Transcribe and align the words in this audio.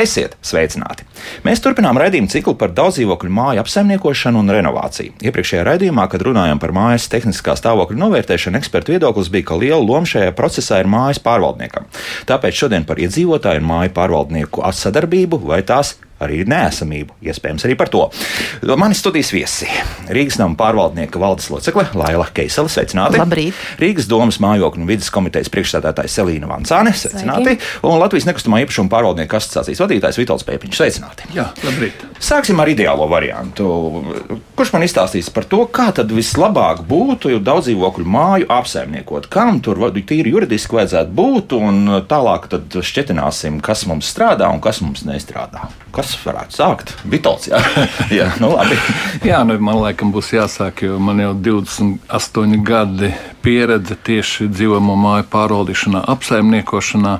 Esiet 0.00 0.36
sveicināti! 0.40 1.04
Mēs 1.44 1.60
turpinām 1.60 1.98
raidījumu 2.00 2.30
ciklu 2.32 2.54
par 2.56 2.72
daudzdzīvokļu 2.72 3.32
māju 3.36 3.60
apsaimniekošanu 3.60 4.40
un 4.40 4.52
renovāciju. 4.54 5.12
Iepriekšējā 5.20 5.64
raidījumā, 5.66 6.06
kad 6.08 6.24
runājām 6.24 6.62
par 6.62 6.72
mājas 6.72 7.10
tehniskā 7.12 7.52
stāvokļa 7.58 8.00
novērtēšanu, 8.00 8.56
ekspertu 8.62 8.94
viedoklis 8.94 9.28
bija, 9.34 9.50
ka 9.50 9.58
liela 9.60 9.82
loma 9.84 10.08
šajā 10.08 10.32
procesā 10.38 10.80
ir 10.80 10.88
mājas 10.88 11.20
pārvaldniekam. 11.24 11.90
Tāpēc 12.30 12.62
šodien 12.62 12.88
par 12.88 13.02
iedzīvotāju 13.02 13.60
un 13.60 13.68
māju 13.74 13.92
pārvaldnieku 13.98 14.64
sadarbību 14.80 15.42
vai 15.50 15.60
tās 15.68 15.98
arī 16.20 16.42
neesamību. 16.48 17.16
Iespējams, 17.24 17.64
arī 17.66 17.76
par 17.80 17.90
to. 17.92 18.06
Mani 18.80 18.96
studijas 18.98 19.32
viesi- 19.34 19.68
Rīgas 20.16 20.38
nama 20.40 20.56
pārvaldnieka 20.58 21.20
valdes 21.20 21.50
locekle 21.50 21.86
Laila 21.94 22.26
Keisela. 22.34 22.68
Sveicināti! 22.68 23.20
Labrīt! 23.20 23.54
Rīgas 23.80 24.08
domas 24.10 24.40
mājokļu 24.42 24.84
un 24.84 24.90
vidas 24.90 25.10
komitejas 25.10 25.50
priekšstādātājs 25.52 26.18
Selīna 26.20 26.48
Vancāne. 26.50 26.92
Sveicināti! 26.92 27.56
Sveiki. 27.56 27.86
Un 27.86 27.98
Latvijas 28.00 28.28
nekustamā 28.28 28.62
īpašuma 28.64 28.92
pārvaldnieku 28.92 29.38
asociācijas 29.38 29.82
vadītājs 29.84 30.20
Vitāls 30.20 30.46
Pēpiņš. 30.48 30.76
Sveicināti! 30.80 31.30
Jā, 31.34 31.50
labrīt! 31.64 32.04
Sāksim 32.20 32.60
ar 32.60 32.68
ideālo 32.68 33.08
variantu. 33.10 33.70
Kurš 34.58 34.74
man 34.74 34.84
izstāstīs 34.84 35.30
par 35.32 35.46
to, 35.48 35.64
kā 35.72 35.88
tad 35.96 36.12
vislabāk 36.12 36.82
būtu 36.88 37.38
daudz 37.40 37.70
dzīvokļu 37.70 38.04
māju 38.04 38.48
apsaimniekot? 38.52 39.30
Kam 39.32 39.60
tur 39.64 39.80
tīri 39.90 40.34
juridiski 40.34 40.76
vajadzētu 40.76 41.14
būt, 41.16 41.54
un 41.56 42.04
tālāk 42.10 42.48
tad 42.52 42.76
šķetināsim, 42.90 43.60
kas 43.64 43.86
mums 43.88 44.10
strādā 44.12 44.50
un 44.52 44.60
kas 44.64 44.82
mums 44.84 45.04
nestrādā. 45.08 45.70
Kas 45.94 46.09
varētu 46.24 46.56
sākt? 46.56 46.92
Vitāls, 47.10 47.48
jā, 47.50 47.60
jā 48.18 48.28
nu 48.42 48.52
labi. 48.54 48.78
jā, 49.26 49.40
nu, 49.46 49.56
man 49.62 49.80
laikam 49.82 50.12
būs 50.14 50.32
jāsāk, 50.36 50.84
jo 50.86 50.98
man 51.02 51.22
jau 51.22 51.32
28 51.34 52.62
gadi 52.66 53.12
pieredze 53.44 53.96
tieši 53.96 54.50
dzīvojamo 54.52 54.96
māju 55.00 55.28
pārvaldīšanā, 55.32 56.04
apsaimniekošanā. 56.14 57.18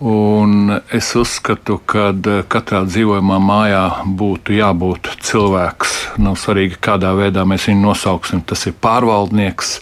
Un 0.00 0.78
es 0.96 1.10
uzskatu, 1.12 1.74
ka 1.84 2.06
katrā 2.48 2.78
dzīvojamā 2.88 3.36
mājā 3.44 3.82
būtu 4.16 4.54
jābūt 4.56 5.10
cilvēks. 5.28 5.92
Nav 6.24 6.38
svarīgi, 6.40 6.78
kādā 6.80 7.10
veidā 7.18 7.44
mēs 7.44 7.66
viņu 7.68 7.84
nosauksim. 7.84 8.40
Tas 8.48 8.64
ir 8.64 8.78
pārvaldnieks 8.80 9.74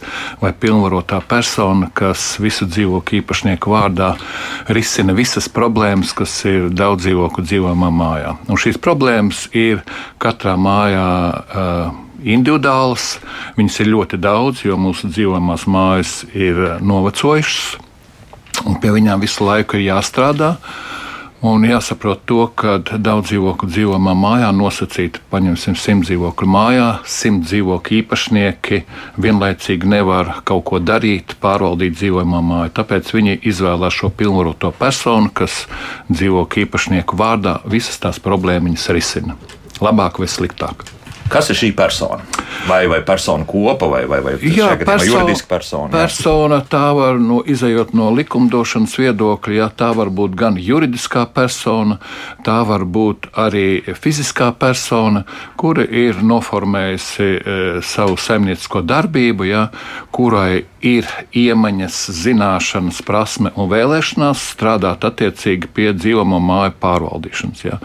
vai 0.42 0.50
pilnvarotā 0.50 1.20
persona, 1.22 1.86
kas 1.94 2.34
visu 2.42 2.66
dzīvokļu 2.66 3.22
īpašnieku 3.22 3.70
vārdā 3.70 4.10
risina 4.74 5.14
visas 5.14 5.46
problēmas, 5.46 6.10
kas 6.18 6.34
ir 6.50 6.66
daudz 6.74 7.06
dzīvokļu 7.06 7.48
dzīvojamā 7.52 7.94
mājā. 8.02 8.36
Un 8.50 8.58
šīs 8.58 8.82
problēmas 8.82 9.46
ir 9.54 9.86
katrā 10.18 10.58
mājā. 10.58 11.08
Uh, 11.46 12.04
individuālas. 12.18 13.20
Viņas 13.54 13.76
ir 13.78 13.92
ļoti 13.92 14.18
daudz, 14.18 14.64
jo 14.66 14.74
mūsu 14.74 15.06
dzīvojamās 15.06 15.68
mājas 15.70 16.24
ir 16.34 16.58
novecojušas 16.82 17.76
un 18.66 18.78
pie 18.80 18.94
viņām 18.94 19.22
visu 19.22 19.46
laiku 19.46 19.78
ir 19.78 19.90
jāstrādā. 19.92 20.56
Un 21.38 21.62
jāsaprot 21.62 22.24
to, 22.26 22.48
ka 22.58 22.80
daudz 22.82 23.28
dzīvokļu 23.28 23.68
dzīvojamā 23.70 24.14
mājā 24.18 24.48
nosacīti, 24.58 25.20
paņemsim, 25.30 25.76
simt 25.78 26.08
dzīvokļu 26.08 26.48
mājā, 26.50 26.88
simt 27.06 27.44
dzīvokļu 27.46 28.00
īpašnieki 28.00 28.80
vienlaicīgi 29.22 29.86
nevar 29.86 30.32
kaut 30.42 30.64
ko 30.66 30.82
darīt, 30.82 31.36
pārvaldīt 31.38 31.94
dzīvojamā 31.94 32.42
māju. 32.42 32.74
Tāpēc 32.80 33.14
viņi 33.14 33.38
izvēlās 33.52 34.00
šo 34.00 34.10
pilnvaroto 34.10 34.74
personu, 34.82 35.30
kas 35.30 35.68
dzīvokļu 36.10 36.66
īpašnieku 36.66 37.22
vārdā 37.22 37.60
visas 37.70 38.02
tās 38.02 38.18
problēmas 38.18 38.90
risina. 38.90 39.38
Labāk 39.78 40.18
vai 40.18 40.26
sliktāk. 40.26 40.97
Kas 41.28 41.50
ir 41.52 41.58
šī 41.60 41.72
persona? 41.76 42.24
Vai, 42.68 42.86
vai 42.88 43.00
persona 43.04 43.44
kopa, 43.48 43.86
vai, 43.86 44.04
vai, 44.08 44.20
vai 44.24 44.34
Jā, 44.42 44.72
perso 44.80 45.06
juridiska 45.06 45.48
persona? 45.48 45.90
Persona 45.92 46.58
tā 46.68 46.88
var, 46.96 47.18
no, 47.20 47.40
izējot 47.46 47.94
no 47.96 48.08
likumdošanas 48.16 48.96
viedokļa, 48.98 49.54
jā, 49.60 49.68
tā 49.78 49.90
var 49.96 50.10
būt 50.12 50.34
gan 50.38 50.58
juridiskā 50.60 51.26
persona, 51.32 51.98
tā 52.44 52.58
var 52.68 52.84
būt 52.84 53.30
arī 53.38 53.82
fiziskā 53.96 54.50
persona, 54.58 55.24
kura 55.60 55.84
ir 55.84 56.20
noformējusi 56.24 57.28
e, 57.28 57.58
savu 57.84 58.18
saimniecisko 58.20 58.82
darbību, 58.88 59.48
jā, 59.48 59.68
kurai 60.12 60.64
ir 60.84 61.06
iemaņas, 61.34 61.96
zināšanas, 62.14 63.00
prasme 63.06 63.50
un 63.58 63.68
vēlēšanās 63.70 64.44
strādāt 64.54 65.04
attiecīgi 65.08 65.70
pie 65.74 65.88
dzīvamo 65.96 66.38
māju 66.42 66.76
pārvaldīšanas. 66.82 67.64
Jā. 67.66 67.78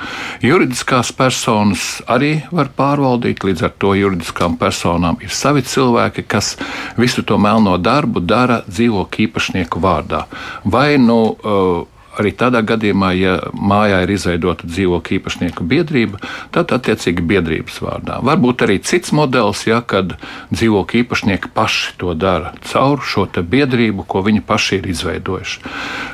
Juridiskās 0.45 1.13
personas 1.17 2.03
arī 2.11 2.35
var 2.53 2.69
pārvaldīt, 2.77 3.32
līdz 3.41 3.65
ar 3.65 3.73
to 3.81 3.93
juridiskām 3.97 4.57
personām 4.61 5.17
ir 5.23 5.33
savi 5.33 5.63
cilvēki, 5.65 6.25
kas 6.27 6.53
visu 6.99 7.23
to 7.25 7.39
melno 7.41 7.77
darbu 7.81 8.21
dara 8.21 8.61
dzīvokļu 8.67 9.27
īpašnieku 9.27 9.81
vārdā. 9.83 10.25
Vai 10.63 10.97
nu 11.01 11.19
uh, 11.33 11.87
Arī 12.19 12.33
tādā 12.37 12.61
gadījumā, 12.65 13.09
ja 13.17 13.37
mājā 13.57 14.03
ir 14.03 14.13
izveidota 14.13 14.67
dzīvokļu 14.69 15.17
īpašnieku 15.17 15.65
biedrība, 15.65 16.19
tad 16.53 16.73
attiecīgi 16.75 17.25
biedrības 17.25 17.79
vārdā. 17.81 18.19
Varbūt 18.25 18.65
arī 18.67 18.77
cits 18.85 19.13
modelis, 19.15 19.63
ja 19.65 19.81
kad 19.81 20.13
dzīvokļu 20.53 21.03
īpašnieki 21.03 21.53
paši 21.55 21.95
to 22.01 22.13
dara 22.13 22.53
caur 22.69 23.01
šo 23.01 23.25
biedrību, 23.33 24.05
ko 24.05 24.21
viņi 24.25 24.43
paši 24.45 24.79
ir 24.81 24.89
izveidojuši. 24.93 25.61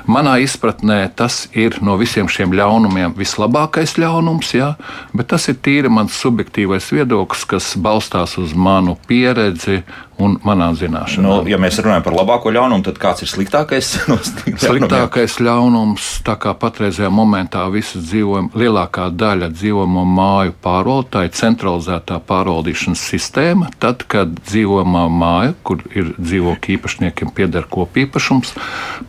Manā 0.07 0.37
izpratnē 0.43 1.01
tas 1.15 1.47
ir 1.51 1.79
no 1.83 1.97
visiem 1.99 2.29
šiem 2.31 2.53
ļaunumiem 2.55 3.17
vislabākais 3.19 3.97
ļaunums, 3.99 4.53
ja, 4.55 4.73
bet 5.13 5.31
tas 5.33 5.49
ir 5.51 5.59
tīri 5.59 5.91
mans 5.91 6.15
subjektīvais 6.15 6.91
viedoklis, 6.95 7.43
kas 7.49 7.73
balstās 7.75 8.37
uz 8.39 8.55
manu 8.55 8.95
pieredzi 9.09 9.83
un 10.19 10.35
manā 10.43 10.69
zināšanā. 10.77 11.23
Nu, 11.23 11.35
ja 11.49 11.57
mēs 11.61 11.79
runājam 11.79 12.03
par 12.05 12.15
labāko 12.17 12.51
ļaunumu, 12.53 12.83
tad 12.85 12.99
kāds 13.01 13.23
ir 13.25 13.31
sliktākais? 13.31 13.95
No 14.09 14.17
sliktākais 14.19 15.37
ļaunums, 15.43 16.05
tā 16.25 16.33
kā 16.41 16.51
patreizajā 16.57 17.11
momentā 17.13 17.61
visas 17.71 18.07
dzīvojam, 18.07 18.49
lielākā 18.57 19.09
daļa 19.13 19.51
dzīvojamo 19.53 20.03
māju 20.09 20.55
pārvaldotāji, 20.63 21.31
centralizētā 21.37 22.17
pārvaldīšanas 22.27 23.03
sistēma, 23.11 23.69
tad, 23.79 24.03
kad 24.09 24.33
dzīvojamā 24.49 25.05
māja, 25.13 25.53
kur 25.63 25.83
ir 25.93 26.11
dzīvokļu 26.17 26.75
īpašniekiem 26.75 27.31
pieder 27.37 27.67
kopīpašums, 27.69 28.55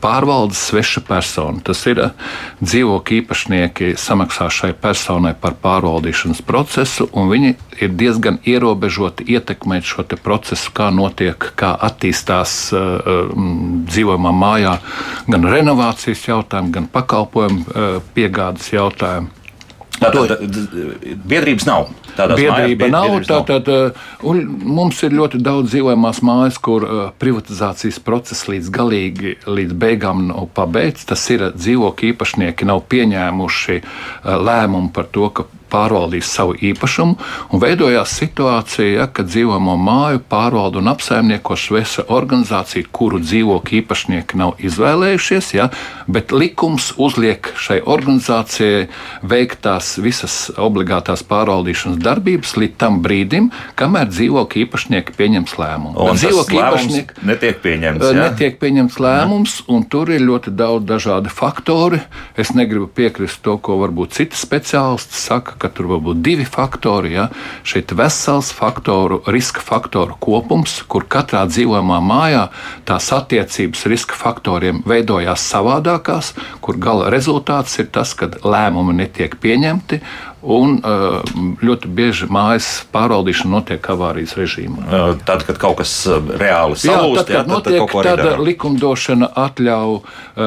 pārvalda 0.04 0.59
sveša 0.59 1.04
persona. 1.09 1.65
Tas 1.65 1.82
ir 1.91 2.03
dzīvokļu 2.60 3.22
īpašnieki 3.22 3.94
samaksā 4.00 4.50
šai 4.53 4.75
personai 4.78 5.32
par 5.38 5.56
pārvaldīšanas 5.65 6.44
procesu, 6.47 7.09
un 7.16 7.32
viņi 7.32 7.54
ir 7.81 7.94
diezgan 7.97 8.38
ierobežoti 8.44 9.27
ietekmēt 9.32 9.88
šo 9.88 10.04
procesu, 10.22 10.72
kā 10.75 10.91
notiek, 11.00 11.50
kā 11.59 11.72
attīstās 11.88 12.55
uh, 12.77 13.33
dzīvojamā 13.91 14.33
mājā, 14.37 14.77
gan 15.31 15.50
renovācijas 15.56 16.27
jautājumi, 16.28 16.75
gan 16.77 16.88
pakalpojumu 16.93 17.66
uh, 17.66 18.00
piegādes 18.15 18.72
jautājumi. 18.75 19.33
Tātad 20.00 20.39
biedrības 21.28 21.66
nav. 21.69 21.91
Biedrība 22.16 22.88
mājās, 22.91 23.28
nav. 23.28 23.44
Tātad, 23.50 23.71
mums 24.22 25.03
ir 25.06 25.15
ļoti 25.16 25.41
daudz 25.44 25.75
dzīvojamās 25.75 26.22
mājas, 26.26 26.59
kur 26.62 26.87
privatizācijas 27.22 28.00
process 28.04 28.48
līdz 28.50 28.72
galīgi, 28.75 29.37
līdz 29.47 29.78
beigām 29.81 30.26
nav 30.31 30.50
pabeigts. 30.56 31.06
Tas 31.09 31.25
ir 31.34 31.50
dzīvokļu 31.54 32.15
īpašnieki 32.15 32.69
nav 32.71 32.84
pieņēmuši 32.91 33.81
lēmumu 34.50 34.94
par 34.94 35.10
to, 35.15 35.31
ka 35.34 35.48
pārvaldīs 35.71 36.31
savu 36.31 36.56
īpašumu, 36.59 37.16
un 37.50 37.62
veidojās 37.62 38.15
situācija, 38.19 38.88
ja, 39.00 39.06
kad 39.06 39.31
dzīvojamo 39.31 39.77
māju 39.81 40.22
pārvalda 40.31 40.81
un 40.81 40.91
apsaimnieko 40.92 41.56
svesa 41.59 42.04
organizācija, 42.10 42.89
kuru 42.92 43.21
dzīvokļu 43.22 43.80
īpašnieki 43.80 44.41
nav 44.41 44.60
izvēlējušies, 44.66 45.53
ja, 45.57 45.71
bet 46.10 46.34
likums 46.34 46.91
uzliek 46.98 47.53
šai 47.60 47.80
organizācijai 47.86 48.89
veikt 49.22 49.62
tās 49.66 49.95
visas 50.03 50.39
obligātās 50.59 51.22
pārvaldīšanas 51.30 51.99
darbības 52.04 52.54
līdz 52.58 52.76
tam 52.80 53.00
brīdim, 53.04 53.50
kamēr 53.78 54.08
dzīvokļu 54.10 54.64
īpašnieki 54.64 55.14
pieņems 55.18 55.56
lēmumu. 55.60 55.94
Un 56.00 56.18
dzīvokļu 56.18 56.60
īpašnieki 56.60 57.26
netiek 57.28 57.60
pieņemts. 57.64 58.06
Ja? 58.06 58.26
Netiek 58.28 58.58
pieņemts 58.60 58.98
lēmums, 59.02 59.56
un 59.70 59.84
tur 59.91 60.12
ir 60.14 60.24
ļoti 60.24 60.54
daudz 60.56 60.88
dažādi 60.88 61.32
faktori. 61.32 62.00
Es 62.41 62.54
negribu 62.56 62.88
piekrist 62.88 63.42
to, 63.44 63.56
ko 63.62 63.78
varbūt 63.82 64.16
citi 64.18 64.38
speciālisti 64.38 65.18
saka, 65.18 65.56
ka 65.60 65.70
tur 65.72 65.91
var 65.94 66.02
būt 66.08 66.22
divi 66.24 66.47
faktori. 66.48 67.14
Ja? 67.16 67.28
Šeit 67.66 67.94
vesels 67.97 68.52
faktoru, 68.56 69.22
riska 69.30 69.62
faktoru 69.64 70.16
kopums, 70.20 70.80
kur 70.91 71.06
katrā 71.10 71.44
dzīvojamā 71.50 72.00
mājā 72.04 72.47
tās 72.88 73.10
attiecības 73.14 73.86
riska 73.91 74.18
faktoriem 74.18 74.82
veidojās 74.88 75.44
savādākās, 75.52 76.34
kur 76.64 76.78
gala 76.80 77.10
rezultāts 77.12 77.78
ir 77.82 77.91
tas, 77.92 78.14
ka 78.16 78.30
lēmumi 78.44 78.97
netiek 79.02 79.36
pieņemti 79.41 80.00
Un 80.41 80.78
ļoti 81.60 81.89
bieži 81.92 82.27
mājas 82.33 82.69
pārvaldīšana 82.95 83.53
notiek 83.53 83.89
avārijas 83.92 84.33
režīmā. 84.39 84.87
Tad, 85.28 85.45
kad 85.45 85.59
kaut 85.60 85.81
kas 85.83 85.92
reāli 86.09 86.78
salūst, 86.81 86.87
jā, 86.89 87.25
tad, 87.27 87.34
jā, 87.34 87.42
tad, 87.42 87.51
notiek, 87.53 87.92
tad, 87.92 88.22
tad 88.22 88.41
likumdošana 88.47 89.28
atļauj 89.42 89.98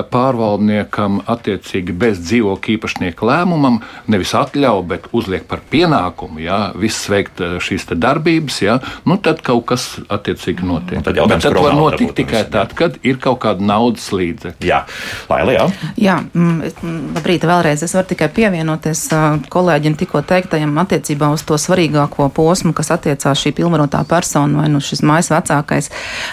pārvaldniekam 0.09 1.19
attiecīgi 1.29 1.93
bez 1.93 2.23
dzīvokļa 2.25 2.73
īpašnieka 2.73 3.27
lēmumam 3.29 3.81
nevis 4.09 4.33
atļauj, 4.37 4.81
bet 4.89 5.05
uzliek 5.13 5.45
par 5.49 5.61
pienākumu 5.69 6.41
jā, 6.41 6.59
viss 6.79 7.05
veikt 7.11 7.43
šīs 7.61 7.85
darbības. 7.93 8.59
Jā, 8.65 8.79
nu, 9.05 9.19
tad 9.21 9.43
kaut 9.45 9.67
kas 9.69 9.85
attiecīgi 10.09 10.65
notiek. 10.65 11.03
Un 11.03 11.05
tad 11.05 11.21
bet 11.21 11.45
tad 11.45 11.59
var 11.59 11.77
notikt 11.77 12.17
tikai 12.17 12.43
tad, 12.49 12.73
kad 12.77 12.97
ir 13.05 13.21
kaut 13.21 13.43
kāda 13.45 13.61
naudas 13.61 14.09
līdzekļa. 14.15 14.65
Jā, 14.65 14.81
Laila, 15.29 15.53
jā. 15.59 15.69
Jā, 16.01 16.17
mm, 16.33 17.13
labrīt, 17.19 17.45
vēlreiz 17.45 17.85
es 17.85 17.93
varu 17.93 18.09
tikai 18.13 18.31
pievienoties 18.33 19.05
kolēģi 19.53 19.82
kolēģim 19.83 19.97
tikko 19.99 20.21
teiktajam 20.23 20.77
attiecībā 20.79 21.27
uz 21.33 21.43
to 21.43 21.57
svarīgāko 21.59 22.29
posmu, 22.31 22.71
kas 22.73 22.91
attiecās 22.95 23.39
šī 23.41 23.51
pilnvarotā 23.57 24.05
persona 24.07 24.61
vai 24.61 24.69
nu 24.71 24.79
šis 24.79 25.01
mājas 25.03 25.29
vecākais, 25.33 25.89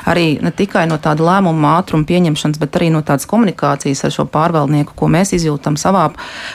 arī 0.07 0.39
ne 0.41 0.53
tikai 0.55 0.87
no 0.87 0.99
tāda 1.03 1.25
lēmuma 1.27 1.81
ātruma 1.81 2.07
pieņemšanas, 2.07 2.61
bet 2.61 2.77
arī 2.79 2.91
no 2.95 3.03
tādas 3.03 3.27
komunikācijas 3.27 4.05
ar 4.07 4.15
šo 4.15 4.27
pārvaldnieku, 4.31 4.95
ko 4.95 5.09
mēs 5.11 5.35
izjūtam 5.35 5.75
savā 5.81 6.13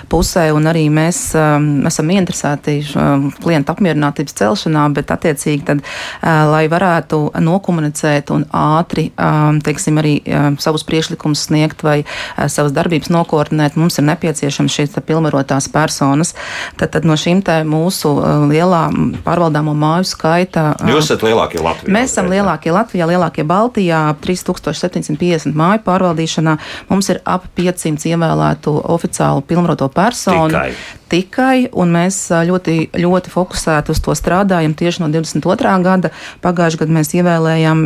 pusē, 0.07 0.53
un 0.55 0.69
arī 0.71 0.85
mēs 0.87 1.35
um, 1.35 1.83
esam 1.85 2.13
interesēti 2.15 2.77
um, 2.95 3.27
klienta 3.43 3.75
apmierinātības 3.75 4.37
celšanā, 4.39 4.85
bet 4.95 5.11
attiecīgi 5.11 5.67
tad, 5.67 5.83
uh, 5.83 6.45
lai 6.53 6.63
varētu 6.71 7.33
nokomunicēt 7.43 8.31
un 8.31 8.47
ātri, 8.55 9.09
um, 9.19 9.59
teiksim, 9.59 9.99
arī 9.99 10.15
um, 10.23 10.55
savus 10.63 10.87
priešlikumus 10.87 11.43
sniegt 11.49 11.83
vai 11.83 12.05
uh, 12.05 12.47
savas 12.47 12.71
darbības 12.77 13.11
nokoordinēt, 13.11 13.75
mums 13.75 13.99
ir 13.99 14.07
nepieciešams 14.13 14.79
šīs 14.79 14.99
pilnvarotās 15.05 15.67
personas. 15.73 16.35
Tad 16.79 16.84
Tad, 16.91 17.07
no 17.07 17.17
šīm 17.19 17.41
mūsu 17.69 18.11
uh, 18.17 18.45
lielā 18.49 18.83
pārvaldāmo 19.25 19.75
māju 19.77 20.07
skaita. 20.09 20.67
Uh, 20.79 20.93
Jūs 20.95 21.09
esat 21.09 21.25
lielākie 21.25 21.61
Latvijā. 21.63 21.93
Mēs 21.93 22.13
esam 22.13 22.29
lielākie 22.31 22.73
Latvijā, 22.75 23.07
lielākie 23.09 23.45
Baltijā, 23.47 24.01
ap 24.13 24.21
3750 24.25 25.55
māju 25.57 25.83
pārvaldīšanā. 25.85 26.57
Mums 26.91 27.11
ir 27.13 27.21
ap 27.25 27.47
500 27.57 28.11
ievēlētu 28.13 28.75
oficiālu 28.95 29.45
pilnvaroto 29.47 29.89
personu. 29.93 30.51
Tikai 30.53 31.04
tikai, 31.15 31.69
un 31.71 31.93
mēs 31.95 32.17
ļoti, 32.49 32.75
ļoti 32.99 33.31
fokusēti 33.31 33.93
uz 33.93 34.01
to 34.03 34.15
strādājam 34.17 34.75
tieši 34.75 35.03
no 35.03 35.09
22. 35.13 35.75
gada. 35.85 36.11
Pagājušajā 36.43 36.81
gadā 36.81 36.95
mēs 36.97 37.13
ievēlējām 37.15 37.83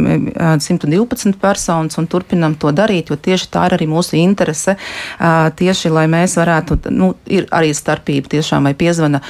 112 0.63 1.37
personas 1.41 1.99
un 2.01 2.07
turpinam 2.09 2.55
to 2.59 2.73
darīt, 2.75 3.11
jo 3.11 3.17
tieši 3.19 3.49
tā 3.53 3.67
ir 3.69 3.77
arī 3.77 3.89
mūsu 3.89 4.17
interese. 4.19 4.77
Tieši 5.19 5.91
lai 5.93 6.07
mēs 6.11 6.37
varētu, 6.39 6.79
nu, 6.95 7.11
ir 7.29 7.47
arī 7.55 7.71
starpība 7.75 8.33
tiešām, 8.35 8.69
vai 8.69 8.73
piezvana 8.77 9.21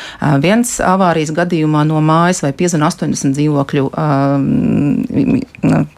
viens 0.43 0.77
avārijas 0.83 1.33
gadījumā 1.35 1.83
no 1.89 1.99
mājas, 2.05 2.43
vai 2.45 2.53
piezvana 2.55 2.89
80 2.91 3.35
dzīvokļu 3.35 3.89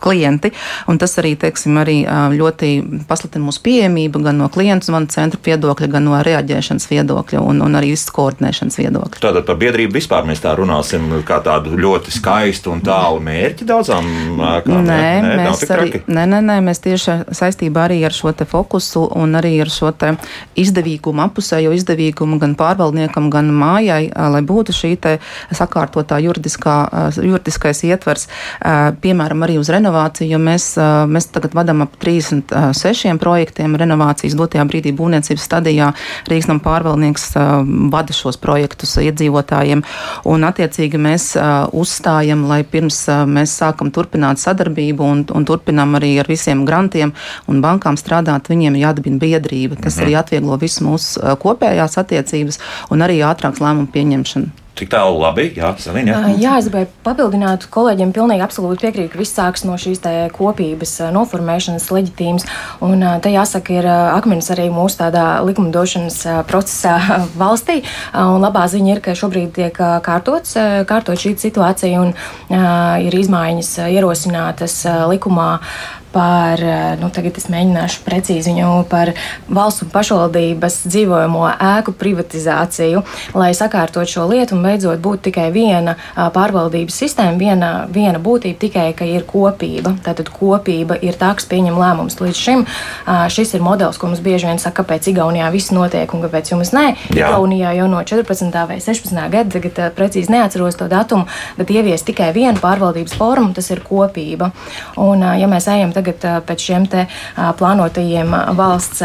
klienti. 0.02 0.54
Un 0.90 1.02
tas 1.02 1.16
arī, 1.22 1.36
teiksim, 1.40 1.78
arī 1.82 2.00
ļoti 2.38 2.72
pasliktina 3.10 3.46
mūsu 3.46 3.62
pieejamību 3.66 4.24
gan 4.26 4.42
no 4.42 4.50
klientu 4.54 4.90
zvanu 4.90 5.12
centra 5.14 5.42
viedokļa, 5.46 5.92
gan 5.92 6.08
no 6.10 6.18
reaģēšanas 6.26 6.90
viedokļa. 6.92 7.44
Un, 7.52 7.62
un 7.66 7.78
arī 7.80 7.91
visu 7.92 8.16
koordinēšanas 8.16 8.80
viedokļa. 8.80 9.22
Tātad 9.22 9.46
par 9.48 9.60
biedrību 9.62 10.00
vispār 10.00 10.26
mēs 10.28 10.42
tā 10.44 10.56
runāsim 10.58 11.10
kā 11.28 11.42
tādu 11.46 11.76
ļoti 11.78 12.16
skaistu 12.16 12.72
un 12.74 12.82
tālu 12.86 13.22
mērķi 13.24 13.68
daudzām 13.70 14.08
ēkām. 14.40 14.88
Nē, 14.88 15.04
nē, 15.26 15.36
mēs 15.44 15.66
arī, 15.70 16.02
nē, 16.08 16.26
nē, 16.34 16.42
nē, 16.48 16.58
mēs 16.66 16.82
tieši 16.84 17.18
saistībā 17.38 17.86
arī 17.90 18.02
ar 18.08 18.16
šo 18.16 18.34
te 18.38 18.48
fokusu 18.50 19.04
un 19.20 19.36
arī 19.40 19.54
ar 19.64 19.72
šo 19.72 19.92
te 19.92 20.14
izdevīgumu, 20.60 21.24
apusējo 21.28 21.74
izdevīgumu 21.76 22.40
gan 22.42 22.56
pārvaldniekam, 22.60 23.30
gan 23.34 23.52
mājai, 23.56 24.10
lai 24.12 24.42
būtu 24.48 24.76
šī 24.76 24.94
te 25.02 25.18
sakārtotā 25.56 26.20
juridiskā, 26.24 26.78
juridiskais 27.20 27.84
ietvers, 27.88 28.28
piemēram, 29.04 29.46
arī 29.46 29.58
uz 29.62 29.72
renovāciju, 29.74 30.32
jo 30.36 30.42
mēs, 30.42 30.72
mēs 31.12 31.30
tagad 31.36 31.56
vadam 31.58 31.86
ap 31.86 31.98
36 32.02 33.18
projektiem 33.22 33.76
renovācijas 33.80 34.38
dotajā 34.40 34.66
brīdī 34.70 34.94
būvniecības 34.98 35.48
stadijā. 35.48 35.92
Rīgas 36.30 36.50
nam 36.52 36.62
pārvaldnieks 36.64 37.32
vada 37.92 38.14
šos 38.16 38.40
projektus 38.42 38.96
iedzīvotājiem. 39.02 39.84
Un, 40.30 40.46
attiecīgi, 40.48 41.00
mēs 41.02 41.32
uzstājam, 41.78 42.46
lai 42.50 42.62
pirms 42.68 43.04
mēs 43.32 43.56
sākam 43.62 43.92
turpināt 43.94 44.42
sadarbību 44.42 45.08
un, 45.08 45.26
un 45.36 45.48
turpinām 45.48 45.98
arī 46.00 46.14
ar 46.22 46.30
visiem 46.32 46.66
grantiem 46.68 47.14
un 47.52 47.62
bankām 47.64 48.00
strādāt, 48.00 48.52
viņiem 48.52 48.78
ir 48.78 48.88
jādabina 48.88 49.22
biedrība, 49.22 49.80
kas 49.82 49.98
mhm. 49.98 50.06
arī 50.06 50.18
atvieglo 50.22 50.60
visu 50.62 50.88
mūsu 50.88 51.38
kopējās 51.42 52.00
attiecības 52.02 52.62
un 52.92 53.06
arī 53.06 53.22
ātrāks 53.26 53.64
lēmumu 53.64 53.92
pieņemšanu. 53.94 54.62
Tik 54.82 54.90
tālu 54.90 55.20
labi, 55.22 55.44
jā, 55.54 55.68
Selīna. 55.78 56.16
Jā. 56.16 56.30
jā, 56.42 56.52
es 56.58 56.66
gribēju 56.66 56.88
papildināt 57.06 57.68
kolēģiem, 57.70 58.16
pilnīgi 58.16 58.42
absolūti 58.42 58.88
piekrītu, 58.88 59.12
ka 59.14 59.20
viss 59.20 59.36
sāks 59.38 59.62
no 59.68 59.76
šīs 59.78 60.02
kopības 60.34 60.96
noformēšanas 61.14 61.86
leģitīmas. 61.94 62.48
Un 62.88 63.06
te 63.22 63.30
jāsaka, 63.30 63.76
ir 63.78 63.86
akmens 63.92 64.50
arī 64.50 64.72
mūsu 64.74 65.04
tādā 65.04 65.26
likumdošanas 65.46 66.18
procesā 66.50 66.96
valstī. 67.44 67.84
Un 68.18 68.42
labā 68.42 68.66
ziņa 68.74 68.96
ir, 68.96 69.04
ka 69.06 69.14
šobrīd 69.22 69.54
tiek 69.60 69.78
kārtots, 69.78 70.58
kārtot 70.90 71.22
šī 71.22 71.36
situācija 71.46 72.02
un 72.02 72.16
ir 73.06 73.22
izmaiņas 73.22 73.76
ierosinātas 73.86 74.82
likumā 75.14 75.52
par, 76.12 76.60
eh, 76.64 76.96
nu, 77.00 77.10
tagad 77.10 77.38
es 77.38 77.48
mēģināšu 77.52 78.04
precīzi 78.06 78.52
viņu 78.52 78.86
par 78.90 79.14
valsts 79.50 79.86
un 79.86 79.92
pašvaldības 79.94 80.82
dzīvojamo 80.92 81.44
ēku 81.56 81.94
privatizāciju, 81.96 83.04
lai 83.34 83.52
sakārtot 83.56 84.10
šo 84.10 84.28
lietu 84.30 84.56
un 84.58 84.64
beidzot 84.66 85.00
būtu 85.02 85.30
tikai 85.30 85.50
viena 85.56 85.96
pārvaldības 86.16 86.98
sistēma, 87.04 87.38
viena, 87.40 87.72
viena 87.92 88.20
būtība, 88.20 88.60
tikai 88.60 88.88
ka 88.98 89.08
ir 89.08 89.24
kopība. 89.28 89.96
Tātad 90.04 90.32
kopība 90.34 90.98
ir 91.02 91.18
tā, 91.20 91.34
kas 91.38 91.48
pieņem 91.50 91.80
lēmumus. 91.80 92.20
Līdz 92.22 92.38
šim 92.38 92.66
šis 93.32 93.56
ir 93.56 93.64
modelis, 93.66 94.00
ko 94.02 94.12
mums 94.12 94.24
bieži 94.24 94.50
vien 94.50 94.60
saka, 94.60 94.84
kāpēc 94.84 95.08
Igaunijā 95.12 95.50
viss 95.54 95.72
notiek 95.72 96.12
un 96.14 96.24
kāpēc 96.26 96.54
jums 96.54 96.74
nē. 96.76 96.86
Jā. 97.16 97.32
Igaunijā 97.32 97.74
jau 97.80 97.88
no 97.92 98.04
14. 98.04 98.68
vai 98.68 98.80
16. 98.84 99.16
gada, 99.32 99.50
tagad 99.56 99.96
precīzi 99.96 100.32
neatceros 100.34 100.80
to 100.80 100.88
datumu, 100.92 101.28
bet 101.58 101.72
ievies 101.72 102.04
tikai 102.08 102.32
vienu 102.36 102.60
pārvaldības 102.62 103.16
formu, 103.18 103.54
tas 103.56 103.72
ir 103.72 103.84
kopība. 103.86 104.52
Un, 105.00 105.24
ja 105.40 105.48
mēs 105.52 105.70
ejam 105.72 105.94
tagad 105.96 106.01
pēc 106.48 106.68
šiem 106.68 106.88
te 106.92 107.06
plānotajiem 107.36 108.36
valsts 108.58 109.04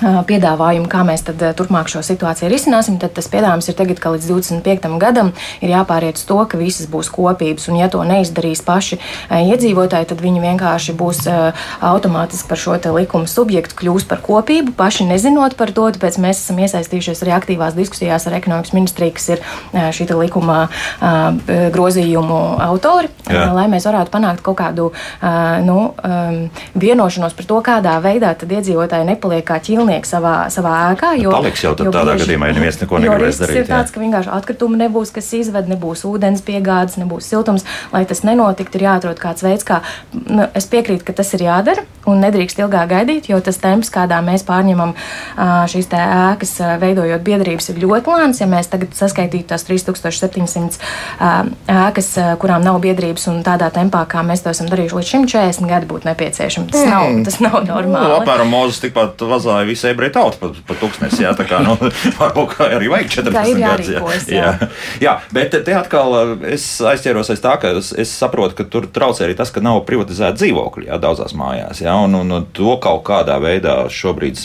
piedāvājumu, 0.00 0.88
kā 0.90 1.02
mēs 1.06 1.24
tad 1.26 1.42
turpmāk 1.56 1.90
šo 1.92 2.02
situāciju 2.04 2.50
risināsim, 2.50 2.98
tad 3.00 3.12
tas 3.16 3.28
piedāvājums 3.30 3.68
ir 3.68 3.76
tagad, 3.78 4.00
ka 4.00 4.12
līdz 4.14 4.28
25. 4.30 4.88
gadam 5.00 5.32
ir 5.60 5.72
jāpāriet 5.74 6.20
uz 6.20 6.24
to, 6.28 6.38
ka 6.48 6.60
visas 6.60 6.88
būs 6.90 7.10
kopības, 7.12 7.68
un 7.70 7.80
ja 7.80 7.90
to 7.92 8.02
neizdarīs 8.06 8.62
paši 8.64 9.00
iedzīvotāji, 9.30 10.10
tad 10.12 10.22
viņi 10.24 10.42
vienkārši 10.44 10.96
būs 10.96 11.26
automātiski 11.84 12.48
par 12.48 12.60
šo 12.60 12.78
likumu 12.96 13.28
subjektu 13.28 13.76
kļūs 13.76 14.06
par 14.08 14.22
kopību, 14.24 14.72
paši 14.78 15.08
nezinot 15.10 15.56
par 15.60 15.72
to, 15.76 15.88
tāpēc 15.94 16.16
mēs 16.22 16.40
esam 16.44 16.60
iesaistījušies 16.64 17.22
arī 17.24 17.34
aktīvās 17.36 17.76
diskusijās 17.76 18.26
ar 18.28 18.38
ekonomikas 18.38 18.74
ministriju, 18.76 19.16
kas 19.18 19.28
ir 19.34 19.44
šī 19.96 20.08
likuma 20.16 20.62
grozījumu 21.74 22.40
autori, 22.64 23.10
Jā. 23.28 23.50
lai 23.54 23.66
mēs 23.70 23.86
varētu 23.88 24.12
panākt 24.14 24.42
kaut 24.46 24.58
kādu 24.62 24.90
nu, 25.66 25.78
vienošanos 26.74 27.36
par 27.36 27.50
to, 27.52 27.60
kādā 27.66 27.96
veidā 28.02 28.32
tad 28.38 28.52
iedzīvotāji 28.56 29.08
nepaliek 29.12 29.46
kā 29.46 29.60
ķilni 29.62 29.89
dzīvnieki 29.90 30.08
savā, 30.08 30.34
savā 30.52 30.74
ēkā. 30.94 31.12
Jo, 31.20 31.32
Paliks 31.34 31.64
jau 31.64 31.74
tādā 31.78 32.14
bieži, 32.14 32.24
gadījumā, 32.24 32.50
ja 32.50 32.56
neviens 32.56 32.80
neko 32.80 33.00
negribēs 33.02 33.40
darīt. 33.42 33.62
Ir 33.62 33.70
tāds, 33.70 33.92
ka 33.92 34.02
vienkārši 34.02 34.32
atkritumi 34.36 34.80
nebūs, 34.84 35.12
kas 35.14 35.30
izved, 35.36 35.70
nebūs 35.70 36.04
ūdens 36.08 36.44
piegādes, 36.46 36.98
nebūs 37.00 37.30
siltums. 37.30 37.66
Lai 37.94 38.04
tas 38.08 38.22
nenotiktu, 38.26 38.78
ir 38.78 38.86
jāatrod 38.86 39.20
kāds 39.20 39.44
veids, 39.44 39.66
kā 39.66 39.82
nu, 40.12 40.46
es 40.54 40.68
piekrītu, 40.70 41.06
ka 41.06 41.16
tas 41.20 41.34
ir 41.36 41.46
jādara 41.48 41.86
un 42.08 42.22
nedrīkst 42.22 42.60
ilgāk 42.62 42.90
gaidīt, 42.90 43.28
jo 43.30 43.38
tas 43.44 43.58
temps, 43.60 43.90
kādā 43.92 44.20
mēs 44.24 44.44
pārņemam 44.48 44.94
šīs 45.70 45.90
ēkas, 45.96 46.54
veidojot 46.80 47.24
biedrības, 47.26 47.70
ir 47.72 47.80
ļoti 47.84 48.14
lēns. 48.14 48.40
Ja 48.40 48.48
mēs 48.50 48.70
tagad 48.72 48.94
saskaitītu 48.96 49.50
tās 49.52 49.66
3700 49.68 50.80
ēkas, 51.70 52.10
kurām 52.40 52.64
nav 52.64 52.80
biedrības 52.82 53.28
un 53.32 53.42
tādā 53.46 53.68
tempā, 53.74 54.06
kā 54.10 54.24
mēs 54.26 54.44
to 54.44 54.54
esam 54.54 54.70
darījuši 54.70 54.96
līdz 54.96 55.12
šim 55.12 55.26
40 55.30 55.70
gadi, 55.70 55.90
būtu 55.90 56.08
nepieciešams. 56.08 56.70
Tas, 56.72 56.86
mm. 56.86 56.90
nav, 56.94 57.24
tas 57.28 57.38
nav 57.44 57.58
normāli. 57.68 58.08
Nu, 58.08 58.16
apmēram 58.20 58.50
Mozus 58.50 58.80
tikpat 58.82 59.20
vazāja 59.30 59.68
visu 59.68 59.79
visa 59.80 59.90
ebreju 59.90 60.12
tauta 60.12 60.36
pa, 60.40 60.50
pa 60.66 60.76
tūkstnesi. 60.76 61.22
Jā, 61.24 61.32
tā 61.36 61.46
kā 61.48 61.60
nu, 61.64 61.76
varbūt 62.20 62.56
arī 62.66 62.90
vajag 62.92 63.12
14 63.16 63.60
gadus. 63.60 63.88
Jā. 64.28 64.40
Jā. 64.40 64.68
jā, 65.00 65.14
bet 65.34 65.56
te 65.64 65.74
atkal 65.76 66.16
eh, 66.18 66.34
es 66.56 66.66
aizķeros 66.84 67.32
aiz 67.32 67.42
tā, 67.42 67.56
ka 67.60 67.72
es, 67.80 67.92
es 67.96 68.12
saprotu, 68.12 68.58
ka 68.58 68.68
tur 68.70 68.88
traucē 68.92 69.26
arī 69.26 69.36
tas, 69.38 69.52
ka 69.54 69.62
nav 69.64 69.82
privatizēta 69.88 70.38
dzīvokļi 70.40 70.90
jā, 70.90 71.00
daudzās 71.00 71.34
mājās. 71.38 71.82
Jā, 71.84 71.96
un, 72.04 72.18
un, 72.20 72.36
to 72.56 72.76
kaut 72.82 73.02
kādā 73.08 73.38
veidā 73.42 73.82
šobrīd 73.92 74.40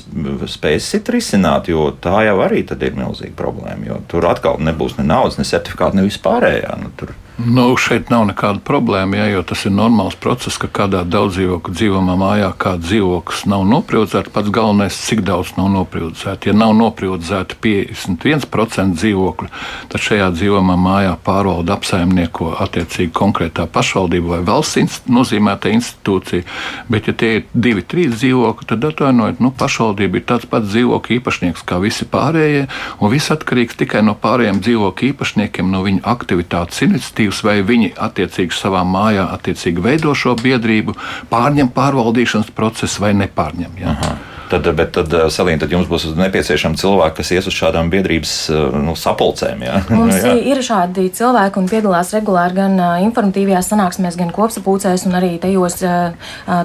spēsit 0.51 1.11
risināt, 1.13 1.69
jo 1.71 1.89
tā 2.01 2.25
jau 2.29 2.39
arī 2.45 2.63
ir 2.65 2.97
milzīga 2.97 3.35
problēma. 3.37 3.99
Tur 4.11 4.27
atkal 4.29 4.59
nebūs 4.63 4.97
ne 4.99 5.07
naudas, 5.07 5.39
ne 5.39 5.47
certifikāta, 5.47 5.97
ne 5.99 6.07
vispārējā. 6.07 6.79
Nu, 6.81 6.91
tur 6.97 7.13
Nu, 7.35 7.73
šeit 7.75 8.07
nav 8.13 8.21
nekāda 8.29 8.61
problēma, 8.63 9.17
ja, 9.19 9.25
jo 9.33 9.41
tas 9.43 9.65
ir 9.67 9.73
normāls 9.75 10.15
process, 10.15 10.55
ka 10.55 10.69
kādā 10.71 11.01
daudzdzīvokļu 11.03 11.73
dzīvojamā 11.75 12.13
mājā 12.15 12.51
kāds 12.55 12.87
dzīvoklis 12.87 13.41
nav 13.51 13.65
noprioritzēts. 13.67 14.31
Pats 14.31 14.51
galvenais, 14.55 14.95
cik 15.03 15.19
daudz 15.27 15.51
nav 15.57 15.67
noprioritzēts. 15.73 16.47
Ja 16.47 16.53
nav 16.55 16.71
noprioritzēta 16.79 17.57
51% 17.59 18.95
dzīvokļu, 19.01 19.49
tad 19.91 20.05
šajā 20.05 20.29
dzīvojamā 20.37 20.77
mājā 20.79 21.17
pārvalda 21.25 21.75
apsaimnieko 21.75 22.53
attiecīgi 22.63 23.11
konkrētā 23.19 23.67
pašvaldība 23.67 24.37
vai 24.37 24.39
valsts 24.47 25.01
nozīmēta 25.11 25.73
institūcija. 25.75 26.47
Bet, 26.87 27.11
ja 27.11 27.17
tie 27.19 27.33
ir 27.41 27.45
divi, 27.51 27.83
trīs 27.83 28.15
dzīvokļi, 28.15 28.69
tad 28.71 28.87
atvainojiet, 28.93 29.43
nu, 29.43 29.51
pašvaldība 29.51 30.21
ir 30.21 30.25
tāds 30.31 30.47
pats 30.47 30.71
dzīvokļu 30.71 31.19
īpašnieks 31.19 31.67
kā 31.67 31.83
visi 31.83 32.07
pārējie, 32.07 32.63
un 33.03 33.11
viss 33.11 33.35
atkarīgs 33.35 33.75
tikai 33.83 34.05
no 34.07 34.15
pārējiem 34.23 34.63
dzīvokļu 34.63 35.11
īpašniekiem, 35.11 35.75
no 35.75 35.83
viņu 35.83 36.05
aktivitātes 36.15 36.85
iniciatīvas 36.87 37.24
aktīvs, 37.25 37.43
vai 37.43 37.61
viņi 37.65 37.93
attiecīgi 37.97 38.53
savā 38.53 38.83
mājā 38.85 39.25
attiecīgi 39.33 39.81
veido 39.81 40.13
šo 40.13 40.35
biedrību, 40.35 40.95
pārņem 41.29 41.71
pārvaldīšanas 41.73 42.53
procesu 42.53 43.01
vai 43.01 43.13
nepārņem. 43.13 43.77
Ja? 43.79 43.95
Aha. 43.95 44.34
Tad, 44.49 44.67
bet 44.77 44.91
tad, 44.93 45.13
eh, 45.13 45.25
Salīna, 45.33 45.63
tad 45.63 45.73
jums 45.73 45.87
būs 45.89 46.05
nepieciešami 46.17 46.77
cilvēki, 46.77 47.17
kas 47.17 47.31
ies 47.33 47.47
uz 47.49 47.55
šādām 47.57 47.89
biedrības 47.93 48.33
eh, 48.53 48.77
nu, 48.85 48.93
sapulcēm. 48.99 49.63
Jā? 49.65 49.79
Mums 49.97 50.19
jā. 50.21 50.35
ir 50.53 50.61
šādi 50.65 51.07
cilvēki 51.15 51.61
un 51.61 51.69
piedalās 51.71 52.13
regulāri 52.13 52.59
gan 52.59 52.77
uh, 52.77 52.93
informatīvajās 53.07 53.71
sanāksmēs, 53.71 54.17
gan 54.19 54.29
kopsapulcēs, 54.35 55.07
un 55.09 55.17
arī 55.17 55.35
tajos, 55.41 55.79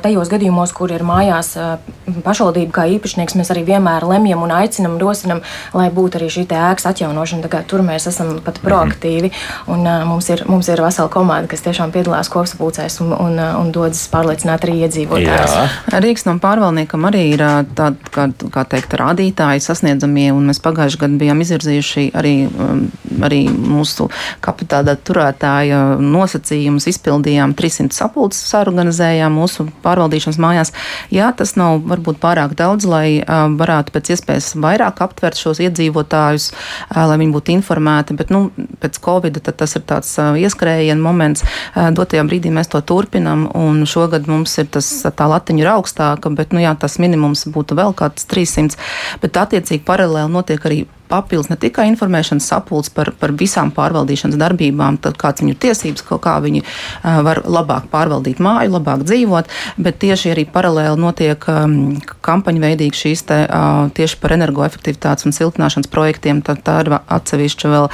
tajos 0.05 0.31
gadījumos, 0.31 0.73
kur 0.77 0.93
ir 0.93 1.03
mājās 1.07 1.55
pašvaldība 2.25 2.75
kā 2.75 2.85
īpašnieks, 2.97 3.37
mēs 3.39 3.51
arī 3.55 3.65
vienmēr 3.69 4.05
lemjam 4.09 4.45
un 4.45 4.53
aicinam, 4.55 4.99
rosinam, 5.01 5.41
lai 5.77 5.89
būtu 5.95 6.21
arī 6.21 6.29
šī 6.33 6.45
ēkas 6.47 6.89
atjaunošana. 6.91 7.51
Tur 7.71 7.85
mēs 7.87 8.09
esam 8.11 8.37
pat 8.45 8.61
mhm. 8.61 8.67
proaktīvi, 8.67 9.33
un 9.73 9.87
mums 10.11 10.31
ir, 10.33 10.45
mums 10.51 10.69
ir 10.73 10.83
vesela 10.85 11.11
komanda, 11.13 11.51
kas 11.51 11.65
tiešām 11.67 11.95
piedalās 11.95 12.31
kopsapulcēs 12.33 13.01
un, 13.05 13.15
un, 13.17 13.41
un 13.63 13.73
dodas 13.75 14.03
pārliecināt 14.13 14.67
arī 14.67 14.81
iedzīvotājus. 14.87 15.57
Rīgas 15.97 16.27
no 16.29 16.37
pārvaldniekam 16.43 17.09
arī 17.11 17.27
ir 17.35 17.47
tādi, 17.77 18.11
kā, 18.15 18.27
kā 18.53 18.65
teikt, 18.69 18.95
rādītāji 19.01 19.63
sasniedzamie, 19.65 20.31
un 20.35 20.49
mēs 20.51 20.61
pagājuši 20.65 21.01
gadu 21.01 21.19
bijām 21.21 21.43
izvirzījuši 21.45 22.07
arī, 22.19 22.35
um, 22.49 22.83
arī 23.27 23.43
mūsu 23.51 24.09
kapitāla 24.45 24.97
turētāja 24.97 25.81
nosacījumus, 26.01 26.89
izpildījām 26.91 27.55
300 27.59 27.97
sapulces, 27.97 28.43
sarganizējām 28.51 29.37
mūsu 29.41 29.69
pārvaldīšanas 29.85 30.41
mājās. 30.43 30.75
Jā, 31.15 31.31
tas 31.37 31.55
nav 31.61 31.81
varbūt 31.91 32.21
pārāk 32.23 32.57
daudz, 32.59 32.89
lai 32.91 33.21
uh, 33.21 33.47
varētu 33.61 33.95
pēc 33.97 34.13
iespējas 34.17 34.53
vairāk 34.61 35.03
aptvert 35.07 35.41
šos 35.41 35.63
iedzīvotājus, 35.67 36.51
uh, 36.53 37.05
lai 37.11 37.21
viņi 37.23 37.37
būtu 37.37 37.55
informēti, 37.57 38.19
bet, 38.19 38.35
nu, 38.35 38.49
pēc 38.83 39.01
Covid 39.05 39.43
tas 39.51 39.77
ir 39.79 39.87
tāds 39.89 40.13
uh, 40.21 40.35
ieskrējiena 40.41 41.01
moments. 41.01 41.45
Dotajā 41.75 42.23
brīdī 42.27 42.51
mēs 42.55 42.69
to 42.73 42.81
turpinam, 42.85 43.47
un 43.57 43.85
šogad 43.89 44.27
mums 44.31 44.53
ir 44.61 44.69
tas, 44.73 44.89
tā 45.17 45.27
latiņa 45.31 45.63
ir 45.63 45.71
augstāka, 45.73 46.33
bet, 46.37 46.55
nu 46.57 46.63
jā, 46.63 46.73
tas 46.79 46.99
minimums 47.03 47.47
būtu 47.51 47.60
būtu 47.61 47.79
vēl 47.79 47.95
kāds 47.97 48.27
300, 48.31 48.81
bet 49.23 49.45
attiecīgi 49.45 49.87
paralēli 49.87 50.33
notiek 50.33 50.67
arī 50.67 50.83
papildus 51.11 51.51
ne 51.51 51.59
tikai 51.61 51.89
informēšanas 51.91 52.49
sapulcs 52.53 52.93
par, 52.95 53.13
par 53.19 53.35
visām 53.37 53.73
pārvaldīšanas 53.75 54.39
darbībām, 54.41 55.01
tad 55.03 55.19
kāds 55.21 55.43
viņu 55.45 55.59
tiesības, 55.61 56.05
kā 56.23 56.37
viņi 56.45 56.63
var 57.27 57.43
labāk 57.45 57.89
pārvaldīt 57.93 58.41
māju, 58.43 58.75
labāk 58.77 59.05
dzīvot, 59.09 59.51
bet 59.81 60.01
tieši 60.03 60.33
arī 60.35 60.47
paralēli 60.51 61.01
notiek 61.01 61.45
kampaņu 62.25 62.65
veidīgi 62.65 63.01
šīs 63.03 63.25
te 63.29 63.41
tieši 63.97 64.19
par 64.23 64.35
energoefektivitātes 64.37 65.27
un 65.29 65.37
siltināšanas 65.37 65.91
projektiem. 65.91 66.43
Tad 66.47 66.63
tā 66.67 66.79
ir 66.85 66.93
atsevišķa 66.99 67.73
vēl 67.75 67.89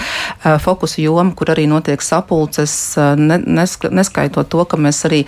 fokusu 0.62 1.04
joma, 1.04 1.35
kur 1.37 1.52
arī 1.54 1.66
notiek 1.70 2.02
sapulces, 2.04 2.75
ne, 2.96 3.38
neska, 3.40 3.90
neskaitot 3.94 4.50
to, 4.52 4.64
ka 4.68 4.78
mēs 4.80 5.02
arī 5.08 5.23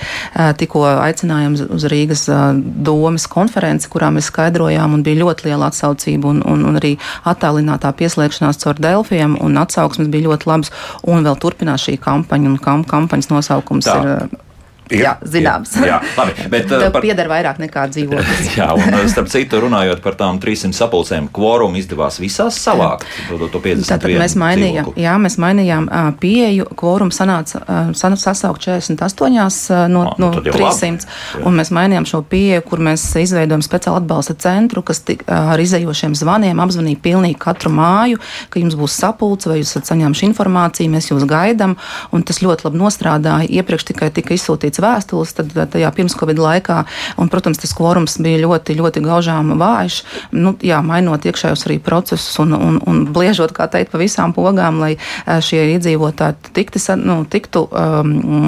tikko 0.61 0.85
aicinājām 0.91 1.57
uz 1.75 1.87
Rīgas 1.91 2.27
domas 2.63 3.29
konferenci, 3.31 3.91
kurā 3.93 4.11
mēs 4.15 4.31
skaidrojām 4.33 4.97
un 4.97 5.05
bija 5.07 5.23
ļoti 5.23 5.49
liela 5.49 5.71
atsaucība 5.73 6.33
un, 6.33 6.43
un, 6.47 6.65
un 6.69 6.81
arī 6.81 6.95
attālināta 7.29 7.78
tā 7.83 7.93
pieslēgšanās 7.97 8.61
caur 8.63 8.83
Delfiem 8.83 9.39
un 9.45 9.61
atsauksmes 9.61 10.11
bija 10.13 10.29
ļoti 10.29 10.51
labas, 10.51 10.75
un 11.07 11.25
vēl 11.27 11.39
turpinās 11.41 11.87
šī 11.87 11.99
kampaņa, 12.03 12.53
un 12.53 12.61
kam, 12.63 12.85
kampaņas 12.89 13.33
nosaukums 13.33 13.89
tā. 13.89 13.97
ir 14.03 14.39
Ir, 14.89 15.03
jā, 15.05 15.13
zināms. 15.29 15.75
Ir, 15.83 15.89
jā, 15.91 15.99
labi, 16.17 16.35
bet 16.53 16.69
tev 16.71 16.87
uh, 16.87 16.93
par... 16.95 17.05
pieder 17.05 17.29
vairāk 17.31 17.61
nekā 17.61 17.85
dzīvoklis. 17.93 18.51
jā, 18.59 18.69
un 18.73 18.97
uh, 18.97 19.05
starp 19.11 19.29
citu, 19.33 19.61
runājot 19.65 20.01
par 20.05 20.17
tām 20.19 20.41
300 20.41 20.77
sapulcēm, 20.77 21.29
kvorumu 21.35 21.81
izdevās 21.81 22.17
visās 22.23 22.57
savākt. 22.63 23.05
To, 23.29 23.51
to 23.53 23.61
50 23.65 23.93
Tātad 23.93 24.15
mēs 24.17 24.37
mainījām, 24.41 24.89
dzīvokli. 24.89 25.05
jā, 25.05 25.17
mēs 25.21 25.39
mainījām 25.45 25.89
pieeju, 26.23 26.69
kvorumu 26.79 27.15
sanāca 27.15 27.61
uh, 27.63 27.93
sasaukt 28.19 28.65
48 28.65 29.37
uh, 29.37 29.85
no, 29.93 30.07
ah, 30.09 30.17
no 30.21 30.31
300, 30.45 31.09
un 31.45 31.61
mēs 31.61 31.73
mainījām 31.75 32.09
šo 32.09 32.23
pieeju, 32.29 32.65
kur 32.69 32.83
mēs 32.89 33.05
izveidojam 33.21 33.65
speciālu 33.65 34.01
atbalsta 34.01 34.39
centru, 34.41 34.83
kas 34.87 35.03
tik, 35.05 35.27
ar 35.29 35.61
izējošiem 35.61 36.17
zvaniem 36.19 36.65
apzvanīja 36.65 37.03
pilnīgi 37.05 37.39
katru 37.43 37.73
māju, 37.75 38.23
ka 38.49 38.63
jums 38.63 38.77
būs 38.79 38.97
sapulce 39.03 39.51
vai 39.51 39.61
jūs 39.61 39.75
esat 39.75 39.93
saņēmuši 39.93 40.29
informāciju, 40.31 40.93
mēs 40.93 41.11
jūs 41.13 41.27
gaidām, 41.29 41.77
un 42.15 42.25
tas 42.27 42.41
ļoti 42.45 42.69
labi 42.69 42.81
nostrādāja. 42.81 43.49
Iepriekš 43.61 43.89
tikai 43.93 44.11
tika 44.15 44.37
izsūtīts 44.37 44.78
rakstīts 44.79 44.99
vēstules, 44.99 45.35
tajā 45.73 45.91
pirms 45.95 46.17
Covid 46.19 46.39
laikā, 46.39 46.85
un, 47.19 47.29
protams, 47.29 47.59
tas 47.59 47.75
kvorums 47.77 48.19
bija 48.23 48.43
ļoti, 48.45 48.77
ļoti 48.79 49.03
gaužām 49.05 49.55
vājš, 49.59 50.03
nu, 50.33 50.55
jā, 50.63 50.81
mainot 50.83 51.25
iekšējos 51.25 51.67
arī 51.67 51.79
procesus 51.79 52.39
un, 52.39 52.55
un, 52.55 52.81
un 52.87 53.07
bliežot, 53.13 53.53
kā 53.53 53.69
teikt, 53.69 53.93
pa 53.93 53.99
visām 53.99 54.35
pogām, 54.37 54.81
lai 54.81 54.97
šie 55.27 55.75
iedzīvotāji 55.75 56.53
tikti, 56.55 56.81
nu, 57.03 57.25
tiktu 57.29 57.69
um, 57.69 58.47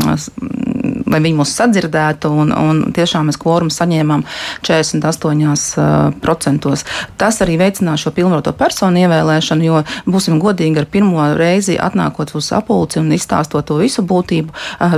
lai 1.11 1.21
viņi 1.25 1.37
mūs 1.41 1.57
sadzirdētu, 1.59 2.27
un, 2.43 2.49
un 2.55 2.77
tiešām 2.97 3.23
mēs 3.31 3.39
kvorumu 3.41 3.73
saņēmām 3.75 4.21
48%. 4.67 6.75
Tas 7.21 7.35
arī 7.45 7.55
veicinās 7.61 8.01
šo 8.05 8.11
pilnvaroto 8.17 8.53
personu 8.57 8.97
ievēlēšanu, 9.05 9.63
jo 9.67 9.77
būsim 10.09 10.35
godīgi 10.43 10.79
ar 10.81 10.87
pirmo 10.91 11.23
reizi 11.39 11.75
atnākot 11.81 12.29
uz 12.39 12.45
sapulci 12.53 12.97
un 13.01 13.07
izstāstot 13.15 13.65
to 13.71 13.77
visu 13.81 14.01
būtību, 14.07 14.51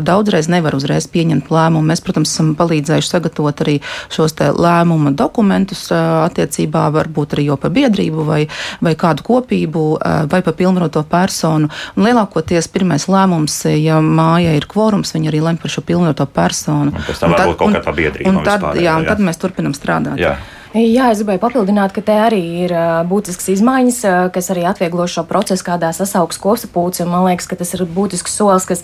daudzreiz 0.05 0.47
nevar 0.53 0.73
uzreiz 0.79 1.05
pieņemt 1.13 1.47
lēmumu. 1.53 1.87
Mēs, 1.91 2.01
protams, 2.05 2.31
esam 2.33 2.49
palīdzējuši 2.59 3.13
sagatavot 3.13 3.57
arī 3.65 3.77
šos 4.13 4.33
lēmuma 4.39 5.11
dokumentus 5.17 5.83
attiecībā 5.93 6.83
varbūt 6.95 7.29
arī 7.37 7.45
jau 7.51 7.59
par 7.61 7.71
biedrību 7.75 8.21
vai, 8.27 8.43
vai 8.81 8.95
kādu 8.99 9.21
kopību 9.27 9.85
vai 10.33 10.43
par 10.43 10.55
pilnvaroto 10.59 11.05
personu. 11.09 11.71
Un 11.97 12.07
lielākoties 12.07 12.71
pirmais 12.73 13.07
lēmums, 13.11 13.59
ja 13.77 14.01
māja 14.03 14.55
ir 14.57 14.67
kvorums, 14.71 15.15
viņi 15.15 15.33
arī 15.33 15.41
lem 15.45 15.59
par 15.61 15.73
šo 15.73 15.83
pilnvaroto 15.87 16.02
pilnvaroto 16.03 16.27
personu. 16.27 16.91
Un 16.93 17.07
pēc 17.07 17.23
tam 17.23 17.35
varbūt 17.37 17.59
kaut 17.61 17.77
kā 17.77 17.83
tā 17.85 17.95
biedrība. 17.97 18.31
Un 18.31 18.43
tad, 18.47 18.67
jā, 18.81 18.97
un 18.99 19.07
tad 19.07 19.23
mēs 19.23 19.39
turpinam 19.41 19.75
strādāt. 19.77 20.19
Jā. 20.21 20.37
Jā, 20.73 21.11
es 21.13 21.21
gribēju 21.21 21.41
papildināt, 21.43 21.93
ka 21.93 22.01
te 22.01 22.15
arī 22.17 22.41
ir 22.65 22.73
būtisks 23.11 23.51
izmaiņas, 23.53 23.99
kas 24.33 24.47
arī 24.55 24.63
atvieglo 24.65 25.05
šo 25.11 25.27
procesu, 25.29 25.67
kādā 25.67 25.91
sasaugs 25.93 26.39
kopsapulci. 26.41 27.05
Man 27.05 27.27
liekas, 27.27 27.45
ka 27.51 27.59
tas 27.61 27.75
ir 27.77 27.83
būtisks 27.85 28.33
solis, 28.33 28.65
kas 28.65 28.81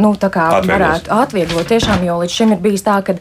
nu, 0.00 0.14
varētu 0.16 1.12
atvieglot 1.12 1.68
tiešām, 1.68 2.00
jo 2.06 2.16
līdz 2.22 2.36
šim 2.38 2.54
ir 2.56 2.62
bijis 2.64 2.86
tā, 2.86 2.96
ka 3.04 3.16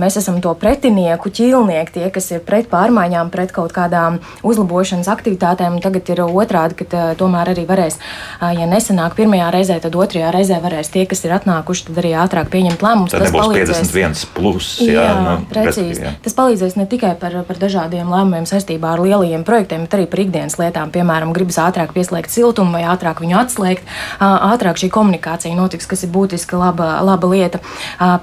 mēs 0.00 0.16
esam 0.16 0.38
to 0.40 0.54
pretinieku, 0.56 1.28
ķīlnieki, 1.28 1.92
tie, 1.98 2.06
kas 2.14 2.30
ir 2.32 2.40
pret 2.46 2.70
pārmaiņām, 2.72 3.28
pret 3.34 3.52
kaut 3.52 3.76
kādām 3.76 4.16
uzlabošanas 4.40 5.10
aktivitātēm. 5.12 5.76
Tagad 5.84 6.08
ir 6.14 6.24
otrādi, 6.24 6.80
ka 6.80 7.12
tomēr 7.20 7.52
arī 7.52 7.66
varēs, 7.68 8.00
ja 8.40 8.70
nesenāk 8.70 9.18
pirmajā 9.20 9.52
reizē, 9.58 9.76
tad 9.84 10.00
otrajā 10.00 10.32
reizē 10.32 10.62
varēs 10.64 10.88
tie, 10.96 11.04
kas 11.10 11.24
ir 11.28 11.36
atnākuši, 11.36 11.90
tad 11.90 12.00
arī 12.00 12.16
ātrāk 12.24 12.48
pieņemt 12.56 12.80
lēmumus. 12.88 13.12
Tas 13.12 13.36
palīdzēs 13.36 13.84
51 13.92 14.24
plus. 14.40 14.72
Jā, 14.88 15.04
jā, 15.04 15.14
nu, 15.26 15.36
precīzi. 15.52 16.00
Jā. 16.06 16.16
Tas 16.24 16.36
palīdzēs 16.40 16.80
ne 16.80 16.88
tikai 16.88 17.09
tikai 17.10 17.20
par, 17.20 17.44
par 17.46 17.58
dažādiem 17.58 18.08
lēmumiem 18.10 18.46
saistībā 18.46 18.94
ar 18.94 19.02
lielajiem 19.02 19.44
projektiem, 19.44 19.84
bet 19.86 19.94
arī 19.96 20.06
par 20.10 20.20
ikdienas 20.22 20.58
lietām. 20.58 20.90
Piemēram, 20.90 21.32
gribas 21.34 21.58
ātrāk 21.58 21.92
pieslēgt 21.94 22.30
siltumu 22.30 22.72
vai 22.76 22.84
ātrāk 22.84 23.20
viņu 23.22 23.36
atslēgt, 23.40 23.84
ātrāk 24.20 24.78
šī 24.80 24.90
komunikācija 24.92 25.56
notiks, 25.56 25.88
kas 25.90 26.04
ir 26.04 26.12
būtiska 26.14 26.58
laba, 26.58 27.00
laba 27.02 27.30
lieta. 27.30 27.60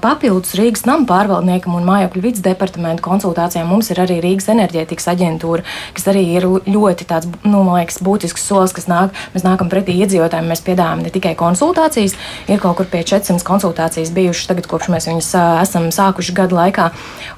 Papildus 0.02 0.54
Rīgas 0.58 0.86
nama 0.88 1.06
pārvaldniekam 1.08 1.76
un 1.78 1.86
mājokļu 1.88 2.24
vidas 2.24 2.44
departamentu 2.44 3.04
konsultācijām 3.04 3.68
mums 3.68 3.90
ir 3.92 4.00
arī 4.04 4.20
Rīgas 4.24 4.50
enerģētikas 4.54 5.10
aģentūra, 5.14 5.64
kas 5.96 6.08
arī 6.12 6.24
ir 6.38 6.48
ļoti 6.68 7.08
tāds, 7.08 7.28
nu, 7.44 7.62
man 7.66 7.80
liekas, 7.80 8.00
būtisks 8.04 8.46
solis, 8.48 8.74
kas 8.76 8.88
nāk. 8.90 9.16
Mēs 9.34 9.44
nākam 9.46 9.70
pretī 9.72 9.96
iedzīvotājiem, 10.02 10.48
mēs 10.48 10.64
piedāvājam 10.66 11.04
ne 11.04 11.12
tikai 11.12 11.34
konsultācijas, 11.38 12.16
ir 12.48 12.62
kaut 12.62 12.78
kur 12.80 12.88
pie 12.90 13.04
400 13.06 13.44
konsultācijas 13.46 14.12
bijušas 14.14 14.50
tagad, 14.50 14.68
kopš 14.70 14.90
mēs 14.92 15.08
viņus 15.10 15.30
esam 15.64 15.88
sākuši 15.94 16.36
gadu 16.36 16.58
laikā, 16.58 16.90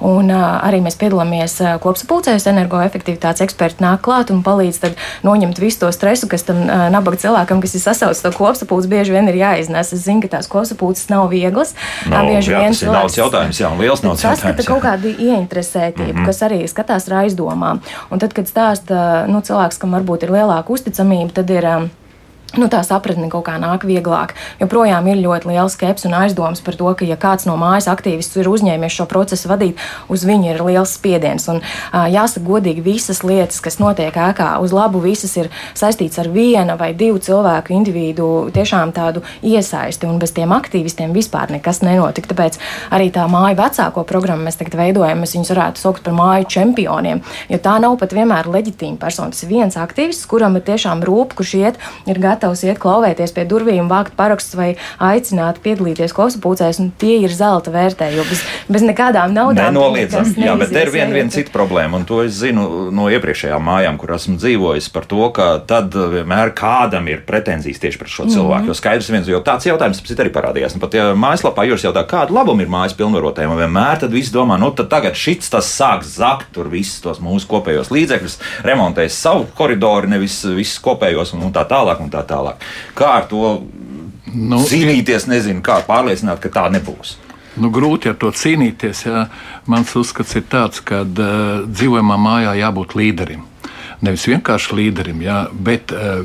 un 0.07 0.31
arī 0.35 0.83
mēs 0.85 0.99
piedalāmies 1.01 1.40
piedalāmies 1.41 1.81
kopsapulcēs, 1.83 2.47
energoefektivitātes 2.51 3.45
eksperti 3.45 3.83
nāk 3.85 4.03
klāt 4.05 4.31
un 4.31 4.43
palīdz 4.43 4.95
noņemt 5.25 5.59
visu 5.61 5.81
to 5.81 5.91
stresu, 5.93 6.29
kas 6.29 6.45
tam 6.45 6.67
nabaga 6.67 7.17
cilvēkam, 7.17 7.61
kas 7.61 7.75
ir 7.75 7.81
sasaucis 7.81 8.23
to 8.23 8.33
kopsapulci, 8.33 8.89
bieži 8.89 9.13
vien 9.13 9.29
ir 9.29 9.37
jāiznes. 9.37 9.93
Es 9.93 10.05
zinu, 10.05 10.23
ka 10.23 10.37
tās 10.37 10.49
kopsapulces 10.49 11.09
nav 11.11 11.31
vieglas. 11.31 11.75
No, 12.09 12.25
bieži 12.27 12.53
jā, 12.53 12.61
vien 12.61 12.75
tas 12.75 12.83
ir 12.83 12.93
daudz 12.93 13.17
jautājums, 13.19 13.61
jā, 13.61 13.71
un 13.71 13.81
liels 13.81 14.03
nav 14.03 14.17
jautājums. 14.17 14.43
Saskata 14.43 14.67
kaut 14.67 14.83
kādu 14.85 15.15
ieinteresētību, 15.17 16.13
mm 16.13 16.19
-hmm. 16.19 16.27
kas 16.27 16.43
arī 16.43 16.61
skatās 16.69 17.09
ar 17.09 17.25
aizdomām. 17.25 17.81
Un 18.11 18.19
tad, 18.19 18.33
kad 18.33 18.47
stāsta 18.49 19.27
nu, 19.29 19.41
cilvēks, 19.41 19.79
kam 19.79 19.97
varbūt 19.97 20.25
ir 20.25 20.37
lielāka 20.37 20.73
uzticamība, 20.73 21.33
tad 21.33 21.51
ir 21.51 21.67
nu, 22.59 22.67
tā 22.73 22.81
sapratne 22.87 23.29
kaut 23.31 23.45
kā 23.47 23.57
nāk 23.63 23.85
vieglāk. 23.87 24.35
Joprojām 24.61 25.07
ir 25.11 25.21
ļoti 25.23 25.51
liela 25.53 25.69
skepse 25.71 26.09
un 26.09 26.17
aizdomas 26.19 26.63
par 26.65 26.77
to, 26.79 26.89
ka, 26.99 27.07
ja 27.07 27.17
kāds 27.21 27.47
no 27.47 27.55
mājas 27.61 27.87
aktīvistu 27.91 28.43
ir 28.43 28.51
uzņēmies 28.51 28.97
šo 28.97 29.07
procesu 29.11 29.51
vadīt, 29.51 29.79
uz 30.11 30.25
viņu 30.27 30.51
ir 30.51 30.63
liels 30.67 30.95
spiediens. 30.99 31.47
Un, 31.53 31.61
uh, 31.63 32.07
jāsaka, 32.11 32.43
godīgi, 32.47 32.85
visas 32.85 33.23
lietas, 33.27 33.61
kas 33.63 33.79
notiek 33.83 34.15
ēkā, 34.15 34.53
uz 34.65 34.75
labu 34.75 35.03
visas 35.05 35.37
ir 35.39 35.51
saistīts 35.79 36.19
ar 36.21 36.31
viena 36.33 36.77
vai 36.81 36.91
divu 36.97 37.21
cilvēku 37.23 37.75
individu 37.77 38.29
tiešām 38.55 38.95
tādu 38.97 39.23
iesaisti, 39.47 40.09
un 40.11 40.19
bez 40.23 40.35
tiem 40.37 40.53
aktīvistiem 40.57 41.15
vispār 41.17 41.55
nekas 41.55 41.83
nenotika. 41.87 42.33
Tāpēc 42.35 42.59
arī 42.91 43.11
tā 43.15 43.27
māju 43.31 43.59
vecāko 43.61 44.05
programmu 44.09 44.49
mēs 44.49 44.59
tagad 44.61 44.79
veidojam, 44.81 45.23
mēs 45.23 45.37
viņus 45.37 45.55
varētu 45.55 45.85
saukt 45.85 46.05
par 46.07 46.17
māju 46.19 46.51
čempioniem, 46.57 47.23
jo 47.51 47.63
tā 47.63 47.79
nav 47.83 47.97
pat 48.01 48.15
vienmēr 48.17 48.51
leģitīma 48.51 48.99
persona. 49.01 49.35
Tas 49.35 49.45
ir 49.47 49.53
viens 49.55 49.79
aktīvists, 49.79 50.29
kuram 50.31 50.59
ir 50.59 50.67
tiešām 50.67 51.05
rūp, 51.07 51.37
kurš 51.39 51.57
iet, 51.61 51.81
ir 52.11 52.21
gatavs 52.21 52.40
gatavs 52.41 52.65
iet 52.65 52.81
klauvēties 52.81 53.35
pie 53.37 53.45
durvīm, 53.49 53.89
vākt 53.91 54.17
parakstus 54.17 54.57
vai 54.57 54.71
aicināt 55.03 55.61
piedalīties 55.65 56.15
kosmopūcēs, 56.17 56.81
un 56.81 56.91
tie 56.99 57.19
ir 57.21 57.33
zelta 57.35 57.73
vērtē, 57.75 58.11
jo 58.17 58.25
bez, 58.29 58.43
bez 58.71 58.85
nekādām 58.87 59.35
naudām. 59.37 59.75
Nenoliedzami, 59.75 60.33
jā, 60.41 60.57
bet 60.61 60.73
te 60.73 60.85
ir 60.87 60.93
viena 60.95 61.13
vien 61.13 61.31
cita 61.33 61.53
problēma, 61.53 62.01
un 62.01 62.07
to 62.09 62.23
es 62.25 62.39
zinu 62.41 62.89
no 62.95 63.11
iepriekšējām 63.13 63.67
mājām, 63.67 63.99
kur 64.01 64.15
esmu 64.17 64.39
dzīvojis 64.41 64.89
par 64.95 65.09
to, 65.11 65.29
ka 65.37 65.51
tad 65.69 65.93
vienmēr 65.95 66.55
kādam 66.57 67.11
ir 67.13 67.25
pretenzijas 67.29 67.83
tieši 67.83 68.01
pret 68.01 68.15
šo 68.15 68.29
cilvēku. 68.31 68.65
Mm 68.65 68.65
-hmm. 68.65 68.73
Jo 68.73 68.79
skaidrs 68.79 69.11
viens, 69.11 69.29
jo 69.29 69.41
tāds 69.45 69.69
jautājums 69.69 70.01
pēc 70.01 70.25
arī 70.25 70.33
parādījās. 70.33 70.75
Un 70.75 70.81
pat 70.81 70.95
ja 70.95 71.11
mājaslapā 71.15 71.67
jūs 71.69 71.85
jautājat, 71.85 72.09
kādu 72.09 72.35
labumu 72.35 72.63
ir 72.63 72.69
mājas 72.69 72.97
pilnvarotājiem, 72.97 73.57
vienmēr 73.57 74.01
tad 74.01 74.11
visi 74.11 74.33
domā, 74.33 74.59
nu 74.59 74.71
tad 74.71 74.89
tagad 74.89 75.15
šits 75.15 75.51
tas 75.51 75.67
sāks 75.81 76.17
zakt 76.17 76.53
tur 76.53 76.69
visus 76.69 77.01
tos 77.01 77.21
mūsu 77.21 77.47
kopējos 77.47 77.91
līdzekļus, 77.91 78.39
remontēs 78.65 79.11
savu 79.11 79.47
koridoru, 79.55 80.09
nevis 80.09 80.45
visus 80.45 80.79
kopējos 80.79 81.35
un 81.35 81.53
tā 81.53 81.65
tālāk 81.69 82.01
un 82.01 82.11
tā 82.11 82.23
tālāk. 82.31 82.65
Kā 82.99 83.13
ar 83.19 83.29
to 83.31 83.59
nu, 84.33 84.63
cīnīties, 84.71 85.29
nezinu, 85.31 85.65
kā 85.67 85.81
pārliecināt, 85.87 86.41
ka 86.43 86.53
tā 86.55 86.69
nebūs. 86.73 87.19
Nu, 87.61 87.69
grūti 87.75 88.13
ar 88.13 88.17
to 88.21 88.31
cīnīties. 88.31 89.05
Jā. 89.09 89.27
Mans 89.71 89.93
uzskats 89.99 90.37
ir 90.39 90.47
tāds, 90.51 90.81
ka 90.87 91.03
uh, 91.03 91.63
dzīvojamā 91.67 92.19
mājā 92.21 92.57
jābūt 92.63 92.97
līderim 92.99 93.50
nevis 94.05 94.27
vienkārši 94.31 94.77
līderim, 94.79 95.21
jā, 95.25 95.41
bet 95.53 95.93
uh, 95.95 96.25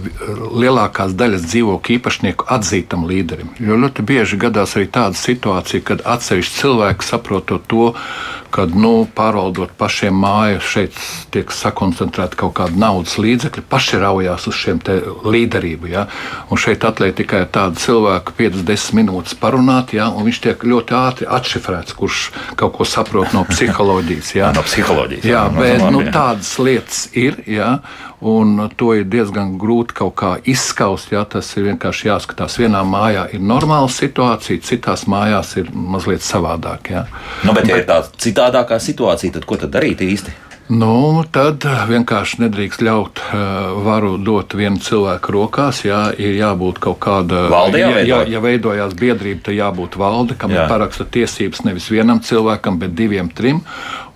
lielākās 0.55 1.15
daļas 1.17 1.47
dzīvokļu 1.49 1.97
īpašnieku 1.99 2.47
atzītam 2.55 3.05
līderim. 3.09 3.51
Jo 3.59 3.79
ļoti 3.81 4.05
bieži 4.07 4.39
gadās 4.41 4.77
arī 4.77 4.87
tāda 4.91 5.19
situācija, 5.19 5.83
kad 5.85 6.05
atsevišķi 6.15 6.59
cilvēki 6.61 7.09
saprotot 7.09 7.67
to, 7.71 7.91
kad 8.55 8.71
nu, 8.71 9.03
pārvaldot 9.11 9.73
pašiem 9.75 10.15
māju, 10.15 10.61
šeit 10.63 10.95
tiek 11.35 11.49
sakoncentrēta 11.51 12.37
kaut 12.39 12.53
kāda 12.55 12.79
naudas 12.79 13.17
līdzekļa, 13.19 13.63
paši 13.67 13.99
raujās 13.99 14.47
uz 14.47 14.55
šiem 14.55 14.79
līderību. 15.27 15.89
Ja? 15.91 16.05
Un 16.47 16.61
šeit 16.61 16.85
atliek 16.87 17.17
tikai 17.17 17.43
tāda 17.51 17.75
cilvēka 17.81 18.31
50 18.37 18.95
minūtes 18.95 19.35
parunāt, 19.41 19.91
ja? 19.97 20.07
un 20.07 20.23
viņš 20.29 20.39
tiek 20.45 20.63
ļoti 20.71 20.95
ātri 20.95 21.27
atšifrēts, 21.27 21.97
kurš 21.99 22.29
kaut 22.55 22.77
ko 22.77 22.87
saprot 22.87 23.35
no 23.35 23.43
psiholoģijas. 23.51 24.31
Ja? 24.39 24.53
no 24.55 24.63
psiholoģijas. 24.63 25.27
Jā, 25.27 25.43
no, 25.51 25.59
bet 25.59 25.83
nu, 25.91 26.05
tādas 26.15 26.53
lietas 26.63 27.09
ir. 27.11 27.41
Ja? 27.65 27.73
Un 28.25 28.69
to 28.79 28.93
ir 28.95 29.09
diezgan 29.09 29.57
grūti 29.59 29.97
kaut 29.99 30.15
kā 30.21 30.31
izskaust. 30.47 31.11
Ja? 31.11 31.25
Tas 31.27 31.51
ir 31.57 31.67
vienkārši 31.71 32.11
jāskatās. 32.11 32.55
Vienā 32.61 32.85
mājā 32.87 33.27
ir 33.35 33.43
normāla 33.43 33.91
situācija, 33.91 34.63
citās 34.63 35.07
mājās 35.11 35.57
ir 35.59 35.73
mazliet 35.75 36.23
savādāk. 36.23 36.93
Ja? 36.95 37.05
Nu, 37.43 37.51
bet, 37.51 37.67
ja 37.67 37.81
bet, 37.81 37.83
ir 37.83 37.89
tā 37.91 38.01
citā 38.15 38.45
citādākā 38.45 38.79
situācija, 38.79 39.35
tad 39.39 39.45
ko 39.47 39.57
tad 39.57 39.73
darīt 39.73 40.03
īsti? 40.05 40.41
Nu, 40.65 41.21
tad 41.29 41.61
vienkārši 41.61 42.39
nedrīkst 42.41 42.81
ļaut 42.81 43.19
uh, 43.21 43.75
varu 43.85 44.15
dot 44.17 44.55
vienu 44.57 44.81
cilvēku 44.81 45.35
rokās. 45.35 45.83
Jā, 45.85 46.07
ir 46.17 46.33
jābūt 46.39 46.79
kaut 46.81 46.97
kādai 47.05 47.43
valdei. 47.53 47.83
Ja, 47.83 47.99
ja, 48.01 48.21
ja 48.25 48.41
veidojās 48.41 48.95
biedrība, 48.97 49.43
tad 49.45 49.59
jābūt 49.59 49.97
valde, 50.01 50.37
kam 50.41 50.55
jā. 50.55 50.65
paraksta 50.71 51.05
tiesības 51.05 51.61
nevis 51.67 51.85
vienam 51.93 52.23
cilvēkam, 52.25 52.81
bet 52.81 52.97
diviem, 52.97 53.29
trim. 53.29 53.61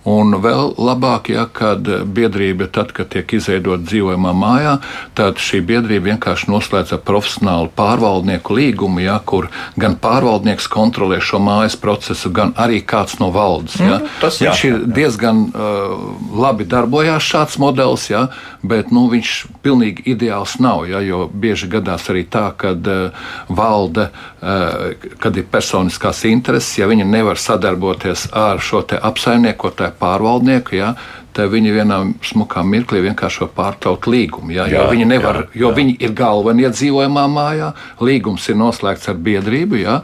Un 0.08 0.32
vēl 0.40 0.70
labāk, 0.80 1.28
ja 1.28 1.42
kad 1.44 1.84
biedrība, 1.84 2.70
tad, 2.72 2.94
kad 2.96 3.10
tiek 3.12 3.34
izveidota 3.36 3.84
dzīvojamā 3.84 4.30
mājā, 4.32 4.78
tad 5.18 5.36
šī 5.36 5.60
biedrība 5.68 6.14
vienkārši 6.14 6.48
noslēdz 6.48 6.94
ar 6.96 7.02
profesionālu 7.04 7.68
pārvaldnieku 7.76 8.56
līgumu, 8.56 9.02
ja, 9.04 9.18
kur 9.20 9.50
gan 9.76 9.98
pārvaldnieks 10.00 10.70
kontrolē 10.72 11.18
šo 11.20 11.42
mājas 11.44 11.76
procesu, 11.76 12.32
gan 12.32 12.54
arī 12.56 12.80
kāds 12.80 13.18
no 13.20 13.28
valdes. 13.34 13.76
Ja. 13.76 13.98
Mm, 14.00 14.14
tas 14.22 14.40
jā, 14.40 14.54
ir 14.70 14.78
diezgan 14.88 15.42
uh, 15.50 15.92
labi 16.32 16.64
darbojās 16.64 17.28
šāds 17.28 17.60
modelis, 17.60 18.08
ja, 18.08 18.30
bet 18.64 18.88
nu, 18.96 19.04
viņš 19.12 19.34
pilnīgi 19.60 20.06
ideāls 20.14 20.56
nav. 20.64 20.86
Ja, 20.88 21.04
jo 21.04 21.26
bieži 21.28 21.68
gadās 21.68 22.08
arī 22.08 22.24
tā, 22.24 22.46
ka 22.56 22.72
uh, 22.72 23.28
valde, 23.52 24.08
uh, 24.40 24.96
kad 25.20 25.36
ir 25.36 25.44
personiskās 25.52 26.24
intereses, 26.24 26.72
ja 26.80 26.88
viņi 26.88 27.04
nevar 27.04 27.36
sadarboties 27.36 28.30
ar 28.32 28.64
šo 28.64 28.80
apsaimniekotāju 28.80 29.89
pārvaldnieku, 29.98 30.76
ja, 30.78 30.94
tad 31.36 31.52
viņi 31.52 31.74
vienā 31.74 32.00
smukā 32.26 32.62
mirklī 32.66 33.02
vienkārši 33.06 33.44
var 33.44 33.52
pārtraukt 33.56 34.08
līgumu. 34.10 34.54
Ja, 34.56 34.66
jā, 34.70 34.86
viņi, 34.90 35.06
nevar, 35.10 35.44
jā, 35.44 35.62
jo 35.62 35.70
jā. 35.70 35.76
viņi 35.78 35.96
ir 36.02 36.16
galvenie 36.18 36.70
dzīvojamā 36.72 37.26
mājā, 37.30 37.72
līgums 38.02 38.48
ir 38.50 38.58
noslēgts 38.60 39.10
ar 39.12 39.20
biedrību. 39.20 39.80
Ja, 39.84 40.00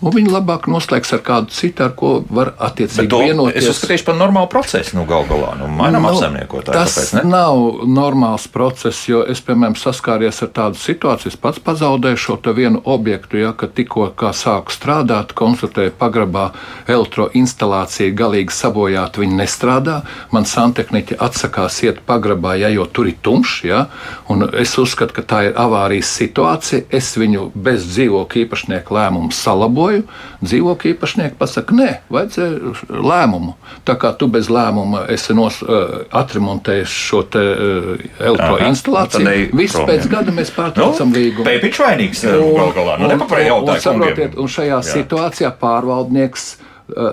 un 0.00 0.14
viņi 0.14 0.32
labāk 0.32 0.66
noslēgs 0.70 1.12
ar 1.16 1.22
kādu 1.24 1.52
citu, 1.54 1.84
ar 1.84 1.92
ko 1.98 2.12
var 2.32 2.52
attiecīgi 2.58 3.20
vienoties. 3.24 3.64
Es 3.64 3.74
uzskatīšu 3.74 4.06
par 4.08 4.16
normālu 4.18 4.48
procesu, 4.52 4.96
nu, 4.96 5.04
gal 5.08 5.26
galā, 5.28 5.52
nu, 5.60 5.68
mainām 5.68 6.06
nu, 6.06 6.12
apsaimniekotāju. 6.14 6.74
Tas 6.74 6.96
tāpēc, 6.96 7.12
ne? 7.18 7.24
nav 7.30 7.84
normāls 7.88 8.46
process, 8.52 9.04
jo 9.10 9.22
es, 9.28 9.42
piemēram, 9.44 9.76
saskāries 9.78 10.40
ar 10.44 10.52
tādu 10.56 10.80
situāciju, 10.80 11.32
es 11.32 11.38
pats 11.40 11.60
pazaudēju 11.64 12.20
šo 12.20 12.38
vienu 12.56 12.80
objektu, 12.88 13.38
ja, 13.42 13.52
kad 13.56 13.74
tikko 13.76 14.08
sāku 14.36 14.72
strādāt, 14.74 15.34
konstatēju 15.36 15.92
pagrabā 16.00 16.50
elektroinstalācija 16.90 18.14
galīgi 18.16 18.54
sabojāta, 18.54 19.20
viņi 19.22 19.38
nestrādā, 19.42 20.00
man 20.32 20.48
santehniķi 20.48 21.18
atsakās 21.20 21.82
iet 21.84 22.00
pagrabā, 22.08 22.56
ja, 22.60 22.72
jo 22.72 22.86
tur 22.88 23.10
ir 23.10 23.18
tumšs, 23.22 23.60
ja, 23.68 23.84
un 24.32 24.48
es 24.48 24.72
uzskatu, 24.80 25.14
ka 25.18 25.26
tā 25.26 25.42
ir 25.50 25.58
avārijas 25.60 26.10
situācija, 26.16 26.88
es 26.96 27.12
viņu 27.20 27.50
bez 27.54 27.86
dzīvokļa 27.92 28.44
īpašnieku 28.46 28.96
lēmumu 28.96 29.34
salaboju, 29.34 29.89
lietoju, 29.90 30.06
dzīvokļu 30.44 30.92
īpašnieki 30.94 31.36
pasakā, 31.38 31.76
nē, 31.76 31.88
vajadzēja 32.12 32.74
lēmumu. 32.88 33.54
Tā 33.84 33.96
kā 34.00 34.12
tu 34.18 34.28
bez 34.32 34.50
lēmuma 34.52 35.06
esi 35.12 35.34
nos, 35.36 35.60
uh, 35.62 36.02
atremontējis 36.16 36.96
šo 37.08 37.22
te, 37.30 37.42
uh, 37.42 38.06
elektroinstalāciju, 38.18 39.50
viss 39.56 39.78
pēc 39.88 40.08
gada 40.10 40.34
mēs 40.34 40.52
pārtraucam 40.54 41.10
nu, 41.10 41.18
līgumu. 41.18 41.46
Pēpiņš 41.48 41.82
vainīgs 41.84 42.24
gal 42.26 42.74
galā. 42.76 42.98
Nu, 43.00 43.10
un, 43.10 43.24
un, 43.68 43.80
saprotiet, 43.80 44.36
un 44.38 44.50
šajā 44.50 44.80
Jā. 44.80 44.82
situācijā 44.94 45.54
pārvaldnieks 45.60 46.50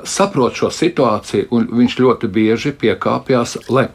saprot 0.09 0.55
šo 0.57 0.71
situāciju, 0.73 1.51
un 1.53 1.67
viņš 1.77 1.99
ļoti 2.01 2.29
bieži 2.33 2.71
piekāpjas, 2.73 3.59
lai 3.69 3.85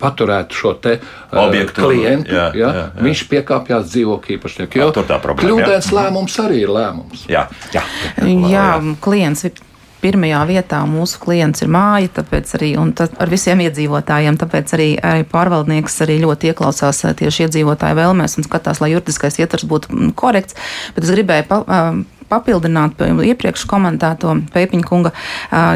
paturētu 0.00 0.58
šo 0.58 0.74
te, 0.82 0.98
uh, 1.02 1.38
Objektu, 1.46 1.86
klientu. 1.86 2.34
Jā, 2.34 2.48
ja, 2.54 2.58
jā, 2.58 2.72
jā. 2.78 3.04
Viņš 3.06 3.24
piekāpjas 3.32 3.88
dzīvokļu 3.92 4.36
īpašnieku. 4.38 4.82
Jo 4.82 4.90
kļūdains 4.92 5.92
lēmums 5.94 6.36
arī 6.44 6.62
ir 6.64 6.74
lēmums. 6.74 7.24
Jā, 7.30 7.48
jā, 7.74 7.84
jā, 8.22 8.52
jā 8.52 8.68
klients 9.04 9.48
ir 9.48 9.64
pirmajā 10.02 10.42
vietā 10.48 10.82
mūsu 10.88 11.18
klients 11.22 11.64
ir 11.64 11.70
māja, 11.74 12.10
tāpēc 12.20 12.52
arī 12.58 12.70
ar 12.78 13.32
visiem 13.32 13.62
iedzīvotājiem, 13.66 14.38
tāpēc 14.38 14.74
arī, 14.76 14.88
arī 15.02 15.24
pārvaldnieks 15.28 15.98
arī 16.06 16.20
ļoti 16.22 16.52
ieklausās 16.52 17.02
uh, 17.06 17.16
tieši 17.18 17.48
iedzīvotāju 17.48 17.98
vēlmēs 17.98 18.38
un 18.38 18.46
skatās, 18.46 18.82
lai 18.82 18.92
juridiskais 18.92 19.40
ietvers 19.42 19.66
būtu 19.68 19.90
mm, 19.92 20.14
korekts. 20.18 20.58
Bet 20.94 21.06
es 21.06 21.14
gribēju 21.14 21.48
pa, 21.50 21.62
um, 21.66 22.04
papildināt 22.28 23.00
iepriekš 23.28 23.64
komentēto 23.68 24.34
Pēpiņa 24.54 24.86
kunga, 24.86 25.12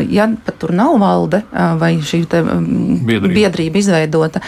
ja 0.09 0.29
pat 0.47 0.59
tur 0.63 0.73
nav 0.77 0.99
valde 1.03 1.43
vai 1.53 1.95
šī 2.03 2.23
biedrība. 2.29 3.33
biedrība 3.33 3.81
izveidota, 3.81 4.43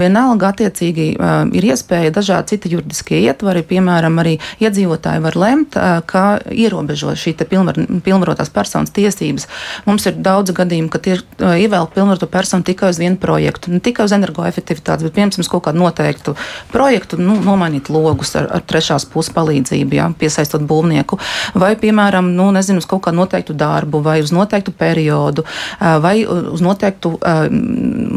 vienalga 0.00 0.52
attiecīgi 0.52 1.06
ir 1.54 1.68
iespēja 1.70 2.12
dažādi 2.14 2.54
citi 2.54 2.72
juridiskie 2.74 3.20
ietvari, 3.24 3.64
piemēram, 3.66 4.18
arī 4.22 4.36
iedzīvotāji 4.62 5.22
var 5.24 5.38
lemt, 5.38 5.78
kā 6.10 6.24
ierobežo 6.50 7.14
šī 7.18 7.36
pilnvar, 7.44 7.78
pilnvarotās 8.04 8.50
personas 8.54 8.92
tiesības. 8.94 9.48
Mums 9.86 10.06
ir 10.10 10.18
daudz 10.18 10.54
gadījumu, 10.56 10.90
ka 10.92 11.00
ir 11.10 11.24
ievēlta 11.38 11.94
pilnvaroto 11.94 12.28
personu 12.30 12.66
tikai 12.66 12.92
uz 12.94 13.00
vienu 13.02 13.18
projektu, 13.20 13.72
ne 13.72 13.80
tikai 13.84 14.06
uz 14.08 14.14
energoefektivitātes, 14.16 15.06
bet, 15.06 15.16
piemēram, 15.16 15.44
uz 15.44 15.50
kaut 15.50 15.66
kādu 15.68 15.82
noteiktu 15.82 16.36
projektu, 16.72 17.18
nu, 17.20 17.36
nomainīt 17.44 17.90
logus 17.92 18.34
ar, 18.38 18.48
ar 18.58 18.64
trešās 18.66 19.06
puses 19.10 19.34
palīdzību, 19.34 19.98
jā, 19.98 20.08
piesaistot 20.18 20.64
būvnieku. 20.68 21.18
Vai, 21.54 21.74
piemēram, 21.80 22.30
nu, 22.36 22.48
nezinu, 22.54 22.80
uz 22.82 22.88
kaut 22.88 23.04
kādu 23.06 23.20
noteiktu 23.20 23.56
darbu, 23.58 24.00
vai 24.04 24.20
uz 24.24 24.32
noteiktu 24.34 24.72
periodu, 24.78 25.44
vai 25.80 26.16
uz 26.26 26.62
noteiktu 26.64 27.16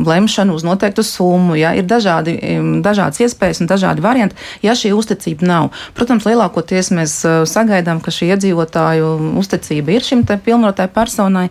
lemšanu, 0.07 0.55
uz 0.55 0.63
noteiktu 0.67 1.03
summu. 1.03 1.57
Ja? 1.59 1.73
Ir 1.77 1.87
dažādi, 1.89 2.37
dažādas 2.85 3.21
iespējas 3.25 3.61
un 3.63 3.71
dažādi 3.71 4.03
varianti, 4.05 4.37
ja 4.63 4.75
šī 4.77 4.93
uzticība 4.97 5.47
nav. 5.47 5.69
Protams, 5.97 6.27
lielākoties 6.29 6.91
mēs 6.95 7.17
sagaidām, 7.49 8.01
ka 8.03 8.13
šī 8.13 8.31
iedzīvotāju 8.35 9.11
uzticība 9.41 9.97
ir 9.97 10.05
šim 10.05 10.23
pilnvarotai 10.27 10.87
personai. 10.93 11.47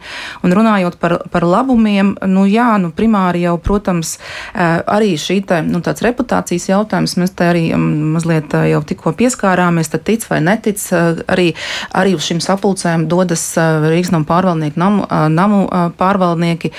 Un 0.47 0.55
runājot 0.57 0.99
par, 1.01 1.19
par 1.33 1.47
labumiem, 1.47 2.15
nu 2.31 2.47
jā, 2.49 2.69
nu 2.83 2.93
primāri 2.95 3.45
jau, 3.47 3.57
protams, 3.63 4.17
arī 4.55 5.15
šī 5.21 5.41
te, 5.47 5.61
nu, 5.67 5.83
reputācijas 5.85 6.69
jautājums, 6.71 7.17
mēs 7.21 7.35
te 7.37 7.49
arī 7.51 7.65
mazliet 7.77 8.55
jau 8.71 8.83
tikko 8.87 9.13
pieskārāmies, 9.17 9.91
tad 9.93 10.05
tic 10.07 10.27
vai 10.31 10.41
netic, 10.45 10.83
arī, 11.31 11.49
arī 11.97 12.15
uz 12.17 12.27
šīm 12.27 12.41
sapulcēm 12.45 13.07
dodas 13.11 13.45
Rīgas 13.57 14.13
namu 14.15 14.29
pārvaldnieku, 14.29 14.81
namu, 14.81 15.07
namu 15.33 15.61
pārvaldnieki, 15.99 16.73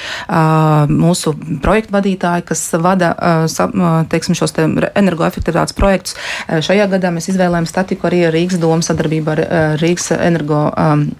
mūsu 0.91 1.34
projektu 1.63 1.95
vadītāji, 1.95 2.45
kas 2.47 2.63
vada 2.82 3.13
teiksim, 4.12 4.38
šos 4.38 4.56
te 4.56 4.67
energoefektivitātes 4.97 5.76
projektus. 5.78 6.17
Šajā 6.47 6.88
gadā 6.91 7.12
mēs 7.15 7.30
izvēlējām 7.34 7.67
statiku 7.69 8.10
arī 8.10 8.23
ar 8.28 8.36
Rīgas 8.36 8.62
domu 8.62 8.86
sadarbību 8.86 9.34
ar 9.36 9.43
Rīgas 9.82 10.12
energo 10.17 10.67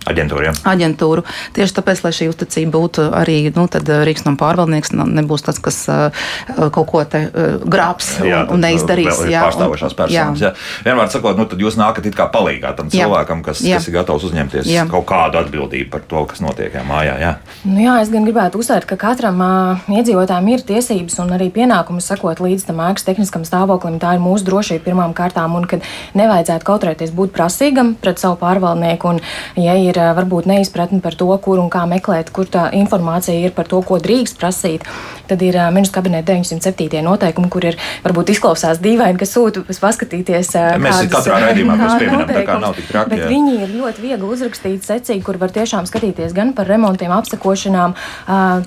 aģentūru. 0.10 0.54
aģentūru. 0.68 1.26
Tieši 1.58 1.78
tāpēc, 1.80 2.04
lai 2.06 2.14
šī 2.16 2.30
uzticība 2.32 2.76
būtu 2.78 3.10
arī 3.18 3.40
nu, 3.56 3.68
Rīgas 3.68 4.28
namu 4.28 4.40
pārvaldnieks, 4.42 4.94
nebūs 4.94 5.46
tas, 5.48 5.62
kas 5.64 5.84
kaut 6.56 6.88
ko 6.92 7.04
te 7.08 7.28
grābs 7.66 8.18
jā, 8.24 8.44
un, 8.46 8.58
un 8.58 8.66
neizdarīs. 8.66 9.24
Jā, 9.28 9.44
pārstāvošās 9.48 9.96
personas. 9.98 10.42
Jā. 10.42 10.52
Jā. 10.52 10.54
Vienmēr 10.88 11.12
sakot, 11.12 11.40
nu, 11.40 11.48
jūs 11.62 11.78
nākat 11.80 12.10
kā 12.18 12.28
palīgā 12.34 12.74
tam 12.78 12.92
jā. 12.92 13.06
cilvēkam, 13.06 13.44
kas, 13.58 13.66
jā. 13.68 13.80
kas 13.80 13.88
ir 13.90 13.96
gatavs 13.98 14.26
uzņemties 14.28 14.70
jā. 14.70 14.86
kaut 14.92 15.08
kādu 15.10 15.40
atbildību 15.42 15.90
par 15.94 16.04
to, 16.10 16.24
kas 16.30 16.42
notiek 16.44 16.74
jā, 16.78 16.84
mājā. 16.88 17.16
Jā. 17.22 17.32
Nu, 17.66 17.80
jā, 17.82 17.98
es 18.04 18.12
gan 18.14 18.28
gribētu 18.28 18.62
uzsvērt, 18.62 18.88
ka 18.90 18.98
katram 19.02 19.42
uh, 19.44 19.88
iedzīvotājam 19.92 20.50
ir 20.54 20.64
tiesības 20.68 21.18
un 21.24 21.34
arī 21.38 21.50
pienākumi 21.54 22.04
sekot 22.04 22.42
līdz 22.44 22.68
tam 22.70 22.82
ēkas 22.88 23.08
tehniskam 23.08 23.46
stāvoklim. 23.48 24.00
Tā 24.02 24.16
ir 24.18 24.24
mūsu 24.24 24.48
drošība 24.48 24.86
pirmām 24.86 25.16
kārtām, 25.18 25.58
un 25.58 25.68
kad 25.70 25.86
nevajadzētu 26.18 26.68
kautrēties 26.68 27.14
būt 27.18 27.34
prasīgam 27.36 27.96
pret 28.00 28.22
savu 28.22 28.40
pārvaldnieku, 28.42 29.16
un 29.16 29.22
ja 29.64 29.78
ir 29.82 29.98
uh, 29.98 30.14
varbūt 30.18 30.50
neizpratne 30.50 31.02
par 31.04 31.18
to, 31.18 31.30
kur 31.44 31.62
un 31.64 31.72
kā 31.74 31.86
meklēt, 31.90 32.32
kur 32.36 32.50
tā 32.50 32.70
informācija 32.78 33.48
ir 33.48 33.56
par 33.58 33.70
to, 33.72 33.82
ko 33.86 34.00
drīkst 34.04 34.40
prasīt, 34.40 34.86
tad 35.30 35.44
ir 35.46 35.60
ministrs 35.74 35.96
kabineta 35.96 36.34
907. 36.34 37.02
noteikumi, 37.06 37.50
kur 37.52 37.68
ir 37.70 37.78
varbūt 38.06 38.34
izklausās 38.36 38.82
dīvaini, 38.84 39.20
ka 39.20 39.28
sūta 39.30 39.64
paskatīties. 39.68 40.54
Mēs 40.82 41.02
kādas, 41.02 41.12
katrā 41.14 41.40
raidījumā 41.46 41.78
pieminam, 42.00 42.26
tā 42.30 42.44
kā 42.48 42.58
nav 42.62 42.76
tik 42.78 42.90
traki. 42.92 43.14
Bet 43.14 43.24
jā. 43.24 43.30
viņi 43.32 43.56
ir 43.66 43.74
ļoti 43.78 44.04
viegli 44.04 44.32
uzrakstīti 44.36 44.88
secīgi, 44.88 45.24
kur 45.26 45.40
var 45.42 45.54
tiešām 45.56 45.88
skatīties 45.90 46.36
gan 46.38 46.54
par 46.58 46.70
remontiem, 46.70 47.14
apsakošanām, 47.16 47.96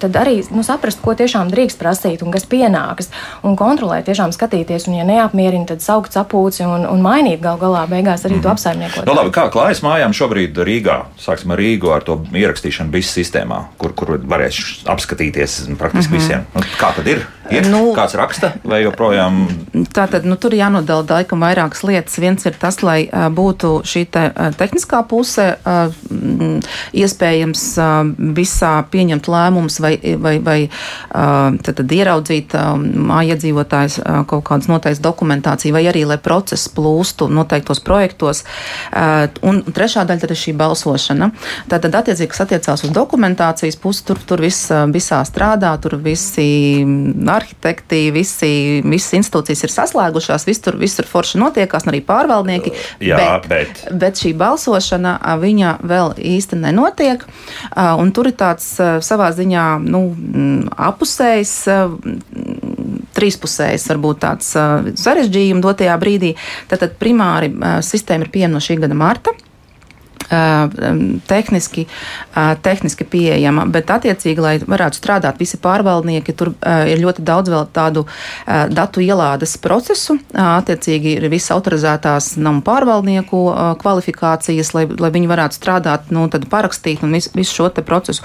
tad 0.03 0.21
arī 0.21 0.41
nu, 0.55 0.65
saprast, 0.67 1.03
ko 1.05 1.15
tiešām 1.19 1.53
drīkst 1.53 1.81
prasīt 1.81 2.25
un 2.25 2.35
kas 2.35 2.47
pienākas. 2.51 3.11
Un 3.47 3.57
kontrolēt, 3.59 4.07
tiešām 4.09 4.35
skatīties, 4.37 4.89
un 4.91 4.99
ja 5.01 5.07
neapmierina, 5.09 5.69
tad 5.73 5.85
saukt 5.85 6.17
sapūci 6.17 6.67
un, 6.67 6.87
un 6.89 7.05
mainīt 7.05 7.43
gal 7.45 7.61
galā 7.61 7.87
beigās 7.91 8.25
arī 8.27 8.37
mm 8.37 8.41
to 8.41 8.49
mhm. 8.49 8.57
apsaimniekot. 8.57 9.05
No, 9.05 9.13
nu, 9.13 9.19
labi, 9.19 9.33
kā 9.35 9.47
klājas 9.53 9.83
mājām 9.85 10.15
šobrīd 10.17 10.57
Rīgā? 10.65 10.97
Sāksim 11.21 11.53
ar 11.53 11.61
Rīgu, 11.61 11.91
ar 11.93 12.05
to 12.07 12.17
ierakstīšanu 12.33 12.93
BIS 12.95 13.13
sistēmā, 13.19 13.59
kur, 13.81 13.93
kur 13.97 14.15
varēs 14.17 14.87
apskatīties 14.91 15.59
praktiski 15.79 16.15
mm 16.15 16.19
-hmm. 16.19 16.23
visiem. 16.23 16.47
Nu, 16.55 16.65
kā 16.81 16.91
tad 16.97 17.07
ir? 17.11 17.27
Ir 17.51 17.67
nu, 17.67 17.91
kāds 17.97 18.15
raksta 18.15 18.53
vai 18.63 18.79
joprojām? 18.85 19.41
Tā 19.91 20.05
tad 20.11 20.27
nu, 20.29 20.37
tur 20.39 20.55
jānodala 20.55 21.03
laikam 21.19 21.43
vairākas 21.43 21.83
lietas. 21.83 22.15
Viens 22.23 22.47
ir 22.47 22.55
tas, 22.59 22.79
lai 22.87 23.09
būtu 23.11 23.81
šī 23.87 24.03
te, 24.15 24.23
tehniskā 24.59 25.01
puse, 25.11 25.47
iespējams 26.95 27.65
visā 28.39 28.71
pieņemt 28.93 29.31
lēmumus 29.35 29.81
vai, 29.83 29.93
vai, 30.23 30.37
vai 30.47 30.59
tad, 31.11 31.73
tad 31.81 31.95
ieraudzīt 31.97 32.55
mājiedzīvotājs 33.11 33.99
kaut 34.31 34.47
kādas 34.47 34.71
noteiktas 34.71 35.03
dokumentāciju, 35.03 35.75
vai 35.75 35.85
arī, 35.91 36.05
lai 36.07 36.21
process 36.23 36.71
plūstu 36.71 37.27
noteiktos 37.35 37.83
projektos. 37.83 38.45
Un 39.43 39.63
trešā 39.67 40.07
daļa 40.07 40.23
tad 40.23 40.37
ir 40.37 40.43
šī 40.45 40.55
balsošana. 40.61 41.33
Tātad, 41.73 41.99
attiecīgi, 41.99 42.31
kas 42.31 42.47
attiecās 42.47 42.87
uz 42.87 42.95
dokumentācijas 42.95 43.81
pusi, 43.81 44.07
tur, 44.07 44.23
tur 44.23 44.47
viss 44.47 44.71
visā 44.95 45.25
strādā, 45.27 45.75
tur 45.83 45.99
visi 46.41 47.29
arhitekti, 47.31 48.11
visi, 48.15 48.83
visas 48.85 49.15
institūcijas 49.19 49.65
ir 49.65 49.73
saslēgušās, 49.75 50.47
visur, 50.49 50.77
visur 50.81 51.09
forši 51.09 51.41
notiekās, 51.41 51.87
arī 51.91 52.03
pārvaldnieki. 52.07 52.73
Jā, 53.05 53.19
bet, 53.19 53.49
bet. 53.51 53.83
bet 54.01 54.21
šī 54.21 54.33
balsošana, 54.39 55.17
viņa 55.41 55.77
vēl 55.83 56.15
īsti 56.17 56.61
nenotiek. 56.61 57.25
Un 57.77 58.13
tur 58.17 58.31
ir 58.31 58.37
tāds 58.41 58.73
savā 59.07 59.31
ziņā 59.37 59.67
nu, 59.85 60.05
apusējs 60.77 61.55
trīspusējs, 63.17 63.89
varbūt 63.91 64.23
tāds 64.23 64.55
sarežģījums 65.03 65.65
dotajā 65.65 65.97
brīdī. 66.01 66.35
Tātad 66.71 66.97
primāri 67.01 67.53
sistēma 67.85 68.27
ir 68.27 68.35
pieejama 68.35 68.59
no 68.59 68.65
šī 68.65 68.81
gada 68.81 68.97
marta 68.97 69.35
tehniski, 71.31 71.87
tehniski 72.63 73.07
pieejama, 73.11 73.67
bet 73.71 73.91
attiecīgi, 73.91 74.43
lai 74.43 74.55
varētu 74.63 75.01
strādāt 75.01 75.41
visi 75.41 75.59
pārvaldnieki, 75.61 76.35
tur 76.37 76.53
ir 76.89 77.03
ļoti 77.03 77.25
daudz 77.27 77.51
vēl 77.53 77.67
tādu 77.75 78.07
datu 78.47 79.03
ielādes 79.05 79.57
procesu. 79.63 80.19
Attiecīgi 80.35 81.17
ir 81.19 81.29
visas 81.33 81.53
autorizētās 81.57 82.33
namu 82.41 82.63
pārvaldnieku 82.67 83.43
kvalifikācijas, 83.81 84.73
lai, 84.77 84.87
lai 85.01 85.13
viņi 85.15 85.31
varētu 85.31 85.59
strādāt, 85.59 86.11
nu, 86.15 86.27
tad 86.33 86.47
parakstīt 86.51 87.05
un 87.07 87.15
visu, 87.17 87.33
visu 87.37 87.61
šo 87.61 87.71
procesu. 87.87 88.25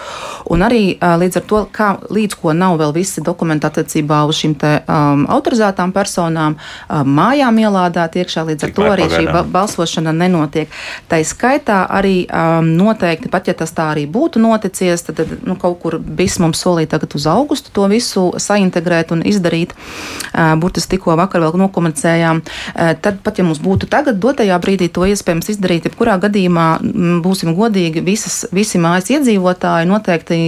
Un 0.51 0.63
arī 0.65 0.97
līdz 0.99 1.41
ar 1.41 1.45
to, 1.49 1.61
kā 1.73 1.89
līdz 2.13 2.37
ko 2.41 2.53
nav 2.55 2.77
vēl 2.79 2.93
visi 2.95 3.23
dokumenti 3.25 3.67
attiecībā 3.67 4.21
uz 4.29 4.39
šīm 4.41 4.55
te 4.59 4.71
um, 4.81 5.25
autorizētām 5.31 5.93
personām, 5.95 6.57
um, 6.57 7.13
mājām 7.17 7.59
ielādēt 7.65 8.19
iekšā, 8.21 8.45
līdz 8.49 8.67
ar 8.67 8.73
Tik 8.73 8.77
to 8.77 8.87
arī 8.89 9.07
pagaidām. 9.07 9.39
šī 9.45 9.53
balsošana 9.55 10.13
nenotiek. 10.15 10.71
Tā 11.09 11.21
skaitā 11.25 11.85
arī 11.95 12.15
um, 12.27 12.69
noteikti, 12.77 13.31
pat 13.33 13.49
ja 13.49 13.55
tas 13.57 13.73
tā 13.75 13.89
arī 13.93 14.05
būtu 14.11 14.41
noticies, 14.43 15.05
tad, 15.07 15.19
tad 15.21 15.45
nu, 15.47 15.57
kaut 15.59 15.79
kur 15.83 15.97
viss 15.99 16.39
mums 16.43 16.61
solīja 16.63 16.95
tagad 16.95 17.15
uz 17.17 17.27
augustu 17.29 17.73
to 17.75 17.87
visu 17.91 18.27
saintegrēt 18.41 19.13
un 19.15 19.25
izdarīt. 19.27 19.75
Uh, 20.31 20.55
burtiski 20.61 20.95
tikko 20.95 21.17
vakar 21.19 21.43
vēl 21.43 21.57
nokomunicējām. 21.65 22.41
Uh, 22.41 22.93
tad 23.01 23.19
pat 23.25 23.41
ja 23.41 23.47
mums 23.47 23.61
būtu 23.63 23.89
tagad 23.91 24.19
dotajā 24.23 24.57
brīdī 24.63 24.89
to 24.93 25.07
iespējams 25.09 25.51
izdarīt, 25.55 25.89
jebkurā 25.89 26.17
gadījumā 26.23 26.67
m, 26.79 27.19
būsim 27.25 27.55
godīgi, 27.57 28.03
visas, 28.05 28.43
visi 28.55 28.81
mājas 28.81 29.11
iedzīvotāji 29.15 29.89
noteikti 29.89 30.39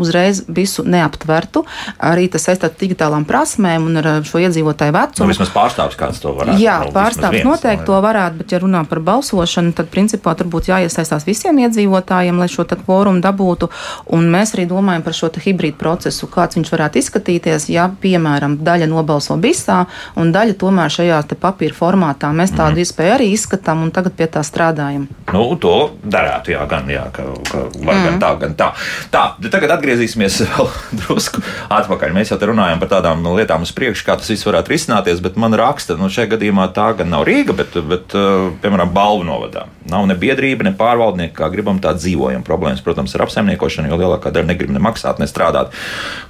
uzreiz 0.00 0.44
visu 0.48 0.84
neaptvertu. 0.86 1.64
Arī 2.10 2.28
tas 2.32 2.48
saistās 2.48 2.70
ar 2.70 2.78
digitālām 2.80 3.26
prasmēm 3.28 3.88
un 3.88 4.00
ar 4.00 4.08
šo 4.26 4.40
iedzīvotāju 4.44 4.94
vecumu. 4.94 5.26
Nu, 5.26 5.32
vismaz 5.32 5.52
pārstāvs 5.54 5.98
kāds 5.98 6.20
to 6.22 6.32
varētu. 6.36 6.60
Jā, 6.62 6.78
pārstāvs 6.94 7.44
noteikti 7.46 7.86
to 7.88 7.98
varētu, 8.04 8.40
bet 8.42 8.54
ja 8.54 8.60
runā 8.62 8.82
par 8.88 9.02
balsošanu, 9.04 9.74
tad 9.76 9.90
principā 9.92 10.34
tur 10.38 10.50
būtu 10.52 10.72
jāies 10.72 10.89
jāiesaistās 10.90 11.26
visiem 11.26 11.58
iedzīvotājiem, 11.62 12.38
lai 12.38 12.48
šo 12.50 12.66
kvorumu 12.70 13.22
dabūtu. 13.22 13.70
Un 14.14 14.28
mēs 14.30 14.54
arī 14.54 14.66
domājam 14.66 15.02
par 15.06 15.14
šo 15.14 15.30
hibrīdu 15.30 15.78
procesu, 15.78 16.26
kāds 16.26 16.58
viņš 16.58 16.70
varētu 16.72 16.98
izskatīties, 17.00 17.68
ja, 17.70 17.88
piemēram, 18.02 18.58
daļa 18.64 18.88
nobalso 18.90 19.36
bisā 19.40 19.86
un 20.16 20.32
daļa 20.32 20.56
tomēr 20.58 20.90
šajā 20.90 21.22
papīra 21.40 21.74
formātā. 21.74 22.32
Mēs 22.34 22.52
tādu 22.52 22.76
mm. 22.76 22.84
iespēju 22.84 23.14
arī 23.14 23.30
izskatām 23.34 23.84
un 23.84 23.92
tagad 23.94 24.16
pie 24.18 24.26
tā 24.26 24.42
strādājam. 24.44 25.06
Nu, 25.32 25.44
to 25.60 25.92
darētu, 26.02 26.54
jā, 26.54 26.64
gan, 26.68 26.90
jā, 26.90 27.06
ka, 27.14 27.26
ka 27.48 27.62
var 27.78 27.94
mm. 27.94 28.06
gan 28.08 28.18
tā, 28.22 28.32
gan 28.40 28.56
tā. 28.58 28.70
Tā, 29.12 29.24
tagad 29.46 29.76
atgriezīsimies 29.76 30.40
vēl 30.50 30.70
drusku 31.04 31.44
atpakaļ. 31.70 32.14
Mēs 32.16 32.34
jau 32.34 32.40
te 32.40 32.50
runājam 32.50 32.82
par 32.82 32.92
tādām 32.96 33.24
lietām 33.38 33.64
uz 33.66 33.72
priekšu, 33.76 34.06
kā 34.08 34.18
tas 34.20 34.30
viss 34.32 34.46
varētu 34.46 34.74
risināties, 34.74 35.22
bet 35.22 35.38
man 35.40 35.54
raksta, 35.56 35.96
nu, 36.00 36.10
šajā 36.12 36.34
gadījumā 36.34 36.70
tā 36.76 36.90
gan 36.98 37.12
nav 37.14 37.24
Rīga, 37.28 37.54
bet, 37.56 37.78
bet 37.86 38.16
piemēram, 38.62 38.92
Balvu 38.94 39.26
novadā. 39.28 39.68
Nav 39.90 40.06
ne 40.10 40.16
biedrība, 40.18 40.66
ne 40.66 40.74
pārvaldnieki, 40.80 41.36
kā 41.36 41.50
gribam, 41.52 41.80
tā 41.82 41.94
dzīvojam. 41.98 42.44
Problēmas, 42.46 42.84
protams, 42.84 43.14
ar 43.16 43.26
apsaimniekošanu, 43.28 43.92
jo 43.92 44.00
lielākā 44.00 44.32
daļa 44.34 44.52
negrib 44.52 44.74
ne 44.74 44.82
maksāt, 44.82 45.20
ne 45.22 45.28
strādāt. 45.30 45.76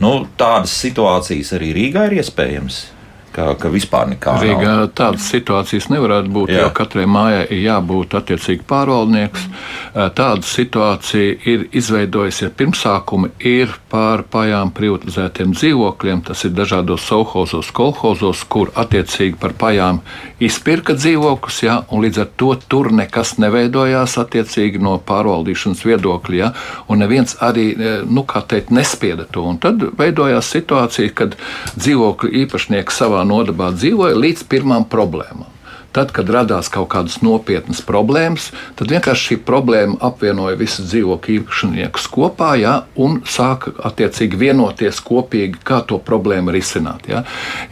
Nu, 0.02 0.16
tādas 0.40 0.74
situācijas 0.82 1.54
arī 1.58 1.74
Rīgā 1.78 2.10
ir 2.10 2.20
iespējamas 2.20 2.88
ka, 3.34 3.54
ka 3.60 3.70
vispār 3.72 4.10
nekā 4.14 4.34
Rīgā 4.42 4.66
nav. 4.66 4.84
Tādas 4.96 5.28
situācijas 5.30 5.88
nevarētu 5.92 6.32
būt, 6.34 6.52
Jā. 6.54 6.64
jo 6.66 6.72
katrai 6.76 7.06
mājai 7.10 7.44
ir 7.48 7.62
jābūt 7.68 8.16
attiecīgi 8.20 8.66
pārvaldnieks. 8.68 9.46
Tāda 9.90 10.46
situācija 10.46 11.34
ir 11.50 11.64
izveidojusies, 11.74 12.52
pirmsākumi 12.54 13.32
ir 13.42 13.72
pār 13.90 14.22
pajām 14.30 14.70
privatizētiem 14.76 15.50
dzīvokļiem. 15.56 16.22
Tas 16.28 16.44
ir 16.46 16.54
dažādos 16.54 17.08
sauhozos, 17.08 17.72
kolhozos, 17.74 18.44
kur 18.46 18.70
attiecīgi 18.78 19.34
par 19.40 19.56
pajām 19.58 20.00
izpirka 20.38 20.94
dzīvokļus, 20.94 21.60
ja, 21.66 21.80
līdz 21.90 22.22
ar 22.22 22.30
to 22.38 22.52
tur 22.70 22.92
nekas 22.94 23.34
neveidojās 23.42 24.14
attiecīgi 24.22 24.82
no 24.82 24.96
pārvaldīšanas 25.10 25.82
viedokļa, 25.88 26.38
ja, 26.38 26.52
un 26.88 27.02
neviens 27.02 27.34
arī, 27.42 27.72
nu, 28.06 28.24
kā 28.30 28.44
teikt, 28.46 28.70
nespieda 28.70 29.26
to. 29.26 29.48
Un 29.50 29.58
tad 29.62 29.82
veidojās 29.98 30.54
situācija, 30.54 31.14
kad 31.18 31.38
dzīvokļu 31.74 32.36
īpašnieks 32.44 33.02
savā 33.02 33.26
nodabā 33.26 33.74
dzīvoja 33.74 34.22
līdz 34.22 34.46
pirmām 34.50 34.86
problēmām. 34.90 35.59
Tad, 35.96 36.12
kad 36.14 36.28
radās 36.30 36.70
kaut 36.70 36.90
kādas 36.92 37.18
nopietnas 37.24 37.80
problēmas, 37.82 38.50
tad 38.78 38.92
vienkārši 38.94 39.32
šī 39.32 39.38
problēma 39.46 39.98
apvienoja 40.06 40.58
visus 40.60 40.86
dzīvokļu 40.92 41.40
īpašniekus 41.40 42.06
kopā 42.14 42.52
ja, 42.60 42.74
un 42.94 43.20
sāka 43.26 43.72
attiecīgi 43.88 44.38
vienoties 44.38 45.00
kopīgi, 45.02 45.58
kā 45.66 45.80
to 45.86 45.98
problēmu 45.98 46.54
risināt. 46.54 47.08
Ja. 47.10 47.24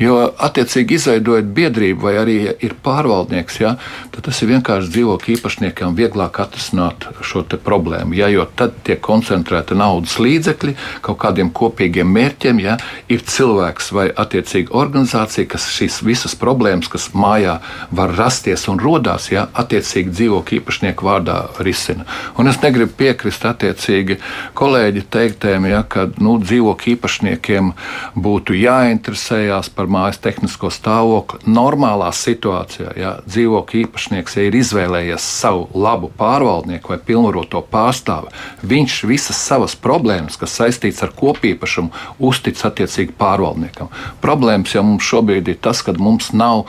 Jo 0.03 0.19
attiecīgi 0.35 0.99
izveidojot 0.99 1.53
biedrību 1.55 2.09
vai 2.09 2.17
arī 2.19 2.37
ir 2.59 2.75
pārvaldnieks, 2.83 3.61
ja, 3.63 3.77
tad 4.15 4.27
tas 4.27 4.43
ir 4.43 4.51
vienkārši 4.55 4.91
dzīvokļu 4.97 5.37
īpašniekiem 5.39 5.95
vieglāk 5.99 6.43
atrisināt 6.43 7.07
šo 7.23 7.45
problēmu. 7.49 8.17
Ja, 8.19 8.27
jo 8.33 8.49
tad 8.59 8.75
tiek 8.87 9.01
koncentrēta 9.05 9.77
naudas 9.79 10.19
līdzekļi 10.19 10.75
kaut 11.07 11.21
kādiem 11.23 11.53
kopīgiem 11.55 12.11
mērķiem, 12.13 12.61
ja 12.67 12.77
ir 13.09 13.23
cilvēks 13.23 13.93
vai 13.95 14.09
attiecīgi 14.11 14.75
organizācija, 14.75 15.49
kas 15.55 15.71
šīs 15.73 16.03
visas 16.07 16.35
problēmas, 16.39 16.91
kas 16.91 17.09
mājā 17.15 17.59
var 17.95 18.08
var 18.09 18.17
rasties 18.17 18.67
un 18.69 18.81
radās, 18.81 19.29
ja 19.33 19.47
attiecīgi 19.53 20.13
dzīvokļu 20.15 20.61
īpašnieku 20.63 21.05
vārdā 21.05 21.39
risina. 21.65 22.07
Un 22.39 22.49
es 22.49 22.61
negribu 22.63 22.95
piekrist 22.99 23.45
attiecīgi 23.49 24.19
kolēģi 24.59 25.05
teiktēm, 25.13 25.69
ja, 25.69 25.83
ka 25.85 26.09
nu, 26.17 26.39
dzīvokļu 26.43 26.95
īpašniekiem 26.97 27.73
būtu 28.17 28.57
jāinteresējas 28.57 29.71
par 29.75 29.91
mājas 29.93 30.21
tehnisko 30.25 30.71
stāvokli. 30.73 31.43
Normālā 31.53 32.11
situācijā, 32.15 32.95
ja 32.99 33.15
dzīvokļu 33.29 33.85
īpašnieks 33.85 34.39
ja 34.39 34.47
ir 34.49 34.59
izvēlējies 34.59 35.29
savu 35.41 35.69
labu 35.77 36.11
pārvaldnieku 36.19 36.95
vai 36.95 37.01
pilnvaroto 37.05 37.63
pārstāvi, 37.73 38.33
viņš 38.69 39.01
visas 39.09 39.41
savas 39.49 39.77
problēmas, 39.77 40.39
kas 40.41 40.57
saistītas 40.61 41.05
ar 41.07 41.15
kopīpašumu, 41.19 41.93
uztic 42.19 42.61
attiecīgi 42.65 43.17
pārvaldniekam. 43.19 43.93
Problēmas 44.25 44.75
jau 44.75 44.85
mums 44.87 45.09
šobrīd 45.09 45.53
ir 45.53 45.61
tas, 45.63 45.83
ka 45.85 45.95
mums 45.99 46.33
nav 46.33 46.67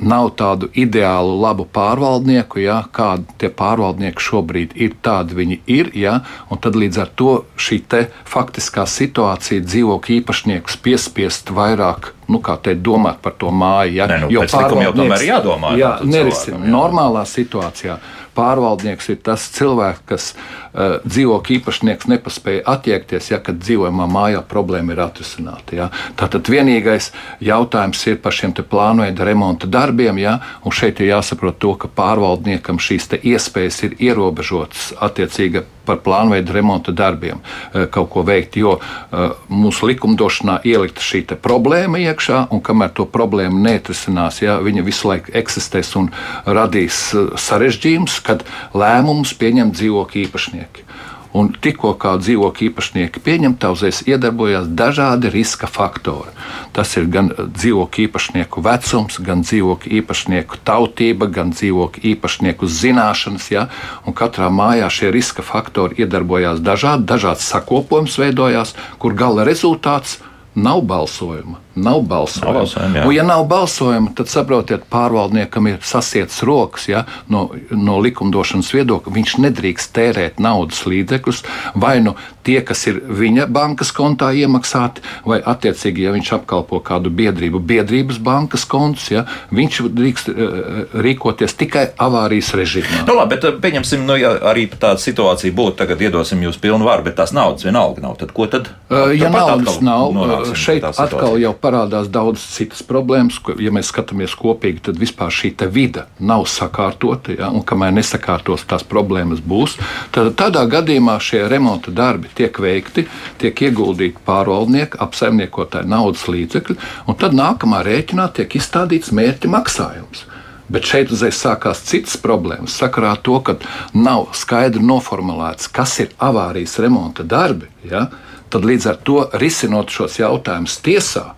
nav 0.00 0.30
tādu 0.36 0.68
ideālu 0.76 1.38
labu 1.40 1.64
pārvaldnieku, 1.64 2.60
ja, 2.62 2.82
kādi 2.92 3.24
tie 3.40 3.48
pārvaldnieki 3.48 4.20
šobrīd 4.20 4.74
ir, 4.76 4.96
tādi 5.04 5.38
viņi 5.38 5.60
ir. 5.66 5.92
Ja, 5.96 6.20
tad 6.62 6.76
līdz 6.78 7.02
ar 7.02 7.12
to 7.16 7.36
šī 7.56 7.80
faktiskā 8.28 8.84
situācija 8.88 9.64
dzīvokļu 9.64 10.18
īpašniekus 10.20 10.76
piespiest 10.84 11.50
vairāk 11.50 12.12
nu, 12.32 12.40
kā 12.44 12.56
te 12.62 12.74
domāt 12.78 13.20
par 13.24 13.34
to 13.38 13.50
māju. 13.50 13.96
Ja? 13.98 14.08
Ne, 14.10 14.22
nu, 14.24 14.30
jo 14.32 14.44
pārvaldnieks 14.46 14.86
jau 14.86 14.94
tomēr 14.96 15.26
jādomā. 15.26 15.74
Jā, 15.80 15.92
nerisina. 16.06 16.62
Normālā 16.72 17.24
situācijā 17.28 17.98
pārvaldnieks 18.36 19.10
ir 19.12 19.20
tas 19.24 19.44
cilvēks, 19.56 20.04
kas 20.08 20.28
uh, 20.34 20.98
dzīvokļu 21.04 21.58
īpašnieks 21.58 22.08
nepaspēja 22.12 22.64
attiekties, 22.74 23.30
ja 23.32 23.40
kad 23.44 23.60
dzīvojamā 23.62 24.08
mājā 24.10 24.42
problēma 24.48 24.94
ir 24.94 25.02
atrisināta. 25.04 25.76
Ja? 25.76 25.90
Tātad 26.18 26.48
vienīgais 26.52 27.10
jautājums 27.44 28.06
ir 28.08 28.20
par 28.22 28.36
šiem 28.36 28.54
plānojumu 28.56 29.26
remonta 29.26 29.70
darbiem, 29.70 30.20
ja? 30.22 30.38
un 30.64 30.74
šeit 30.74 31.00
ir 31.00 31.12
jāsaprot 31.12 31.60
to, 31.62 31.74
ka 31.76 31.90
pārvaldniekam 31.92 32.80
šīs 32.82 33.10
iespējas 33.22 33.82
ir 33.88 33.96
ierobežotas 34.00 34.92
attiecīga 35.02 35.64
par 35.86 36.02
plānveidu 36.04 36.54
remonta 36.56 36.94
darbiem 36.94 37.40
uh, 37.40 37.86
kaut 37.92 38.10
ko 38.14 38.24
veikt, 38.26 38.58
jo 38.60 38.76
uh, 38.78 39.34
mūsu 39.48 39.90
likumdošanā 39.90 40.60
ielikta 40.68 41.04
šī 41.04 41.24
problēma 41.42 42.00
iekšā, 42.02 42.46
un 42.52 42.62
kamēr 42.64 42.92
to 42.96 43.06
problēmu 43.08 43.62
neatrisinās, 43.62 44.42
ja, 44.42 44.58
viņa 44.62 44.84
visu 44.86 45.08
laiku 45.10 45.32
eksistēs 45.38 45.94
un 46.00 46.10
radīs 46.46 47.04
sarežģījumus, 47.38 48.18
kad 48.26 48.46
lēmumus 48.74 49.34
pieņem 49.38 49.72
dzīvokļu 49.76 50.26
īpašnieki. 50.26 50.91
Un 51.32 51.48
tikko 51.64 51.94
kā 51.96 52.18
dzīvokļu 52.20 52.66
īpašnieki 52.68 53.20
pieņem, 53.24 53.54
tā 53.56 53.70
uzreiz 53.72 54.02
iedarbojās 54.04 54.66
dažādi 54.76 55.30
riska 55.32 55.68
faktori. 55.70 56.34
Tas 56.76 56.92
ir 57.00 57.06
gan 57.12 57.30
dzīvokļu 57.32 58.04
īpašnieku 58.04 58.64
vecums, 58.64 59.16
gan 59.24 59.44
dzīvokļu 59.46 59.94
īpašnieku 60.00 60.60
tautība, 60.68 61.30
gan 61.32 61.54
dzīvokļu 61.56 62.04
īpašnieku 62.12 62.68
zināšanas. 62.68 63.48
Ja? 63.54 63.68
Un 64.04 64.16
katrā 64.16 64.50
mājā 64.52 64.90
šie 64.92 65.12
riska 65.14 65.44
faktori 65.46 66.04
iedarbojās 66.04 66.60
dažādi, 66.60 67.08
dažāds 67.08 67.48
sakopojums 67.48 68.18
veidojās, 68.20 68.76
kur 69.00 69.16
gala 69.16 69.48
rezultāts 69.48 70.20
nav 70.54 70.84
balsojuma. 70.84 71.62
Nav 71.74 72.02
balsojuma. 72.08 72.52
Nav 72.52 72.60
balsojuma 72.60 73.06
un, 73.06 73.14
ja 73.14 73.24
nav 73.26 73.44
balsojuma, 73.48 74.12
tad 74.16 74.28
saprotiet, 74.32 74.84
pārvaldniekam 74.92 75.70
ir 75.70 75.80
sasietas 75.86 76.42
rokas 76.46 76.88
ja, 76.90 77.04
no, 77.32 77.46
no 77.70 77.98
likumdošanas 78.04 78.72
viedokļa. 78.74 79.14
Viņš 79.16 79.38
nedrīkst 79.46 79.94
tērēt 79.96 80.42
naudas 80.42 80.84
līdzekļus 80.88 81.42
vai 81.80 81.98
nu 82.04 82.16
tie, 82.42 82.58
kas 82.66 82.82
ir 82.90 82.98
viņa 83.06 83.46
bankas 83.52 83.92
kontā 83.94 84.32
iemaksāti, 84.34 85.02
vai 85.28 85.38
attiecīgi, 85.38 86.06
ja 86.06 86.14
viņš 86.14 86.32
apkalpo 86.38 86.80
kādu 86.84 87.12
biedrību, 87.14 87.60
biedrības 87.62 88.18
bankas 88.22 88.66
kontus, 88.68 89.08
ja, 89.14 89.24
viņš 89.54 89.80
drīkst 89.94 90.30
uh, 90.32 90.58
rīkoties 91.06 91.56
tikai 91.58 91.86
avārijas 92.02 92.52
režīmā. 92.58 93.04
Nu, 93.06 93.16
labi, 93.18 93.36
bet 93.36 93.46
eh, 93.48 93.58
pieņemsim, 93.62 94.04
nu, 94.08 94.16
ja 94.18 94.34
arī 94.50 94.66
tāda 94.72 95.00
situācija 95.02 95.54
būtu, 95.54 95.76
tagad 95.82 96.02
iedosim 96.02 96.42
jūs 96.44 96.58
pilnu 96.62 96.88
varu, 96.88 97.06
bet 97.06 97.18
tās 97.20 97.34
naudas 97.36 97.66
vienalga 97.66 98.04
nav. 98.04 98.18
Tad 98.20 98.34
ko 98.34 98.48
tad? 98.50 98.68
Ja 99.16 99.30
naudas 99.32 99.78
nav, 99.84 100.12
šeit 100.58 100.84
atkal 100.90 101.38
jau 101.40 101.54
parādās 101.62 102.10
daudz 102.12 102.42
citas 102.54 102.82
problēmas. 102.86 103.38
Ja 103.62 103.72
mēs 103.74 103.92
skatāmies 103.92 104.34
kopīgi, 104.38 104.82
tad 104.88 104.98
vispār 105.00 105.32
šī 105.32 105.54
vide 105.72 106.06
nav 106.18 106.46
sakārtota. 106.50 107.36
Ja, 107.38 107.50
un 107.54 107.62
kamēr 107.66 107.94
nesakārtos, 107.96 108.66
tās 108.68 108.84
problēmas 108.84 109.40
būs. 109.40 109.78
Tad 110.14 110.34
tādā 110.38 110.64
gadījumā 110.70 111.18
šie 111.22 111.44
remonta 111.50 111.94
darbi 111.94 112.30
tiek 112.34 112.58
veikti, 112.58 113.06
tiek 113.38 113.62
ieguldīti 113.68 114.22
pārvaldnieki, 114.26 114.98
apsaimniekotāji 115.02 115.88
naudas 115.88 116.26
līdzekļi, 116.28 116.78
un 117.06 117.18
tad 117.18 117.36
nākamā 117.38 117.82
rēķinā 117.86 118.28
tiek 118.36 118.58
izstādīts 118.58 119.14
mērķa 119.14 119.50
maksājums. 119.52 120.26
Bet 120.72 120.86
šeit 120.88 121.10
uzreiz 121.12 121.36
sākās 121.36 121.82
citas 121.84 122.16
problēmas. 122.16 122.78
Sakarā 122.80 123.12
ar 123.16 123.20
to, 123.20 123.36
ka 123.44 123.58
nav 123.92 124.30
skaidri 124.38 124.80
noformulēts, 124.86 125.68
kas 125.68 125.98
ir 126.00 126.14
avārijas 126.22 126.78
remonta 126.80 127.26
darbi, 127.28 127.68
ja, 127.84 128.06
tad 128.52 128.64
līdz 128.68 128.88
ar 128.88 129.00
to 129.04 129.18
risinot 129.40 129.92
šos 129.92 130.18
jautājumus 130.20 130.78
tiesā, 130.84 131.32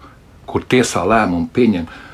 kur 0.47 0.67
tiesā 0.69 1.05
lēmumu 1.09 1.49
pieņem 1.55 1.89
uh, 1.89 2.05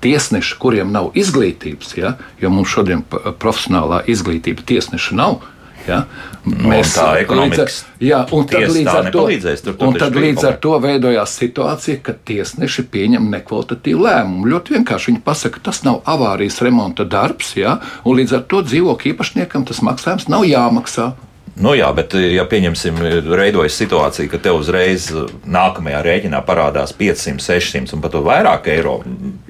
tiesneši, 0.00 0.58
kuriem 0.62 0.92
nav 0.94 1.10
izglītības, 1.18 1.94
ja, 1.98 2.16
jo 2.40 2.52
mums 2.54 2.70
šodien 2.74 3.04
profesionālā 3.10 4.04
izglītība 4.10 4.66
tiesneša 4.66 5.18
nav. 5.18 5.40
Ja? 5.88 6.02
Mēs 6.44 6.92
tā 6.94 7.06
ekonomikas 7.22 7.80
jā, 8.04 8.20
un 8.36 8.46
tad 8.48 8.66
līdz 8.72 8.90
ar 8.92 9.08
to, 9.12 9.24
tur, 9.28 9.74
tur 9.76 9.86
un 9.88 9.96
tad 10.00 10.16
līdz 10.16 10.44
ar 10.48 10.58
to 10.62 10.74
veidojās 10.82 11.34
situācija, 11.40 12.00
ka 12.04 12.14
tiesneši 12.28 12.84
pieņem 12.92 13.30
nekvalitatīvu 13.32 14.04
lēmumu. 14.04 14.48
Ļoti 14.52 14.76
vienkārši 14.76 15.12
viņi 15.12 15.22
pasaka, 15.24 15.56
ka 15.58 15.70
tas 15.70 15.82
nav 15.86 16.02
avārijas 16.08 16.60
remonta 16.64 17.08
darbs, 17.08 17.54
ja? 17.60 17.78
un 18.04 18.20
līdz 18.20 18.38
ar 18.38 18.46
to 18.52 18.62
dzīvokļu 18.68 19.14
īpašniekam 19.14 19.66
tas 19.68 19.82
maksājums 19.84 20.28
nav 20.32 20.46
jāmaksā. 20.48 21.10
Nu 21.60 21.74
jā, 21.76 21.90
bet, 21.92 22.14
ja 22.16 22.46
pieņemsim, 22.48 23.00
veidojas 23.28 23.76
situācija, 23.76 24.30
ka 24.32 24.40
te 24.40 24.52
uzreiz 24.56 25.10
nākamajā 25.44 26.00
rēķinā 26.06 26.40
parādās 26.46 26.94
500, 26.96 27.42
600 27.44 27.96
un 27.96 28.04
pat 28.04 28.16
vairāk 28.24 28.70
eiro. 28.72 29.00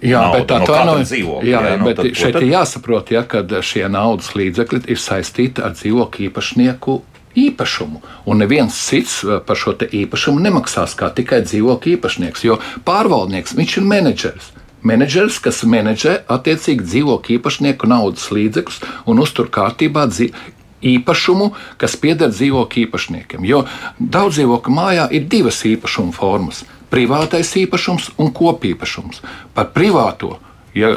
Jā, 0.03 0.25
nauda, 0.27 0.41
bet 0.41 0.51
tā, 0.51 0.59
no 0.65 0.81
nav 0.91 1.05
dzīvokļa. 1.05 1.47
Jā, 1.47 1.63
jā 1.69 1.77
nu, 1.79 1.87
bet 1.87 2.01
tad, 2.03 2.11
šeit 2.19 2.35
tad... 2.35 2.43
ir 2.43 2.57
jāsaprot, 2.57 3.15
ja, 3.15 3.23
ka 3.31 3.45
šie 3.63 3.87
naudas 3.93 4.35
līdzekļi 4.35 4.83
ir 4.91 5.01
saistīti 5.01 5.63
ar 5.63 5.77
dzīvokļu 5.79 6.31
īpašnieku 6.31 6.99
īpašumu. 7.37 8.03
Un 8.27 8.43
neviens 8.43 8.75
cits 8.75 9.21
eh, 9.25 9.39
par 9.47 9.59
šo 9.59 9.77
īpašumu 9.79 10.43
nemaksās 10.43 10.97
kā 10.99 11.13
tikai 11.15 11.45
dzīvokļu 11.47 11.97
īpašnieks, 11.97 12.47
jo 12.47 12.59
pārvaldnieks 12.87 13.55
viņš 13.59 13.77
ir 13.79 13.87
menedžers. 13.87 14.51
Menedžers, 14.87 15.37
kas 15.45 15.61
menedžē 15.69 16.23
attiecīgi 16.33 16.87
dzīvokļu 16.87 17.37
īpašnieku 17.37 17.91
naudas 17.91 18.31
līdzekļus 18.33 18.81
un 19.13 19.21
uztur 19.21 19.51
kārtībā 19.53 20.07
īpašumu, 20.83 21.53
kas 21.81 21.97
pieder 22.01 22.33
dzīvokļu 22.33 22.87
īpašniekiem. 22.87 23.47
Jo 23.49 23.65
daudz 23.99 24.39
dzīvokļu 24.39 24.77
mājā 24.77 25.09
ir 25.17 25.27
divas 25.31 25.63
īpašuma 25.65 26.13
formas- 26.17 26.65
privātais 26.93 27.53
īpašums 27.55 28.11
un 28.19 28.33
kopīpašums. 28.33 29.21
Par 29.55 29.73
privāto 29.75 30.39
Ja 30.75 30.93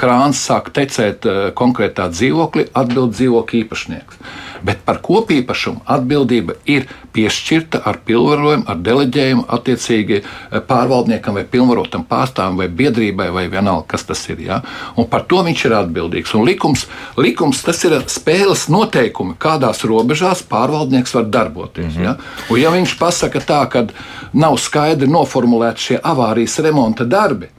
krāns 0.00 0.40
sāk 0.40 0.70
tecēt 0.72 1.26
eh, 1.28 1.42
konkrētā 1.56 2.08
dzīvoklī, 2.12 2.70
atbild 2.72 3.12
dzīvokļa 3.12 3.58
īpašnieks. 3.60 4.22
Bet 4.62 4.84
par 4.86 5.00
kopīpašumu 5.04 5.82
atbildība 5.90 6.54
ir 6.70 6.86
piešķirta 7.12 7.82
ar 7.84 7.98
pilnvarojumu, 8.06 8.64
ar 8.70 8.80
deleģējumu 8.86 9.44
attiecīgi 9.52 10.18
eh, 10.22 10.26
pārvaldniekam 10.68 11.36
vai 11.36 11.44
pilnvarotam 11.44 12.06
pārstāvam 12.08 12.62
vai 12.62 12.70
biedrībai 12.72 13.28
vai 13.36 13.46
vienalga, 13.52 13.84
kas 13.92 14.08
tas 14.08 14.24
ir. 14.32 14.40
Ja? 14.48 14.62
Un 14.96 15.10
par 15.12 15.26
to 15.28 15.44
viņš 15.44 15.66
ir 15.68 15.76
atbildīgs. 15.82 16.34
Un 16.38 16.48
likums, 16.48 16.88
likums 17.20 17.60
tas 17.66 17.84
ir 17.84 17.98
spēles 18.08 18.68
noteikumi, 18.72 19.36
kādās 19.40 19.84
robežās 19.84 20.44
pārvaldnieks 20.48 21.18
var 21.18 21.28
darboties. 21.28 21.92
Mm 21.92 21.98
-hmm. 22.00 22.04
ja? 22.04 22.16
Un 22.48 22.60
ja 22.64 22.70
viņš 22.72 22.98
pasaka 22.98 23.40
tā, 23.40 23.64
ka 23.68 23.86
nav 24.32 24.56
skaidri 24.56 25.08
noformulēti 25.08 25.90
šie 25.90 25.98
avārijas 26.00 26.62
remonta 26.64 27.04
darbi, 27.04 27.50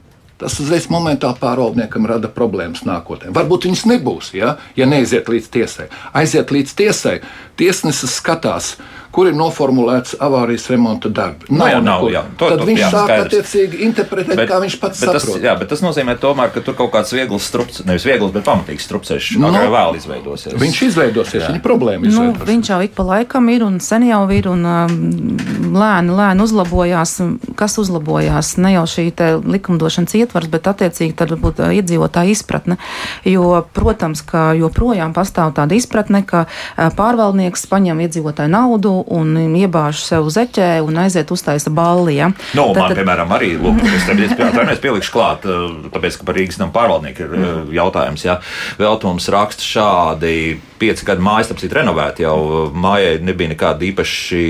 tas 0.44 0.58
uzreiz 0.60 0.88
momentāli 0.92 1.40
pārvaldniekam 1.40 2.08
rada 2.08 2.28
problēmas 2.32 2.84
nākotnē. 2.84 3.32
Varbūt 3.34 3.68
viņas 3.68 3.86
nebūs, 3.88 4.34
ja, 4.36 4.56
ja 4.76 4.88
neiziet 4.88 5.30
līdz 5.32 5.48
tiesai. 5.56 5.88
Aiziet 6.16 6.52
līdz 6.52 6.74
tiesai, 6.76 7.16
tiesnesis 7.60 8.18
skatās, 8.20 8.74
kur 9.14 9.28
ir 9.30 9.34
noformulēts 9.38 10.16
avārijas 10.18 10.66
remonta 10.72 11.08
darbi. 11.14 11.46
Nu, 11.54 11.64
jā, 11.70 11.78
nav, 11.84 12.02
jā. 12.10 12.24
To, 12.40 12.48
Tad 12.50 12.58
to, 12.58 12.66
viņš 12.66 12.80
jā, 12.82 12.88
sāk 12.90 13.04
skaidrs. 13.06 13.28
attiecīgi 13.30 13.80
interpretēt, 13.86 14.36
Bet- 14.40 14.48
kā 14.50 14.58
viņš 14.64 14.76
pats 14.82 15.00
bet 15.00 15.12
tas, 15.14 15.22
saprot. 15.22 15.42
jā, 15.46 15.52
bet 15.60 15.68
tas 15.70 15.80
nozīmē, 15.86 16.16
tomēr, 16.18 16.50
ka 16.54 16.60
tur 16.66 16.74
kaut 16.74 16.90
kāds 16.92 17.12
viegls 17.14 17.46
strups, 17.46 17.84
nevis 17.86 18.04
viegls, 18.04 18.32
bet 18.34 18.42
pamatīgs 18.44 18.88
strupceļš 18.88 19.30
Nu, 19.38 19.48
agrāk 19.52 19.70
vai 19.70 19.84
vēl 19.84 19.96
izveidosies. 20.00 20.54
Viņš 20.58 20.82
izveidosies, 20.88 21.46
viņa 21.46 21.62
problēma 21.62 22.02
Nu, 22.02 22.10
izveidosies. 22.10 22.48
viņš 22.48 22.70
jau 22.74 22.80
ik 22.82 22.94
pa 22.98 23.02
laikam 23.02 23.48
ir 23.54 23.62
un 23.64 23.78
sen 23.80 24.02
jau 24.08 24.24
ir 24.34 24.48
un 24.50 24.66
um, 24.66 25.36
lēni, 25.74 26.10
lēni 26.10 26.42
uzlabojās. 26.42 27.20
Kas 27.54 27.78
uzlabojās? 27.78 28.56
Ne 28.58 28.72
jau 28.74 28.82
šī 28.88 29.12
te 29.14 29.30
likumdošanas 29.38 30.14
ietvars, 30.18 30.48
bet 30.50 30.66
attiecīgi 30.66 31.14
tad 31.14 31.30
varbūt 31.30 31.60
uh, 31.62 31.70
iedzīvotāja 31.70 32.30
izpratne. 32.34 32.76
Jo, 33.24 33.62
protams, 33.74 34.22
ka 34.26 34.52
joprojām 34.58 35.14
pastāv 35.14 35.54
tāda 35.54 35.78
izpratne, 35.78 36.24
ka 36.26 36.46
uh, 36.48 36.90
pārvaldnieks 36.98 37.66
paņem 37.70 38.00
iedzīvotāju 38.08 38.50
naudu 38.50 39.03
un 39.12 39.34
iebāž 39.58 40.00
sev 40.04 40.28
zeķē 40.32 40.80
un 40.84 40.98
aiziet 41.04 41.30
uztaisa 41.34 41.70
balli. 41.74 42.16
Ja? 42.16 42.30
Nu, 42.54 42.68
man, 42.72 42.88
Tad- 42.90 42.98
piemēram, 42.98 43.34
arī 43.36 43.54
lūk, 43.60 43.82
es 43.96 44.06
tam 44.08 44.16
pie- 44.20 44.78
pielikšu 44.84 45.12
klāt, 45.14 45.44
eh, 45.48 45.88
tāpēc, 45.94 46.18
ka 46.20 46.24
par 46.28 46.34
Rīgas 46.38 46.58
nama 46.58 46.72
pārvaldnieku 46.72 47.26
ir 47.26 47.34
eh, 47.34 47.74
jautājums. 47.80 48.24
Ja. 48.24 48.38
Vēl 48.78 48.98
tu 49.00 49.10
mums 49.10 49.28
raksta 49.28 49.62
šādi 49.62 50.58
pieci 50.78 51.04
gadi 51.06 51.22
mājas, 51.24 51.52
ir 51.64 51.70
renovēta 51.70 52.26
jau 52.26 52.38
eh, 52.44 52.72
mājai 52.74 53.20
nebija 53.22 53.54
nekāda 53.54 53.86
īpaši. 53.92 54.44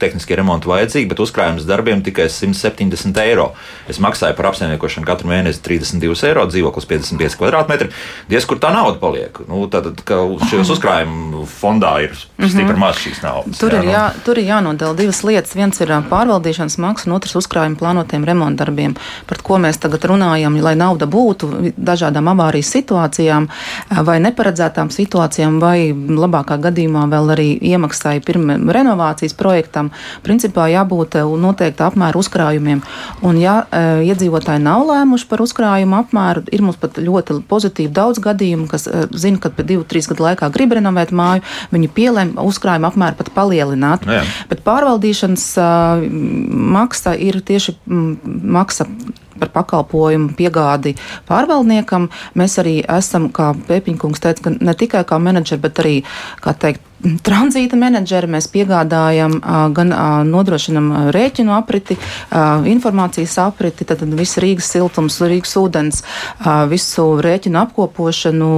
Tehniskie 0.00 0.36
remonti 0.38 0.68
vajadzīgi, 0.70 1.08
bet 1.10 1.20
uzkrājums 1.24 1.66
darbiem 1.68 2.02
tikai 2.04 2.28
170 2.32 3.20
eiro. 3.22 3.50
Es 3.90 4.00
maksāju 4.02 4.36
par 4.36 4.50
apsaimniekošanu 4.50 5.08
katru 5.08 5.30
mēnesi 5.30 5.62
32 5.64 6.28
eiro, 6.28 6.46
dzīvoklis 6.50 6.88
55 6.90 7.38
km2. 7.40 7.88
Diez 8.30 8.46
kur 8.48 8.60
tā 8.62 8.72
nauda 8.74 9.00
paliek. 9.00 9.40
Nu, 9.48 9.64
tad, 9.72 9.88
ka 10.06 10.20
šajos 10.50 10.74
uzkrājumu 10.76 11.46
fondā 11.50 11.94
ir 12.04 12.16
stipri 12.16 12.76
maz 12.80 13.00
šīs 13.02 13.22
naudas. 13.24 13.56
Mhm. 13.56 13.60
Tur, 13.60 13.76
jā, 13.76 13.80
ir 13.80 13.86
nu. 13.86 13.94
jā, 13.94 14.04
tur 14.26 14.40
ir 14.40 14.50
jānodala 14.50 14.98
divas 14.98 15.22
lietas. 15.26 15.56
Viens 15.56 15.80
ir 15.80 15.92
pārvaldīšanas 16.10 16.78
maksa, 16.82 17.08
un 17.08 17.16
otrs 17.16 17.36
uzkrājuma 17.40 17.78
plānotiem 17.80 18.26
remontdarbiem. 18.26 18.96
Par 19.28 19.40
ko 19.46 19.60
mēs 19.62 19.80
tagad 19.82 20.04
runājam, 20.10 20.58
lai 20.62 20.74
nauda 20.78 21.08
būtu 21.10 21.72
dažādām 21.76 22.28
avārijas 22.32 22.72
situācijām, 22.76 23.48
vai 24.06 24.18
neparedzētām 24.24 24.90
situācijām, 24.94 25.60
vai 25.62 25.92
labākā 25.92 26.58
gadījumā 26.68 27.06
vēl 27.12 27.32
arī 27.36 27.48
iemaksai 27.72 28.18
pirmā 28.26 28.58
renovācijas 28.76 29.36
projektam. 29.38 29.85
Principā 30.26 30.68
jābūt 30.72 31.18
ā, 31.20 31.24
noteikta 31.42 31.88
apmēra 31.90 32.20
uzkrājumiem. 32.20 32.82
Un, 33.26 33.40
ja 33.40 33.58
ā, 33.64 33.82
iedzīvotāji 34.06 34.64
nav 34.64 34.86
lēmuši 34.90 35.28
par 35.30 35.44
uzkrājumu 35.44 36.00
apmēru, 36.00 36.46
ir 36.52 36.64
mums 36.64 36.80
pat 36.80 37.00
ļoti 37.02 37.40
pozitīvi 37.50 37.92
daudz 37.96 38.22
gadījumu, 38.24 38.68
kas 38.70 38.88
ā, 38.90 39.06
zina, 39.16 39.40
ka 39.42 39.52
pēc 39.54 39.70
divu, 39.72 39.86
trīs 39.88 40.08
gadu 40.10 40.26
laikā 40.28 40.50
grib 40.54 40.76
renovēt 40.76 41.14
māju, 41.16 41.44
viņi 41.74 41.92
pielēma 41.96 42.46
uzkrājuma 42.46 42.92
apmēru 42.92 43.20
pat 43.20 43.32
palielināt. 43.36 44.06
Nu 44.06 44.18
jā. 44.18 44.24
Bet 44.50 44.64
pārvaldīšanas 44.66 45.46
maksa 46.76 47.14
ir 47.18 47.40
tieši 47.46 47.76
maksa 47.86 48.86
par 49.36 49.52
pakalpojumu 49.52 50.34
piegādi 50.36 50.94
pārvaldniekam. 51.28 52.08
Mēs 52.38 52.58
arī 52.62 52.78
esam, 52.96 53.28
kā 53.34 53.52
Pēpiņkungs 53.68 54.22
teica, 54.24 54.54
ne 54.56 54.76
tikai 54.78 55.04
kā 55.08 55.20
menedžeri, 55.22 55.62
bet 55.62 55.82
arī, 55.82 55.96
kā 56.44 56.56
teikt, 56.56 56.84
tranzīta 57.26 57.76
menedžeri. 57.78 58.28
Mēs 58.30 58.48
piegādājam, 58.52 59.38
gan 59.76 59.92
nodrošinam 60.30 61.10
rēķinu 61.14 61.54
apriti, 61.56 61.96
informācijas 62.72 63.36
apriti, 63.44 63.86
tad 63.88 64.02
viss 64.16 64.38
Rīgas 64.42 64.70
siltums, 64.72 65.18
Rīgas 65.20 65.56
ūdens, 65.60 66.02
visu 66.70 67.06
rēķinu 67.22 67.60
apkopošanu, 67.62 68.50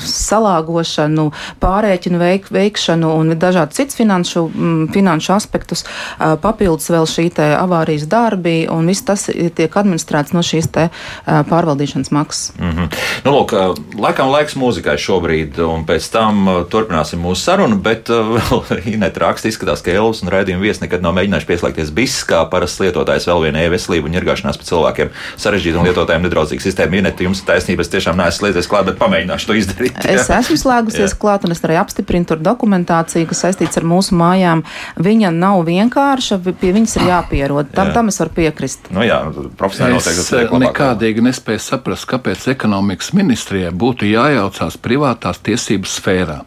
salāgošanu, 0.00 1.26
pārēķinu 1.62 2.20
veik, 2.20 2.50
veikšanu 2.54 3.12
un 3.18 3.34
dažādu 3.40 3.76
citu 3.76 4.00
finanšu, 4.00 4.46
finanšu 4.94 5.34
aspektus. 5.36 5.84
Papildus 6.18 6.90
vēl 6.92 7.08
šī 7.10 7.28
te 7.40 7.50
avārijas 7.56 8.06
darbi 8.10 8.64
un 8.70 8.88
viss 8.90 9.06
tas 9.06 9.26
tiek 9.30 9.76
administrēts 9.82 10.34
no 10.36 10.44
šīs 10.46 10.70
te 10.72 10.88
pārvaldīšanas 11.26 12.12
maksas. 12.14 12.52
Mm 12.58 12.70
-hmm. 12.70 12.88
nu, 13.24 13.34
lūk, 13.34 13.54
laikam 13.98 14.30
laiks 14.30 14.56
mūzikai 14.56 14.96
šobrīd, 14.98 15.58
un 15.64 15.84
pēc 15.86 16.10
tam 16.12 16.48
turpināsim 16.70 17.20
mūsu 17.22 17.42
sarunu. 17.44 17.79
Bet 17.84 18.10
ā, 18.12 18.20
vēl 18.36 18.62
Inês 18.94 19.18
raksta, 19.20 19.50
izskatās, 19.50 19.82
ka 19.84 19.92
Elvis 19.94 20.22
un 20.24 20.32
raidījuma 20.32 20.64
viesi 20.64 20.84
nekad 20.84 21.04
nav 21.04 21.14
mēģinājuši 21.18 21.48
pieslēgties 21.48 21.92
BIS, 21.96 22.18
kā 22.28 22.42
parasts 22.52 22.80
lietotājs 22.82 23.28
vēl 23.30 23.44
vienai 23.46 23.66
e-veselību 23.68 24.10
un 24.10 24.18
iergāšanās 24.20 24.60
pēc 24.60 24.70
cilvēkiem. 24.72 25.12
Sarežģīta 25.40 25.80
un 25.80 25.88
lietotājiem 25.88 26.26
nedraudzīga 26.26 26.66
sistēma. 26.66 27.00
Inês, 27.00 27.24
jums 27.24 27.42
taisnība, 27.48 27.84
es 27.84 27.92
tiešām 27.92 28.18
neesmu 28.20 28.38
slēdzies 28.40 28.70
klāt, 28.70 28.88
bet 28.90 29.00
pamēģināšu 29.00 29.50
to 29.50 29.58
izdarīt. 29.58 30.00
Es 30.04 30.28
jā. 30.28 30.40
esmu 30.40 30.58
slēgusies 30.60 31.16
klāt, 31.20 31.46
un 31.48 31.54
es 31.56 31.62
arī 31.66 31.78
apstiprinu 31.80 32.28
tur 32.28 32.42
dokumentāciju, 32.44 33.28
kas 33.30 33.44
saistīts 33.46 33.80
ar 33.80 33.86
mūsu 33.88 34.16
mājām. 34.18 34.64
Viņa 35.00 35.32
nav 35.34 35.64
vienkārša, 35.68 36.40
vi- 36.44 36.56
pie 36.60 36.72
viņas 36.76 36.96
ir 37.00 37.08
jāpierod. 37.10 37.72
Tam, 37.74 37.90
Jā. 37.90 37.94
tam 37.94 38.08
es 38.12 38.20
varu 38.20 38.34
piekrist. 38.36 38.90
Nu, 38.90 39.04
jā, 39.06 39.20
profesionāli 39.56 39.96
Es 39.96 40.06
noteikti 40.06 40.20
eh, 40.20 40.28
tas 40.30 40.32
ir 40.36 40.64
nekādīgi 40.66 41.24
nespēju 41.24 41.62
saprast, 41.64 42.08
kāpēc 42.10 42.48
ekonomikas 42.54 43.12
ministrijai 43.16 43.72
būtu 43.72 44.08
jājaucās 44.10 44.78
privātās 44.82 45.40
tiesības 45.46 45.98
sfērā. 46.00 46.40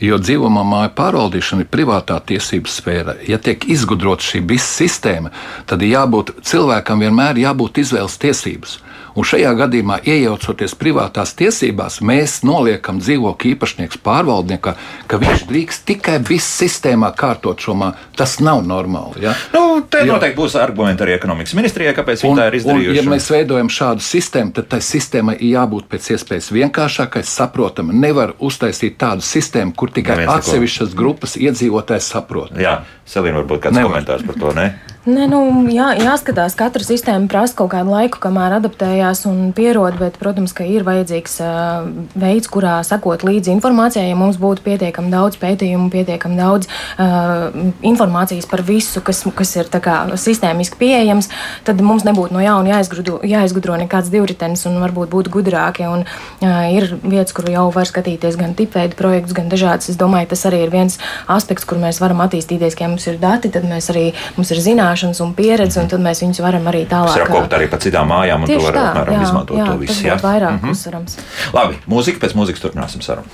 Jo 0.00 0.18
dzīvojamā 0.20 0.62
māja 0.68 0.90
pārvaldīšana 0.96 1.64
ir 1.64 1.70
privātā 1.72 2.18
tiesības 2.28 2.80
sfēra. 2.80 3.14
Ja 3.28 3.38
tiek 3.40 3.64
izgudrota 3.72 4.26
šī 4.26 4.42
visa 4.48 4.68
sistēma, 4.82 5.32
tad 5.66 5.84
jābūt 5.86 6.34
cilvēkam 6.44 7.04
vienmēr 7.06 7.40
jābūt 7.40 7.80
izvēles 7.84 8.18
tiesības. 8.20 8.78
Un 9.16 9.24
šajā 9.24 9.52
gadījumā, 9.56 9.96
iejaucoties 10.04 10.74
privātās 10.76 11.30
tiesībās, 11.38 12.00
mēs 12.04 12.42
noliekam 12.44 12.98
dzīvokļu 13.00 13.54
īpašnieks 13.54 13.96
pārvaldniekam, 14.04 14.74
ka 15.08 15.18
viņš 15.22 15.44
drīkst 15.48 15.84
tikai 15.88 16.18
viss 16.28 16.50
sistēmā 16.60 17.14
kārtot 17.16 17.56
šo 17.64 17.72
māju. 17.80 17.94
Tas 18.16 18.38
nav 18.44 18.60
normāli. 18.68 19.22
Ja? 19.24 19.32
Nu, 19.54 19.80
te 19.88 20.02
Jo- 20.04 20.12
noteikti 20.18 20.36
būs 20.40 20.54
argumenti 20.60 21.02
arī 21.06 21.14
ekonomikas 21.16 21.54
ministrijai, 21.56 21.94
kāpēc 21.96 22.22
viņi 22.24 22.30
Un, 22.32 22.38
tā 22.38 22.46
ir 22.50 22.52
un, 22.52 22.60
izdarījuši. 22.60 22.96
ja 22.96 23.02
mēs 23.10 23.30
veidojam 23.32 23.68
šādu 23.72 24.04
sistēmu, 24.04 24.52
tad 24.52 24.68
tai 24.68 24.78
sistēmai 24.84 25.36
ir 25.40 25.54
jābūt 25.56 25.88
pēc 25.88 26.10
iespējas 26.16 26.50
vienkāršākai, 26.52 27.22
saprotamai. 27.24 27.94
Nevar 27.96 28.34
uztaisīt 28.38 28.96
tādu 29.00 29.24
sistēmu, 29.24 29.74
kur 29.74 29.88
tikai 29.90 30.16
neko- 30.26 30.36
atsevišķas 30.36 30.94
grupas 30.94 31.36
iedzīvotājs 31.40 32.12
saprot. 32.12 32.52
Jā, 32.60 32.82
Selīna, 33.06 33.40
varbūt 33.42 33.60
kāds 33.64 33.72
Nevar. 33.80 33.92
komentārs 33.96 34.26
par 34.26 34.34
to, 34.34 34.52
ne? 34.52 34.74
Nē, 35.06 35.28
nu, 35.30 35.38
jā, 35.70 35.92
jāskatās, 36.02 36.56
katra 36.58 36.82
sistēma 36.82 37.28
prasa 37.30 37.54
kaut 37.54 37.68
kādu 37.70 37.92
laiku, 37.92 38.18
kamēr 38.18 38.56
adaptējās 38.56 39.20
un 39.30 39.52
pierod, 39.54 39.94
bet, 40.00 40.16
protams, 40.18 40.50
ka 40.50 40.64
ir 40.66 40.82
vajadzīgs 40.82 41.36
uh, 41.46 41.84
veids, 42.18 42.48
kurā 42.50 42.80
sekot 42.82 43.22
līdzi 43.22 43.52
informācijai. 43.54 44.08
Ja 44.08 44.16
mums 44.18 44.34
būtu 44.42 44.64
pietiekami 44.64 45.12
daudz 45.12 45.38
pētījumu, 45.38 45.92
pietiekami 45.94 46.34
daudz 46.40 46.66
uh, 46.66 47.54
informācijas 47.86 48.48
par 48.50 48.64
visu, 48.66 48.98
kas, 49.06 49.22
kas 49.38 49.54
ir 49.60 49.70
kā, 49.70 49.94
sistēmiski 50.18 50.80
pieejams, 50.80 51.30
tad 51.68 51.84
mums 51.86 52.02
nebūtu 52.08 52.34
no 52.34 52.42
jauna 52.42 52.74
jāizgudro, 52.74 53.20
jāizgudro 53.22 53.78
nekāds 53.78 54.10
divritenis 54.10 54.66
un 54.66 54.80
varbūt 54.82 55.14
būtu 55.14 55.34
gudrāki. 55.38 55.86
Un, 55.86 56.02
uh, 56.02 56.66
ir 56.74 56.88
vietas, 57.04 57.30
kur 57.36 57.46
jau 57.46 57.68
var 57.78 57.86
skatīties 57.86 58.40
gan 58.42 58.58
tipveidu 58.58 58.98
projektus, 58.98 59.38
gan 59.38 59.54
dažādas. 59.54 59.86
Es 59.94 60.02
domāju, 60.02 60.32
tas 60.34 60.44
arī 60.50 60.64
ir 60.66 60.74
viens 60.74 60.98
aspekts, 61.30 61.62
kur 61.62 61.78
mēs 61.78 62.02
varam 62.02 62.26
attīstīties, 62.26 62.74
ka 62.74 62.88
ja 62.88 62.92
mums 62.96 63.06
ir 63.06 63.22
dati, 63.22 63.54
tad 63.54 63.70
mēs 63.70 63.94
arī 63.94 64.08
mums 64.34 64.50
ir 64.50 64.64
zināšanas 64.66 64.95
un 65.04 65.34
pieredze, 65.34 65.80
un 65.80 65.88
tad 65.88 66.00
mēs 66.00 66.22
viņus 66.22 66.40
varam 66.42 66.64
arī 66.66 66.86
Tas 66.88 67.16
ir 67.16 67.22
tālāk. 67.22 67.26
apkopot 67.28 67.50
arī 67.58 67.70
pa 67.70 67.76
citām 67.76 68.08
mājām, 68.08 68.40
un 68.40 68.46
to 68.46 68.52
Tieši 68.52 68.64
var 68.64 68.74
tā, 68.74 68.84
apmēram 68.92 69.14
jā, 69.14 69.22
izmantot 69.22 69.56
jā, 69.56 69.64
to 69.66 69.70
tas 69.72 69.80
visu. 69.80 70.04
Jā, 70.06 70.16
vairāk 70.22 70.60
Mhm. 70.62 70.70
uzsverams. 70.70 71.16
Labi, 71.52 71.74
mūzika 71.88 72.18
pēc 72.24 72.32
mūzikas 72.34 72.60
turpināsim 72.64 73.02
sarunu. 73.02 73.28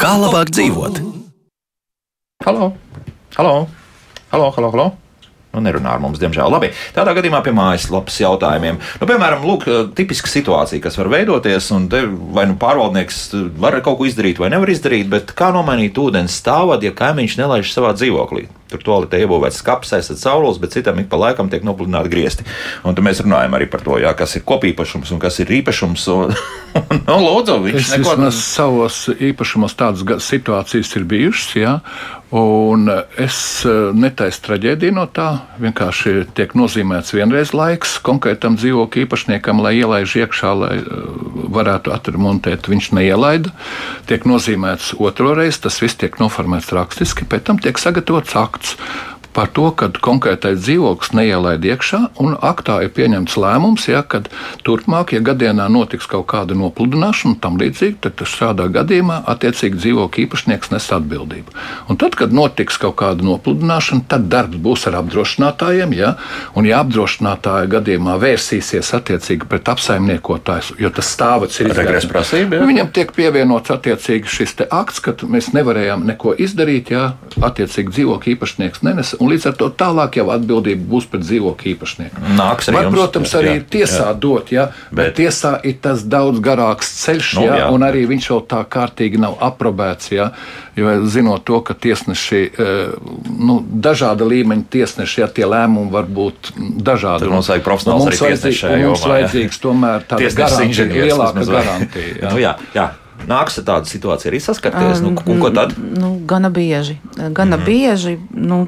Kā 0.00 0.12
labāk 0.20 0.50
dzīvot? 0.54 1.00
Halo! 2.44 2.72
Halo! 3.36 3.68
Halo, 4.32 4.50
halo, 4.56 4.70
halo! 4.70 4.86
Nu, 5.50 5.58
nerunā 5.64 5.96
ar 5.96 6.02
mums, 6.02 6.20
diemžēl. 6.22 6.46
Labi, 6.46 6.68
tādā 6.94 7.10
gadījumā 7.16 7.40
pie 7.42 7.50
mājaslapas 7.56 8.20
jautājumiem. 8.22 8.76
Nu, 9.00 9.08
piemēram, 9.10 9.42
lūk, 9.42 9.66
tipiska 9.98 10.30
situācija, 10.30 10.82
kas 10.84 10.98
var 11.00 11.10
veidoties, 11.10 11.72
un 11.74 11.88
te 11.90 12.04
vai 12.06 12.46
nu 12.46 12.54
pārvaldnieks 12.60 13.18
var 13.58 13.80
kaut 13.82 13.98
ko 13.98 14.06
izdarīt, 14.06 14.38
vai 14.38 14.52
nevar 14.54 14.70
izdarīt, 14.70 15.10
bet 15.10 15.34
kā 15.34 15.50
nomainīt 15.54 15.98
ūdens 15.98 16.38
stāvadu, 16.38 16.86
ja 16.86 16.94
kaimiņš 16.94 17.36
nelaiž 17.42 17.74
savā 17.74 17.90
dzīvoklī? 17.98 18.46
Tur 18.70 18.84
toaletē 18.86 19.18
iebūvēts 19.24 19.58
skats, 19.64 19.90
aizsardz 19.96 20.22
saules, 20.22 20.60
bet 20.62 20.76
citam 20.76 21.00
ik 21.02 21.08
pa 21.10 21.18
laikam 21.18 21.50
tiek 21.50 21.64
nopludināti 21.66 22.12
griezti. 22.12 22.46
Un 22.86 22.94
tad 22.94 23.02
mēs 23.02 23.18
runājam 23.24 23.56
arī 23.58 23.66
par 23.72 23.82
to, 23.82 23.96
jā, 23.98 24.12
kas 24.14 24.36
ir 24.38 24.46
kopīpašums 24.46 25.10
un 25.10 25.18
kas 25.22 25.40
ir 25.42 25.50
īpašums. 25.58 26.06
Un, 26.78 27.00
nu, 27.02 27.16
lūdzu, 27.18 27.56
viņš 27.64 27.80
Es 27.80 27.88
neko 27.96 28.12
vismaz 28.14 28.36
savos 28.46 28.98
īpašumos 29.10 29.74
tādas 29.74 30.22
situācijas 30.22 30.92
ir 31.00 31.06
bijušas, 31.10 31.56
jā, 31.58 31.72
un 32.30 32.86
es 33.18 33.36
eh, 33.66 33.90
netaisu 33.96 34.42
traģēdiju 34.46 34.94
no 34.94 35.06
tā. 35.10 35.28
Vienkārši 35.62 36.28
tiek 36.38 36.54
nozīmēts 36.58 37.14
vienreiz 37.16 37.52
laiks 37.56 37.96
konkrētam 38.06 38.58
dzīvokļu 38.60 39.04
īpašniekam, 39.06 39.62
lai 39.64 39.76
ielaiž 39.80 40.16
iekšā, 40.22 40.52
lai 40.62 40.72
eh, 40.78 40.90
varētu 41.50 41.94
atremontēt. 41.94 42.70
Viņš 42.70 42.92
neielaida. 42.98 43.50
Tiek 44.10 44.26
nozīmēts 44.30 44.94
otro 44.98 45.34
reizi, 45.38 45.64
tas 45.66 45.80
viss 45.82 45.98
tiek 45.98 46.20
noformēts 46.22 46.70
rakstiski, 46.76 47.26
pēc 47.26 47.48
tam 47.50 47.62
tiek 47.62 47.78
sagatavots 47.82 48.36
akts. 48.38 48.76
Par 49.36 49.50
to, 49.54 49.68
ka 49.76 49.90
konkrētais 50.02 50.60
dzīvoklis 50.64 51.12
neielaid 51.16 51.64
iekšā, 51.66 52.00
un 52.22 52.36
aktā 52.36 52.80
ir 52.84 52.92
pieņemts 52.96 53.36
lēmums, 53.40 53.86
ja, 53.90 54.02
ka 54.02 54.22
turpmāk, 54.66 55.14
ja 55.14 55.22
gadienā 55.24 55.68
notiks 55.72 56.08
kaut 56.10 56.26
kāda 56.32 56.56
nopludināšana 56.58 57.34
un 57.34 57.38
tam 57.42 57.58
līdzīgi, 57.60 58.00
tad 58.04 58.22
šādā 58.26 58.66
gadījumā 58.74 59.20
attiecīgi 59.30 59.78
dzīvokļa 59.80 60.24
īpašnieks 60.24 60.72
nes 60.74 60.88
atbildību. 60.96 61.54
Un 61.90 62.00
tad, 62.00 62.16
kad 62.18 62.34
notiks 62.34 62.78
kaut 62.80 62.96
kāda 63.00 63.26
nopludināšana, 63.26 64.06
tad 64.10 64.26
darbs 64.32 64.58
būs 64.60 64.86
ar 64.90 65.00
apdrošinātājiem, 65.02 65.94
ja, 65.98 66.14
un 66.58 66.68
ja 66.68 66.82
apdrošinātāja 66.84 67.70
gadījumā 67.76 68.16
vērsīsies 68.22 68.92
attiecīgi 68.98 69.48
pret 69.50 69.70
apsaimniekotājs, 69.72 70.74
jo 70.80 70.90
tas 70.94 71.12
stāvots 71.14 71.60
ir 71.62 71.70
izdarīts, 71.70 72.34
viņam 72.50 72.90
tiek 72.94 73.14
pievienots 73.16 73.72
attiecīgi 73.74 74.30
šis 74.30 74.56
akts, 74.66 75.00
ka 75.04 75.14
mēs 75.30 75.52
nevarējām 75.56 76.04
neko 76.08 76.34
izdarīt, 76.42 76.92
ja 76.94 77.12
attiecīgi 77.40 77.94
dzīvokļa 77.96 78.34
īpašnieks 78.34 78.84
nenes 78.86 79.14
un 79.20 79.30
līdz 79.32 79.46
ar 79.50 79.56
to 79.60 79.68
tālāk 79.82 80.18
jau 80.20 80.26
atbildība 80.34 80.86
būs 80.90 81.06
pret 81.10 81.24
dzīvokļu 81.26 81.72
īpašnieku. 81.74 82.22
Nāks 82.38 82.70
arī 82.70 82.78
Var, 82.78 82.86
jums, 82.88 82.96
protams, 82.96 83.34
arī 83.40 83.52
jā, 83.52 83.64
tiesā 83.76 84.06
jā. 84.08 84.14
dot, 84.24 84.52
ja, 84.54 84.66
bet, 84.88 84.96
bet 85.00 85.18
tiesā 85.20 85.52
ir 85.68 85.76
tas 85.84 86.04
daudz 86.08 86.40
garāks 86.44 86.92
ceļš, 87.02 87.32
nu, 87.38 87.44
ja, 87.48 87.58
jā, 87.62 87.68
un 87.74 87.84
arī 87.86 88.06
viņš 88.10 88.30
vēl 88.32 88.42
tā 88.50 88.62
kārtīgi 88.76 89.20
nav 89.20 89.36
aprobēts. 89.50 90.12
Ja, 90.14 90.30
jo 90.78 90.94
zinot 91.10 91.44
to, 91.48 91.60
ka 91.66 91.74
tiesneši, 91.74 92.40
eh, 92.46 92.94
nu, 93.28 93.60
dažāda 93.60 94.26
līmeņa 94.28 94.66
tiesneši, 94.72 95.20
ja 95.24 95.28
tie 95.28 95.44
lēmumi 95.48 95.92
var 95.92 96.08
būt 96.08 96.54
dažādi. 96.56 97.26
Tad 97.26 97.34
mums 97.34 97.52
vajag 97.52 97.66
profesionāls 97.66 98.06
mums 98.06 98.16
arī 98.16 98.32
tiesneši. 98.32 98.72
Mums 98.86 99.06
vajadzīgs 99.12 99.62
tomēr 99.62 100.08
tāda 100.08 100.32
garantija, 100.40 100.90
lielāka 100.96 101.46
garantija. 101.46 102.16
Jā. 102.16 102.32
Nu, 102.32 102.42
jā, 102.42 102.56
jā. 102.76 102.90
Nāks 103.28 103.58
ar 103.60 103.66
tādu 103.66 103.90
situāciju 103.90 104.30
arī 104.32 104.40
saskarties. 104.40 105.02
Nu, 105.04 105.12
ko 105.14 105.50
tad? 105.54 105.74
Nu, 105.76 106.14
gana 106.26 106.48
bieži. 106.48 106.98
Gana 107.16 107.56
mm 107.56 107.62
-hmm. 107.62 107.66
bieži 107.66 108.18
nu, 108.30 108.66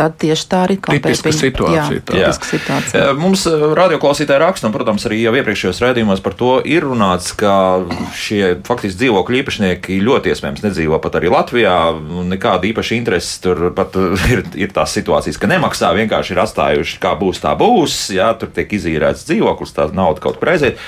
tad 0.00 0.16
tieši 0.20 0.46
tā 0.48 0.62
arī 0.64 0.76
ir. 0.80 0.96
Tipiska 0.96 1.32
situācija. 1.36 2.00
Jā, 2.16 2.22
jā. 2.22 2.30
situācija. 2.32 3.04
Mums 3.20 3.44
radioklausītāji 3.76 4.42
raksta, 4.42 4.68
un, 4.68 4.74
protams, 4.74 5.04
arī 5.08 5.20
jau 5.20 5.34
iepriekšējos 5.36 5.82
raidījumos 5.84 6.24
par 6.24 6.36
to 6.40 6.54
ir 6.64 6.86
runāts, 6.88 7.34
ka 7.36 7.52
šie 8.16 8.56
faktiski 8.66 9.02
dzīvokļu 9.02 9.40
īpašnieki 9.42 10.00
ļoti 10.06 10.32
iespējams 10.32 10.64
nedzīvo 10.64 11.00
pat 11.04 11.20
arī 11.20 11.32
Latvijā. 11.34 11.76
Nekāda 12.30 12.70
īpaša 12.70 12.96
interese 12.96 13.38
tur 13.44 13.68
pat 13.76 13.96
ir, 14.32 14.44
ir 14.56 14.76
tās 14.76 14.96
situācijas, 14.96 15.40
ka 15.40 15.50
nemaksā, 15.50 15.92
vienkārši 16.00 16.36
ir 16.36 16.44
atstājuši, 16.46 17.00
kā 17.02 17.16
būs, 17.20 17.42
tā 17.44 17.56
būs. 17.60 18.02
Jā, 18.16 18.32
tur 18.40 18.52
tiek 18.56 18.72
izīrēts 18.80 19.26
dzīvoklis, 19.28 19.76
tā 19.76 19.90
nauda 19.92 20.24
kaut 20.24 20.40
kur 20.40 20.54
aiziet. 20.54 20.80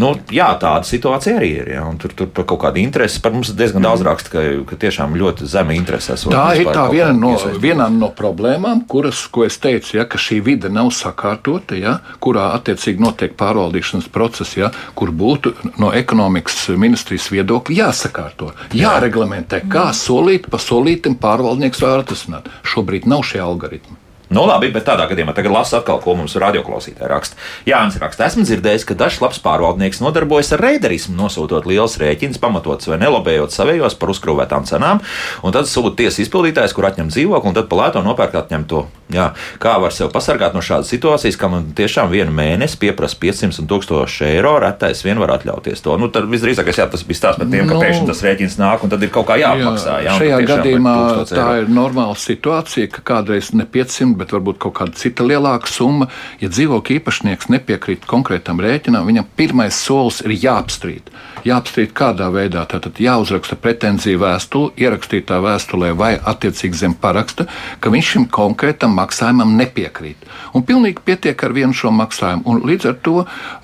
Nu, 0.00 0.12
jā, 0.32 0.46
tāda 0.60 0.86
situācija 0.88 1.36
arī 1.36 1.50
ir. 1.60 1.70
Ja, 1.74 1.84
tur 2.00 2.14
tur 2.16 2.30
par 2.32 2.46
kaut 2.48 2.62
kādu 2.64 2.80
interesi 2.80 3.20
par 3.20 3.34
mums 3.34 3.50
diezgan 3.56 3.84
daudz 3.84 4.04
raksta, 4.06 4.32
ka, 4.32 4.44
ka 4.70 4.78
tiešām 4.80 5.16
ļoti 5.20 5.48
zema 5.50 5.76
interese. 5.76 6.16
Tā 6.32 6.46
ir 6.56 6.70
tā 6.72 6.86
viena 6.92 7.12
no, 7.12 7.32
viena 7.60 7.88
no 7.92 8.08
problēmām, 8.16 8.84
kuras, 8.88 9.20
ko 9.32 9.44
es 9.44 9.58
teicu, 9.62 9.98
ja, 9.98 10.06
ka 10.08 10.20
šī 10.20 10.40
vide 10.44 10.72
nav 10.72 10.92
sakārtota, 10.96 11.76
ja, 11.76 11.98
kurā 12.24 12.50
attiecīgi 12.56 13.04
notiek 13.04 13.36
pārvaldīšanas 13.40 14.08
process, 14.12 14.56
ja, 14.56 14.72
kur 14.98 15.12
būtu 15.12 15.54
no 15.82 15.92
ekonomikas 15.96 16.70
ministrijas 16.80 17.28
viedokļa 17.34 17.82
jāsakārto, 17.82 18.52
jāreglamentē, 18.76 19.64
kā 19.72 19.90
solīt 19.96 20.48
pa 20.52 20.60
solītam 20.62 21.18
pārvaldnieks 21.20 21.84
var 21.84 22.06
atrisināt. 22.06 22.48
Šobrīd 22.64 23.08
nav 23.10 23.26
šie 23.28 23.44
algoritmi. 23.44 24.00
Nu, 24.32 24.46
labi, 24.48 24.70
bet 24.72 24.86
tādā 24.88 25.04
gadījumā 25.10 25.34
tagad 25.36 25.52
lasu 25.52 25.76
atkal, 25.78 26.00
ko 26.00 26.14
mums 26.16 26.34
radioklausītāji 26.40 27.10
raksta. 27.10 27.36
Jānis 27.68 27.98
raksta, 28.00 28.30
esmu 28.30 28.46
dzirdējis, 28.48 28.86
ka 28.88 28.96
dažs 28.98 29.20
labs 29.20 29.40
pārvaldnieks 29.44 30.00
nodarbojas 30.00 30.54
ar 30.56 30.64
reiderismu, 30.64 31.16
nosūtot 31.18 31.68
liels 31.68 31.98
rēķins, 32.00 32.40
pamatots 32.40 32.88
vai 32.88 32.98
nelabējot 33.02 33.52
savējos 33.52 33.98
par 34.00 34.14
uzkrāvētām 34.14 34.64
cenām, 34.68 35.02
un 35.44 35.54
tad 35.54 35.68
sūta 35.68 36.00
tiesas 36.00 36.24
izpildītājs, 36.24 36.72
kur 36.76 36.88
atņem 36.88 37.12
dzīvokli, 37.12 37.52
un 37.52 37.58
tad 37.60 37.68
pa 37.68 37.82
lēto 37.82 38.04
nopērk 38.06 38.40
atņemto. 38.40 38.86
Jā, 39.12 39.26
kā 39.60 39.74
var 39.82 39.92
sev 39.92 40.08
pasargāt 40.14 40.54
no 40.56 40.62
šādas 40.64 40.88
situācijas, 40.88 41.36
ka 41.36 41.50
man 41.52 41.68
tiešām 41.76 42.08
vienu 42.08 42.32
mēnesi 42.32 42.78
pieprasa 42.80 43.18
500 43.20 43.60
un 43.60 43.68
1000 43.68 44.24
eiro, 44.30 44.54
retais 44.62 45.04
vien 45.04 45.20
var 45.20 45.34
atļauties 45.36 45.84
to. 45.84 45.98
Nu, 46.00 46.08
tad 46.12 46.30
visdrīzāk 46.32 46.70
jā, 46.72 46.86
tas 46.88 47.04
bija 47.04 47.20
stāsts 47.20 47.42
par 47.42 47.50
tiem, 47.52 47.68
ka 47.68 47.76
nu, 47.76 47.82
pēkšņi 47.82 48.08
tas 48.08 48.22
rēķins 48.24 48.56
nāk, 48.62 48.86
un 48.86 48.92
tad 48.94 49.04
ir 49.04 49.12
kaut 49.12 49.28
kā 49.28 49.36
jāapmaksā. 49.42 49.98
Jā, 50.06 50.16
šajā 50.16 50.38
gadījumā 50.48 50.96
tā 51.28 51.48
ir 51.60 51.68
normāla 51.72 52.16
situācija, 52.16 52.88
ka 52.94 53.04
kādreiz 53.12 53.52
ne 53.52 53.68
500, 53.68 54.16
bet 54.22 54.34
varbūt 54.34 54.62
kaut 54.62 54.78
kāda 54.78 54.96
cita 54.98 55.26
lielāka 55.26 55.70
summa. 55.70 56.08
Ja 56.42 56.50
dzīvokļa 56.52 56.98
īpašnieks 57.00 57.50
nepiekrīt 57.52 58.08
konkrētam 58.08 58.62
rēķinam, 58.62 59.08
viņam 59.10 59.28
pirmais 59.38 59.76
solis 59.76 60.22
ir 60.24 60.36
jāapstrīd. 60.38 61.12
Jāapstrīd 61.46 61.92
kādā 61.96 62.28
veidā. 62.32 62.64
Tātad 62.70 63.00
jāuzraksta 63.02 63.56
pretenzija 63.58 64.20
vēstule, 64.22 64.72
ierakstītā 64.78 65.40
vēstulē 65.42 65.92
vai 65.98 66.12
attiecīgi 66.16 66.78
zem 66.84 66.94
paraksta, 66.98 67.48
ka 67.80 67.92
viņš 67.92 68.10
šim 68.14 68.26
konkrētam 68.32 68.94
maksājumam 68.98 69.56
nepiekrīt. 69.58 70.28
Un 70.54 70.66
pilnīgi 70.68 71.02
pietiek 71.04 71.42
ar 71.42 71.54
vienu 71.56 71.76
šo 71.76 71.92
maksājumu. 71.96 72.44
Un 72.46 72.62
līdz 72.68 72.90
ar 72.92 72.98
to 73.04 73.16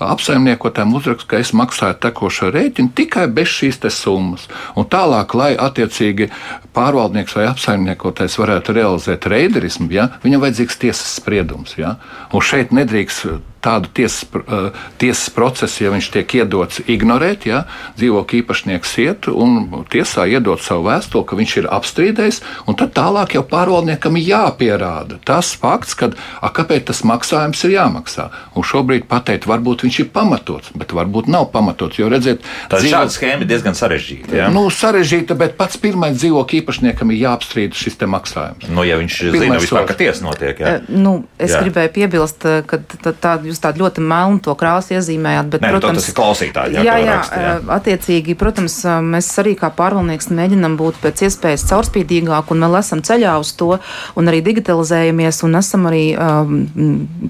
apsaimniekotājiem 0.05 0.95
uzraksta, 0.99 1.31
ka 1.33 1.43
es 1.43 1.55
maksāju 1.57 1.99
tekošo 2.03 2.53
rēķinu 2.55 2.95
tikai 2.99 3.29
bez 3.33 3.53
šīs 3.59 3.81
summas. 3.95 4.49
Un 4.77 4.89
tālāk, 4.91 5.35
lai 5.39 5.53
attiecīgi 5.55 6.31
pārvaldnieks 6.77 7.37
vai 7.39 7.47
apsaimniekotājs 7.51 8.39
varētu 8.41 8.75
realizēt 8.77 9.27
reiderismu, 9.31 9.91
ja, 9.95 10.09
viņam 10.25 10.45
vajadzīgs 10.45 10.81
tiesas 10.83 11.15
spriedums. 11.19 11.77
Ja. 11.79 11.97
Un 12.33 12.45
šeit 12.45 12.75
nedrīkst 12.75 13.27
tādu 13.65 13.91
tiesas, 13.95 14.27
uh, 14.39 14.71
tiesas 15.01 15.31
procesu, 15.35 15.85
ja 15.85 15.93
viņš 15.95 16.11
tiek 16.15 16.35
iedots 16.41 16.83
ignorēt, 16.87 17.49
ja 17.51 17.65
dzīvokļa 17.99 18.41
īpašnieks 18.43 18.95
iet 19.05 19.29
un 19.33 19.85
tiesā 19.93 20.27
iedod 20.31 20.63
savu 20.65 20.89
vēstuli, 20.89 21.27
ka 21.29 21.39
viņš 21.39 21.57
ir 21.63 21.71
apstrīdējis, 21.79 22.43
un 22.69 22.79
tad 22.79 22.95
tālāk 22.97 23.37
jau 23.39 23.45
pārvaldniekam 23.49 24.19
ir 24.21 24.31
jāpierāda 24.33 25.21
tas 25.29 25.53
fakts, 25.59 25.97
ka 25.99 26.11
a, 26.15 26.51
kāpēc 26.55 26.89
tas 26.91 27.03
maksājums 27.07 27.63
ir 27.67 27.75
jāmaksā. 27.77 28.29
Un 28.57 28.67
šobrīd 28.67 29.07
pateikt, 29.11 29.49
varbūt 29.51 29.85
viņš 29.87 30.01
ir 30.05 30.11
pamatots, 30.15 30.73
bet 30.79 30.95
varbūt 30.97 31.29
nav 31.31 31.51
pamatots. 31.53 31.99
Jo 32.01 32.11
redziet, 32.13 32.45
tā 32.71 32.81
dzīvo... 32.81 32.95
šāda 32.95 33.15
schēma 33.15 33.45
ir 33.45 33.51
diezgan 33.51 33.77
sarežģīta. 33.79 34.35
Ja? 34.39 34.49
Nu, 34.53 34.67
sarežģīta, 34.73 35.37
bet 35.39 35.57
pats 35.61 35.81
pirmais 35.81 36.17
dzīvokļa 36.19 36.61
īpašniekam 36.63 37.13
ir 37.15 37.23
jāapstrīd 37.27 37.77
šis 37.79 37.99
maksājums. 38.09 38.69
Nu, 38.73 38.85
ja 38.87 38.99
viņš 39.01 39.19
pirmais 39.29 39.45
zina, 39.45 39.61
vispār, 39.63 39.87
ka 39.89 39.97
tiesa 39.99 40.25
notiek. 40.25 40.61
Ja? 40.63 40.79
Uh, 40.79 40.99
nu, 41.05 41.15
es 41.41 41.53
jā. 41.55 41.63
gribēju 41.65 41.93
piebilst, 41.95 42.47
ka 42.69 42.81
tā, 43.05 43.13
tā, 43.13 43.35
jūs 43.49 43.61
tādu 43.63 43.85
ļoti 43.85 44.05
melnu 44.05 44.43
to 44.45 44.55
krāsu 44.59 44.97
iezīmējāt. 44.97 45.51
Bet, 45.55 45.65
Nē, 45.65 45.73
nu, 45.75 45.81
protams, 45.81 46.03
tas 46.03 46.11
ir 46.13 46.17
klausītāji. 46.19 46.79
Jā, 46.79 46.85
jā, 46.87 46.97
jā, 47.03 47.19
jā, 47.45 47.55
attiecīgi, 47.67 48.37
protams, 48.39 48.81
mēs 49.05 49.29
arī 49.41 49.55
kā 49.59 49.71
pārvaldnieks 49.75 50.31
mēģinam 50.35 50.77
būt 50.79 51.01
pēc 51.03 51.25
iespējas 51.29 51.67
caurspīdīgāk, 51.71 52.53
un 52.55 52.65
vēl 52.65 52.79
esam 52.81 53.03
ceļā 53.05 53.35
uz 53.41 53.53
to, 53.59 53.71
un 54.19 54.31
arī 54.31 54.41
digitalizējamies, 54.47 55.43
un 55.47 55.59
esam 55.59 55.89
arī 55.91 56.03
um, 56.15 56.61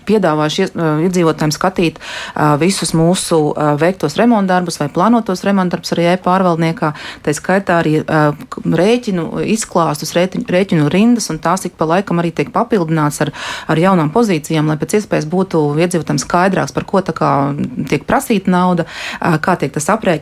piedāvājuši 0.09 0.68
iedzīvotājiem 1.09 1.55
skatīt 1.55 2.01
uh, 2.01 2.57
visus 2.61 2.95
mūsu 2.97 3.41
uh, 3.51 3.72
veiktos 3.81 4.18
remontdarbus 4.20 4.81
vai 4.83 4.91
plānotos 4.93 5.45
remontdarbus 5.47 5.95
arī 5.97 6.09
e-pārvaldniekā. 6.14 6.93
Tā 7.24 7.35
skaitā 7.37 7.81
arī 7.83 7.99
uh, 8.03 8.33
rēķinu 8.64 9.45
izklāstus, 9.55 10.14
rēķinu, 10.16 10.89
rindas, 10.93 11.31
un 11.33 11.41
tās 11.43 11.66
ik 11.68 11.79
pa 11.79 11.89
laikam 11.89 12.22
arī 12.22 12.33
tiek 12.35 12.53
papildināts 12.55 13.22
ar, 13.24 13.33
ar 13.68 13.81
jaunām 13.81 14.12
pozīcijām, 14.14 14.68
lai 14.70 14.79
pēc 14.81 14.99
iespējas 15.01 15.29
būtu 15.31 15.64
iedzīvotājiem 15.79 16.22
skaidrāks, 16.22 16.74
par 16.76 16.87
ko 16.89 17.03
tiek 17.05 18.05
prasīta 18.09 18.53
nauda, 18.53 18.87
kā 19.45 19.57
tiek 19.61 19.72
tas 19.74 19.89
aprēķināts. 19.93 20.18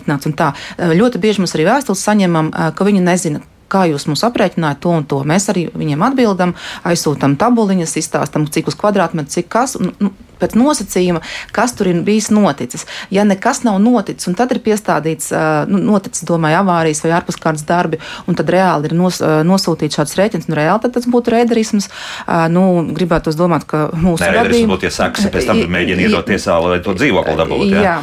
Ļoti 1.01 1.21
bieži 1.23 1.45
mēs 1.45 1.57
arī 1.57 1.69
vēstules 1.69 2.05
saņemam, 2.09 2.51
ka 2.77 2.87
viņi 2.87 3.05
nezina, 3.05 3.43
kā 3.73 3.87
jūs 3.91 4.07
mums 4.11 4.23
aprēķinājāt 4.27 4.83
to 4.83 4.93
un 4.95 5.07
to. 5.11 5.23
Mēs 5.27 5.49
arī 5.53 5.67
viņiem 5.75 6.05
atbildam, 6.07 6.55
aizsūtām 6.87 7.37
tabuliņas, 7.41 7.97
izstāstam, 8.01 8.47
cik 8.53 8.71
uz 8.71 8.79
kvadrātmetru, 8.79 9.33
cik 9.39 9.51
kas. 9.53 9.77
Nu, 9.81 10.13
pēc 10.41 10.57
nosacījuma, 10.59 11.23
kas 11.57 11.75
tur 11.77 11.91
ir 11.91 12.03
bijis 12.07 12.31
noticis. 12.35 12.87
Ja 13.11 13.25
nekas 13.29 13.63
nav 13.67 13.79
noticis, 13.83 14.29
un 14.31 14.37
tad 14.39 14.53
ir 14.55 14.63
piestādīts, 14.65 15.33
nu, 15.71 15.81
noticis, 15.93 16.25
domāju, 16.29 16.61
avārijas 16.63 17.03
vai 17.05 17.15
ārpuskārtas 17.19 17.67
darbi, 17.69 18.01
un 18.27 18.39
tad 18.39 18.51
reāli 18.53 18.91
ir 18.91 18.97
nos, 18.99 19.21
nosūtīts 19.21 20.01
šāds 20.01 20.17
rēķins, 20.19 20.49
nu, 20.51 20.59
reāli 20.59 20.93
tas 20.93 21.09
būtu 21.11 21.33
rēderisms. 21.35 21.89
Nu, 22.53 22.65
gribētu 22.97 23.33
domāt, 23.37 23.67
ka 23.69 23.87
mūsu 23.95 24.25
gadījumā 24.25 24.77
būtu 24.77 24.89
iesāks, 24.91 25.27
pēc 25.33 25.49
tam 25.49 25.63
mēģina 25.73 26.07
iedot 26.07 26.29
tiesā, 26.29 26.59
lai 26.63 26.81
to 26.85 26.95
dzīvokli 26.97 27.37
dabūtu. 27.39 27.69
Jā. 27.73 27.83
jā, 27.85 27.97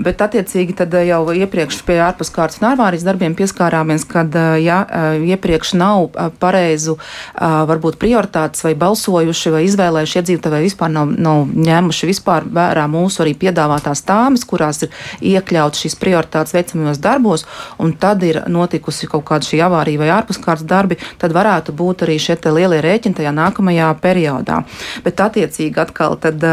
bet 0.00 0.22
attiecīgi 0.24 0.76
tad 0.78 0.94
jau 1.06 1.20
iepriekš 1.34 1.80
pie 1.86 1.98
ārpuskārtas 2.04 2.60
un 2.60 2.70
ārvārijas 2.72 3.06
darbiem 3.06 3.36
pieskārāmies, 3.38 4.06
kad, 4.08 4.34
ja 4.62 4.82
iepriekš 5.18 5.74
nav 5.80 6.10
pareizu, 6.42 6.98
varbūt 7.36 7.98
prioritātes 8.00 8.64
vai 8.66 8.74
balsojuši 8.78 9.54
vai 9.54 9.64
izvēlējuši 9.68 10.20
iedzīvotāji 10.20 10.56
vai 10.56 10.62
vispār 10.66 10.94
nav, 10.94 11.14
nav 11.16 11.50
ņēmuši 11.50 11.79
ņēmuši 11.80 12.08
vispār 12.10 12.44
vērā 12.44 12.84
mūsu 12.90 13.24
arī 13.24 13.34
piedāvātās 13.38 14.04
tāmas, 14.04 14.44
kurās 14.44 14.84
ir 14.84 14.90
iekļauts 15.32 15.84
šīs 15.84 15.96
prioritātes 16.00 16.54
veicamajos 16.54 17.00
darbos, 17.00 17.46
un 17.80 17.94
tad 18.00 18.22
ir 18.26 18.42
notikusi 18.48 19.08
kaut 19.10 19.24
kāda 19.28 19.48
šī 19.48 19.62
avārija 19.64 20.00
vai 20.00 20.10
ārpuskārtas 20.18 20.66
darbi, 20.68 20.98
tad 21.18 21.32
varētu 21.32 21.74
būt 21.76 22.04
arī 22.04 22.18
šie 22.20 22.36
lielie 22.50 22.80
rēķini 22.84 23.16
tajā 23.20 23.32
nākamajā 23.36 23.88
periodā. 24.02 24.62
Bet 25.04 25.20
attiecīgi 25.20 25.80
atkal 25.80 26.18
tad, 26.20 26.44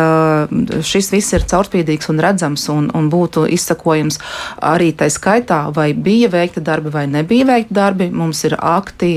šis 0.86 1.12
viss 1.12 1.36
ir 1.36 1.46
caurspīdīgs 1.50 2.12
un 2.12 2.22
redzams 2.24 2.68
un, 2.72 2.90
un 2.96 3.10
būtu 3.12 3.48
izsakojams 3.52 4.20
arī 4.64 4.94
tai 4.98 5.10
skaitā, 5.14 5.68
vai 5.76 5.92
bija 5.94 6.30
veikta 6.32 6.64
darbi 6.64 6.94
vai 6.94 7.08
nebija 7.12 7.48
veikta 7.48 7.80
darbi. 7.82 8.10
Mums 8.14 8.44
ir 8.48 8.56
akti, 8.58 9.12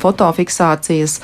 fotofiksācijas, 0.00 1.18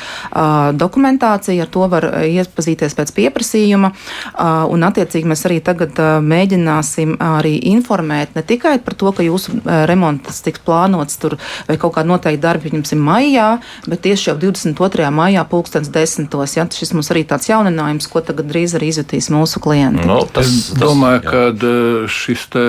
dokumentācija, 0.81 1.67
ar 1.67 1.73
to 1.73 1.87
var 1.91 2.07
iepazīties 2.25 2.97
pēc 2.99 3.13
pieprasījuma. 3.17 3.93
Un, 4.39 4.85
attiecīgi, 4.87 5.29
mēs 5.29 5.45
arī 5.49 5.59
tagad 5.65 5.99
mēģināsim 6.25 7.17
arī 7.23 7.57
informēt 7.73 8.37
ne 8.37 8.45
tikai 8.47 8.77
par 8.85 8.97
to, 8.99 9.13
ka 9.17 9.25
jūsu 9.27 9.61
remonts 9.89 10.43
tiks 10.45 10.63
plānots 10.65 11.19
tur 11.21 11.37
vai 11.69 11.77
kaut 11.81 11.97
kāda 11.97 12.13
noteikta 12.13 12.45
darba, 12.47 12.65
pieņemsim, 12.67 13.01
maijā, 13.05 13.49
bet 13.91 14.05
tieši 14.07 14.31
jau 14.31 14.37
22. 14.41 15.09
maijā, 15.15 15.45
pulkstens 15.49 15.91
desmitos. 15.93 16.57
Ja, 16.57 16.67
šis 16.71 16.95
mums 16.97 17.11
arī 17.13 17.25
tāds 17.29 17.51
jauninājums, 17.51 18.09
ko 18.11 18.23
tagad 18.25 18.51
drīz 18.51 18.77
arī 18.79 18.91
izjutīs 18.93 19.31
mūsu 19.33 19.63
klienti. 19.63 20.07
No, 20.09 20.21
tas, 20.31 20.49
es 20.49 20.71
domāju, 20.79 21.25
ka 21.27 21.71
šis 22.11 22.47
te 22.55 22.65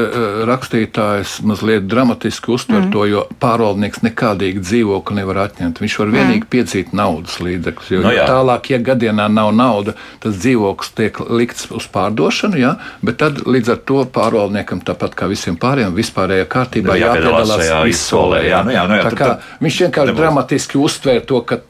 rakstītājs 0.49 1.39
mazliet 1.47 1.87
dramatiski 1.91 2.51
uztver 2.55 2.85
mm. 2.85 2.91
to, 2.93 3.05
jo 3.09 3.25
pārvaldnieks 3.41 4.03
nekādīgi 4.05 4.63
dzīvokli 4.63 5.19
nevar 5.21 5.43
atņemt. 5.47 5.81
Viņš 5.83 5.97
var 6.01 6.13
vienīgi 6.15 6.43
mm. 6.43 6.49
piedzīt 6.51 6.95
naudas 6.97 7.39
līdzekļus. 7.43 7.91
Jo 7.93 8.03
no, 8.05 8.13
jā. 8.15 8.27
tālāk, 8.29 8.71
ja 8.73 8.81
gadienā 8.83 9.27
nav 9.31 9.53
nauda, 9.55 9.95
tas 10.23 10.37
dzīvoklis 10.39 10.93
tiek 10.97 11.21
likts 11.29 11.50
uz 11.75 11.87
pārdošanu, 11.91 12.59
jā, 12.61 12.75
bet 13.05 13.19
tad 13.21 13.41
līdz 13.45 13.73
ar 13.75 13.81
to 13.87 14.03
pārvaldniekam, 14.13 14.83
tāpat 14.85 15.17
kā 15.17 15.29
visiem 15.31 15.57
pārējiem, 15.61 15.95
vispārējā 15.97 16.47
kārtībā 16.51 16.97
jāpiedalās 16.99 17.67
izsolē. 17.91 18.45
Jā, 18.47 18.63
nu 18.67 18.75
jā, 18.75 18.85
nu 18.89 18.99
jā, 18.99 19.09
tā 19.09 19.17
kā 19.17 19.27
tad, 19.33 19.51
viņš 19.63 19.83
vienkārši 19.85 20.17
dramatiski 20.17 20.81
uztvēra 20.81 21.25
to, 21.27 21.43
ka 21.47 21.61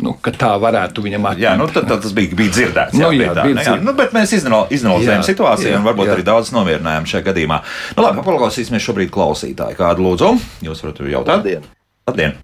nu, 0.00 0.14
ka 0.24 0.32
tā 0.34 0.50
varētu 0.60 1.04
viņam 1.04 1.30
atbildēt. 1.30 1.46
Jā, 1.46 1.54
nu, 1.60 1.68
tad, 1.70 1.88
tad 1.90 2.04
tas 2.04 2.14
bija, 2.16 2.34
bija 2.36 2.54
dzirdēts. 2.56 2.96
Jā, 2.96 3.06
nu, 3.06 3.12
jā, 3.16 3.32
tā, 3.36 3.46
bija 3.46 3.58
nu, 3.58 3.64
jā. 3.68 3.78
Nu, 3.84 3.96
bet 3.98 4.14
mēs 4.16 4.34
izanalizējam 4.36 5.24
situāciju 5.28 5.74
jā, 5.74 5.80
un 5.80 5.88
varbūt 5.88 6.10
jā. 6.10 6.18
arī 6.18 6.26
daudz 6.26 6.52
nomierinājām 6.56 7.08
šajā 7.12 7.26
gadījumā. 7.30 7.62
Nu, 7.96 8.06
labi, 8.06 8.24
paklausīsimies 8.26 8.86
šobrīd 8.86 9.12
klausītāju. 9.14 9.78
Kādu 9.80 10.08
lūdzu? 10.08 10.36
Jūs 10.66 10.86
varat 10.86 11.02
jautāt? 11.04 11.34
Labdien! 11.42 11.74
Labdien. 12.08 12.40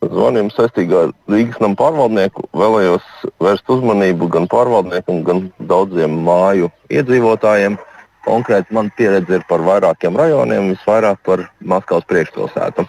Zvanījuma 0.00 0.52
saistībā 0.54 1.00
ar 1.04 1.10
Rīgas 1.28 1.58
namu 1.60 1.76
pārvaldnieku 1.76 2.46
vēlējos 2.56 3.08
vērst 3.44 3.68
uzmanību 3.68 4.30
gan 4.32 4.46
pārvaldniekam, 4.48 5.20
gan 5.26 5.42
daudziem 5.68 6.14
māju 6.24 6.70
iedzīvotājiem. 6.88 7.76
Konkrēti 8.24 8.72
man 8.76 8.88
pieredze 8.96 9.38
ir 9.38 9.44
par 9.48 9.60
vairākiem 9.64 10.16
rajoniem, 10.16 10.72
visvairāk 10.72 11.20
par 11.28 11.44
Maskavas 11.60 12.08
priekšpilsētu. 12.08 12.86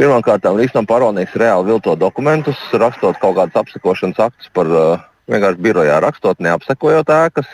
Pirmkārt, 0.00 0.48
Rīgas 0.48 0.88
pārvaldnieks 0.88 1.36
reāli 1.36 1.68
vilto 1.68 1.92
dokumentus, 2.00 2.60
rakstot 2.72 3.20
kaut 3.20 3.36
kādus 3.36 3.60
apsekošanas 3.60 4.24
aktus 4.30 4.48
par 4.56 4.72
uh, 4.72 5.02
vienkārši 5.28 5.64
birojā 5.68 6.00
rakstot, 6.00 6.40
neapsekojot 6.40 7.12
ēkas, 7.12 7.50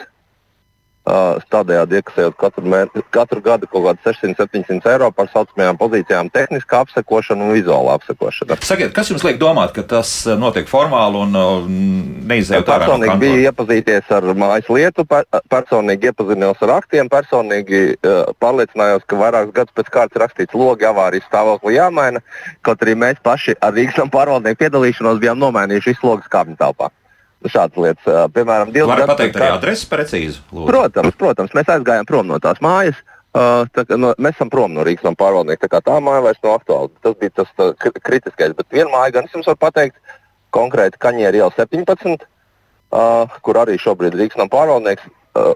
Tādējādi 1.07 2.01
iekasējot 2.01 2.35
katru, 2.41 2.65
mēr, 2.67 2.89
katru 3.15 3.39
gadu 3.45 3.69
kaut 3.71 3.85
kādu 3.85 4.01
600-700 4.09 4.91
eiro 4.91 5.13
par 5.15 5.29
saucamajām 5.31 5.79
pozīcijām, 5.79 6.31
tehniskā 6.35 6.81
apsekošana 6.83 7.47
un 7.47 7.55
vizuāla 7.55 7.95
apsekošana. 7.95 8.57
Sakiet, 8.67 8.91
kas 8.97 9.13
jums 9.13 9.23
liek 9.23 9.39
domāt, 9.39 9.71
ka 9.77 9.85
tas 9.87 10.11
notiek 10.41 10.67
formāli 10.67 11.23
un 11.23 11.39
neizējot 12.27 12.67
ārā? 12.67 12.91
Personīgi 12.91 13.13
no 13.13 13.21
bija 13.23 13.53
iepazīties 13.53 14.11
ar 14.19 14.29
mājas 14.35 14.73
lietu, 14.75 15.07
personīgi 15.55 16.11
iepazinos 16.11 16.67
ar 16.67 16.75
aktiem, 16.81 17.13
personīgi 17.13 17.87
uh, 17.95 18.35
pārliecinājos, 18.43 19.07
ka 19.07 19.23
vairākus 19.23 19.57
gadus 19.61 19.79
pēc 19.79 19.95
kārtas 20.01 20.25
rakstīts 20.27 20.59
logi 20.59 20.91
avārijas 20.91 21.31
stāvokli 21.31 21.79
jāmaina, 21.79 22.25
kaut 22.67 22.83
arī 22.83 22.99
mēs 22.99 23.23
paši 23.23 23.55
ar 23.63 23.79
Rīgas 23.79 24.11
pārvaldnieku 24.11 24.65
piedalīšanos 24.67 25.23
bijām 25.23 25.39
nomainījuši 25.39 25.95
visu 25.95 26.11
logu 26.11 26.27
skābņu 26.27 26.59
telpā 26.59 26.91
šādas 27.45 27.76
lietas. 27.80 28.30
Piemēram, 28.34 28.72
divas 28.74 28.95
gadus. 28.95 29.12
Pateikt 29.12 29.39
arī 29.41 29.51
adresi 29.55 29.89
precīzi? 29.91 30.41
Lūdzu. 30.53 30.70
Protams, 30.70 31.18
protams, 31.20 31.55
mēs 31.57 31.70
aizgājām 31.76 32.09
prom 32.09 32.30
no 32.30 32.39
tās 32.43 32.62
mājas. 32.64 32.99
Uh, 33.37 33.66
tā, 33.76 33.84
no, 34.01 34.14
mēs 34.22 34.39
esam 34.39 34.49
prom 34.53 34.72
no 34.72 34.84
Rīgas 34.87 35.05
no 35.05 35.12
pārvaldnieka. 35.18 35.68
Tā, 35.68 35.82
tā 35.84 35.99
māja 36.01 36.24
vairs 36.24 36.41
nav 36.45 36.57
aktuāla. 36.57 36.89
Tas 37.05 37.18
bija 37.20 37.34
tas 37.43 37.53
tā, 37.59 37.68
kritiskais. 38.01 38.57
Bet 38.57 38.72
viena 38.72 38.89
māja, 38.95 39.18
gan 39.18 39.28
es 39.28 39.37
jums 39.37 39.49
varu 39.51 39.61
pateikt, 39.61 40.01
konkrēti 40.57 41.01
Kaņģēra 41.03 41.43
iela 41.43 41.53
17, 41.53 42.24
uh, 42.97 43.39
kur 43.45 43.61
arī 43.61 43.76
šobrīd 43.82 44.16
Rīgas 44.16 44.41
no 44.41 44.49
pārvaldnieks. 44.53 45.05
Uh, 45.37 45.53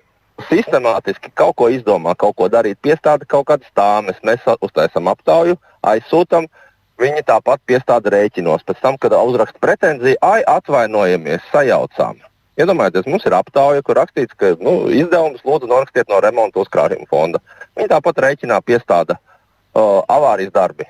sistemātiski 0.51 1.33
kaut 1.37 1.57
ko 1.61 1.69
izdomā, 1.73 2.13
kaut 2.21 2.37
ko 2.37 2.49
darīt, 2.53 2.79
piestāda 2.85 3.25
kaut 3.29 3.49
kādas 3.49 3.73
tāmas, 3.77 4.21
mēs 4.25 4.45
uztaisām 4.65 5.09
aptauju, 5.13 5.57
aizsūtām, 5.85 6.47
uh, 6.49 6.70
Viņi 7.01 7.23
tāpat 7.29 7.63
piestāda 7.69 8.13
rēķinos. 8.13 8.65
Pēc 8.69 8.83
tam, 8.83 8.99
kad 9.01 9.15
uzraksta 9.17 9.61
pretenziju, 9.63 10.19
ai, 10.21 10.43
atvainojamies, 10.45 11.47
sajaucām. 11.53 12.21
Iedomājieties, 12.61 13.09
mums 13.09 13.25
ir 13.25 13.37
aptauja, 13.39 13.81
kur 13.87 13.97
rakstīts, 13.97 14.37
ka 14.37 14.53
nu, 14.61 14.91
izdevumus 14.93 15.45
lūdzu 15.47 15.71
norakstiet 15.71 16.11
no 16.13 16.19
remonta 16.21 16.61
uzkrājuma 16.61 17.09
fonda. 17.09 17.41
Viņi 17.79 17.89
tāpat 17.95 18.21
rēķinā 18.27 18.59
piestāda 18.67 19.17
uh, 19.17 20.03
avārijas 20.13 20.53
darbi. 20.53 20.85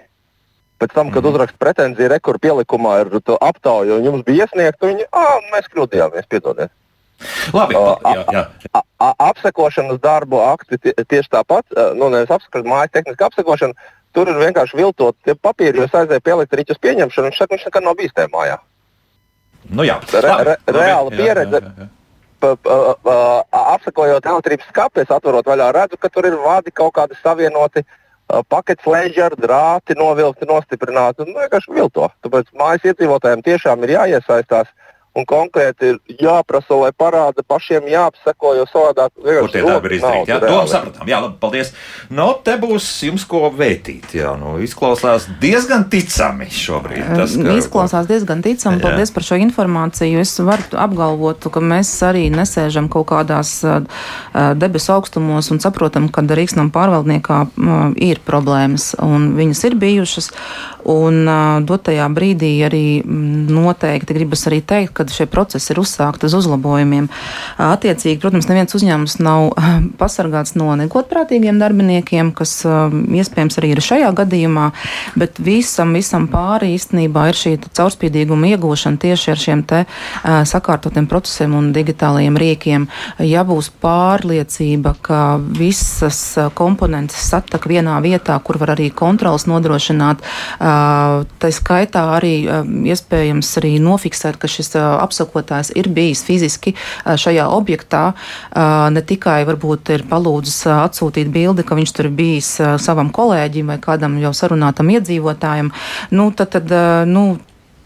Pēc 0.81 0.97
tam, 0.97 1.13
kad 1.13 1.23
mm. 1.23 1.31
uzraksta 1.31 1.61
pretenziju, 1.61 2.09
rekur 2.11 2.41
pielikumā 2.43 2.97
ir 3.05 3.15
aptauja, 3.21 4.01
un 4.01 4.09
jums 4.09 4.27
bija 4.27 4.49
iesniegta, 4.49 4.89
viņi, 4.89 5.07
ah, 5.13 5.37
mēs 5.53 5.69
kļūdījāmies, 5.71 6.27
piedodiet. 6.33 6.75
Labi, 7.53 7.77
uh, 7.77 8.01
jā, 8.01 8.25
jā. 8.33 8.45
A, 8.73 8.81
a, 9.05 9.13
apsekošanas 9.29 10.01
darbu 10.01 10.41
akti 10.41 10.81
tieši 10.81 11.29
tāpat, 11.37 11.67
uh, 11.77 11.93
nu, 11.93 12.09
nevis 12.11 12.33
apsekošana, 12.33 12.71
mājas 12.73 12.95
tehniska 12.97 13.29
apsekošana 13.29 13.91
Tur 14.17 14.31
ir 14.31 14.41
vienkārši 14.41 14.79
viltot 14.79 15.33
papīri, 15.43 15.79
jo 15.79 15.87
es 15.87 15.95
aizēju 15.95 16.25
pie 16.25 16.35
elektriķa 16.35 16.77
pieņemšanu, 16.83 17.25
un 17.25 17.31
viņš 17.31 17.41
saka, 17.41 17.55
viņš 17.55 17.69
nekad 17.69 17.87
nav 17.87 17.97
bijis 18.01 18.17
tajā 18.17 18.31
mājā. 18.33 18.59
Nu, 19.71 19.87
jā, 19.87 19.97
re, 20.25 20.35
re, 20.49 20.57
reāla 20.75 21.15
pieredze. 21.15 21.61
Jā, 21.63 21.73
jā, 21.79 21.87
jā. 21.87 21.89
Pa, 22.41 22.55
pa, 22.57 22.77
pa, 23.05 23.15
apsakojot 23.77 24.27
elektrības 24.27 24.69
skāpes, 24.73 25.11
atverot 25.13 25.47
vaļā, 25.47 25.71
redzu, 25.77 25.99
ka 26.01 26.09
tur 26.09 26.27
ir 26.27 26.39
vadi 26.41 26.73
kaut 26.73 26.95
kādi 26.97 27.19
savienoti, 27.21 27.85
pakets 28.49 28.87
leģeri, 28.89 29.37
drāti 29.45 29.95
novilkti, 29.99 30.49
nostiprināti. 30.49 31.27
Nu, 31.29 31.37
vienkārši 31.45 31.75
vilto. 31.77 32.09
Tāpēc 32.25 32.49
mājas 32.57 32.87
iedzīvotājiem 32.91 33.45
tiešām 33.47 33.85
ir 33.85 33.99
jāiesaistās. 33.99 34.71
Uh, 34.71 34.91
un 35.19 35.27
konkrēti 35.27 35.91
ir 35.91 36.19
jāprasa, 36.23 36.77
lai 36.79 36.91
parāda 36.95 37.43
pašiem 37.47 37.89
jāapseko, 37.91 38.53
jo 38.61 38.67
savādāk 38.71 39.11
vienkārši 39.19 39.59
ir 39.59 39.95
izdarīti. 39.97 40.31
Jā, 40.31 40.39
to 40.45 40.61
sapratām. 40.71 41.11
Jā, 41.11 41.19
labi, 41.25 41.37
paldies. 41.43 41.73
No 42.11 42.29
nu, 42.31 42.37
te 42.47 42.55
būs 42.61 42.87
jums 43.09 43.25
ko 43.29 43.49
vētīt. 43.55 44.15
Jā, 44.15 44.37
nu, 44.39 44.55
izklausās 44.63 45.27
diezgan 45.43 45.89
ticami 45.91 46.47
šobrīd. 46.55 47.03
Tas, 47.19 47.35
ka... 47.35 47.57
Izklausās 47.59 48.11
diezgan 48.11 48.45
ticami. 48.47 48.79
Jā. 48.79 48.85
Paldies 48.87 49.15
par 49.17 49.27
šo 49.27 49.41
informāciju. 49.43 50.23
Es 50.23 50.37
varu 50.39 50.79
apgalvot, 50.79 51.51
ka 51.51 51.65
mēs 51.65 51.91
arī 52.07 52.29
nesēžam 52.35 52.91
kaut 52.93 53.11
kādās 53.11 53.59
debesu 54.61 54.95
augstumos 54.95 55.51
un 55.51 55.63
saprotam, 55.63 56.07
ka 56.13 56.23
Rīgsnam 56.31 56.71
pārvaldniekā 56.71 57.43
ir 57.99 58.23
problēmas 58.23 58.93
un 59.03 59.33
viņas 59.35 59.65
ir 59.67 59.81
bijušas. 59.81 60.31
Un 60.91 61.27
dotajā 61.69 62.07
brīdī 62.15 62.55
arī 62.65 62.85
noteikti 63.05 64.17
gribas 64.17 64.47
arī 64.49 64.63
teikt, 64.65 64.95
kad 65.11 65.17
šie 65.17 65.27
procesi 65.27 65.73
ir 65.75 65.81
uzsākti 65.83 66.29
uz 66.29 66.35
uzlabojumiem. 66.39 67.09
Attiecīgi, 67.59 68.21
protams, 68.23 68.47
neviens 68.47 68.75
uzņēmums 68.79 69.17
nav 69.25 69.51
pasargāts 69.99 70.55
no 70.55 70.71
negodprātīgiem 70.79 71.59
darbiniekiem, 71.59 72.31
kas 72.37 72.61
iespējams 72.63 73.59
arī 73.59 73.73
ir 73.75 73.83
šajā 73.83 74.13
gadījumā, 74.21 74.71
bet 75.19 75.41
visam, 75.43 75.95
visam 75.99 76.29
pāri 76.31 76.77
īstenībā 76.77 77.27
ir 77.31 77.41
šī 77.41 77.57
caurspīdīguma 77.67 78.53
iegūšana 78.55 79.03
tieši 79.03 79.33
ar 79.35 79.43
šiem 79.43 79.65
te 79.67 79.83
sakārtotiem 80.23 81.09
procesiem 81.11 81.57
un 81.59 81.73
digitālajiem 81.75 82.39
rīkiem. 82.39 82.87
Ja 83.27 83.43
būs 83.49 83.73
pārliecība, 83.83 84.95
ka 85.03 85.21
visas 85.41 86.23
komponentes 86.55 87.19
satak 87.33 87.67
vienā 87.71 87.99
vietā, 88.05 88.39
kur 88.45 88.61
var 88.63 88.77
arī 88.77 88.91
kontrols 88.95 89.49
nodrošināt, 89.51 90.23
tā 90.61 91.53
skaitā 91.55 92.07
arī 92.21 92.35
iespējams 92.95 93.51
arī 93.61 93.75
nofiksēt, 93.83 94.39
ka 94.41 94.51
šis 94.51 94.77
apsakotājs 95.01 95.72
ir 95.78 95.91
bijis 95.95 96.24
fiziski 96.26 96.74
šajā 97.05 97.47
objektā, 97.55 98.03
ne 98.95 99.05
tikai 99.07 99.43
varbūt 99.49 99.95
ir 99.97 100.07
palūdzis 100.11 100.64
atsūtīt 100.76 101.30
bildi, 101.32 101.66
ka 101.66 101.78
viņš 101.78 101.95
tur 101.97 102.11
bijis 102.14 102.55
savam 102.82 103.12
kolēģim 103.14 103.74
vai 103.74 103.78
kādam 103.82 104.18
jau 104.22 104.32
sarunātam 104.36 104.91
iedzīvotājam, 104.97 105.70
nu, 106.16 106.30
tad, 106.36 106.57
tad 106.57 106.74
nu, 107.09 107.24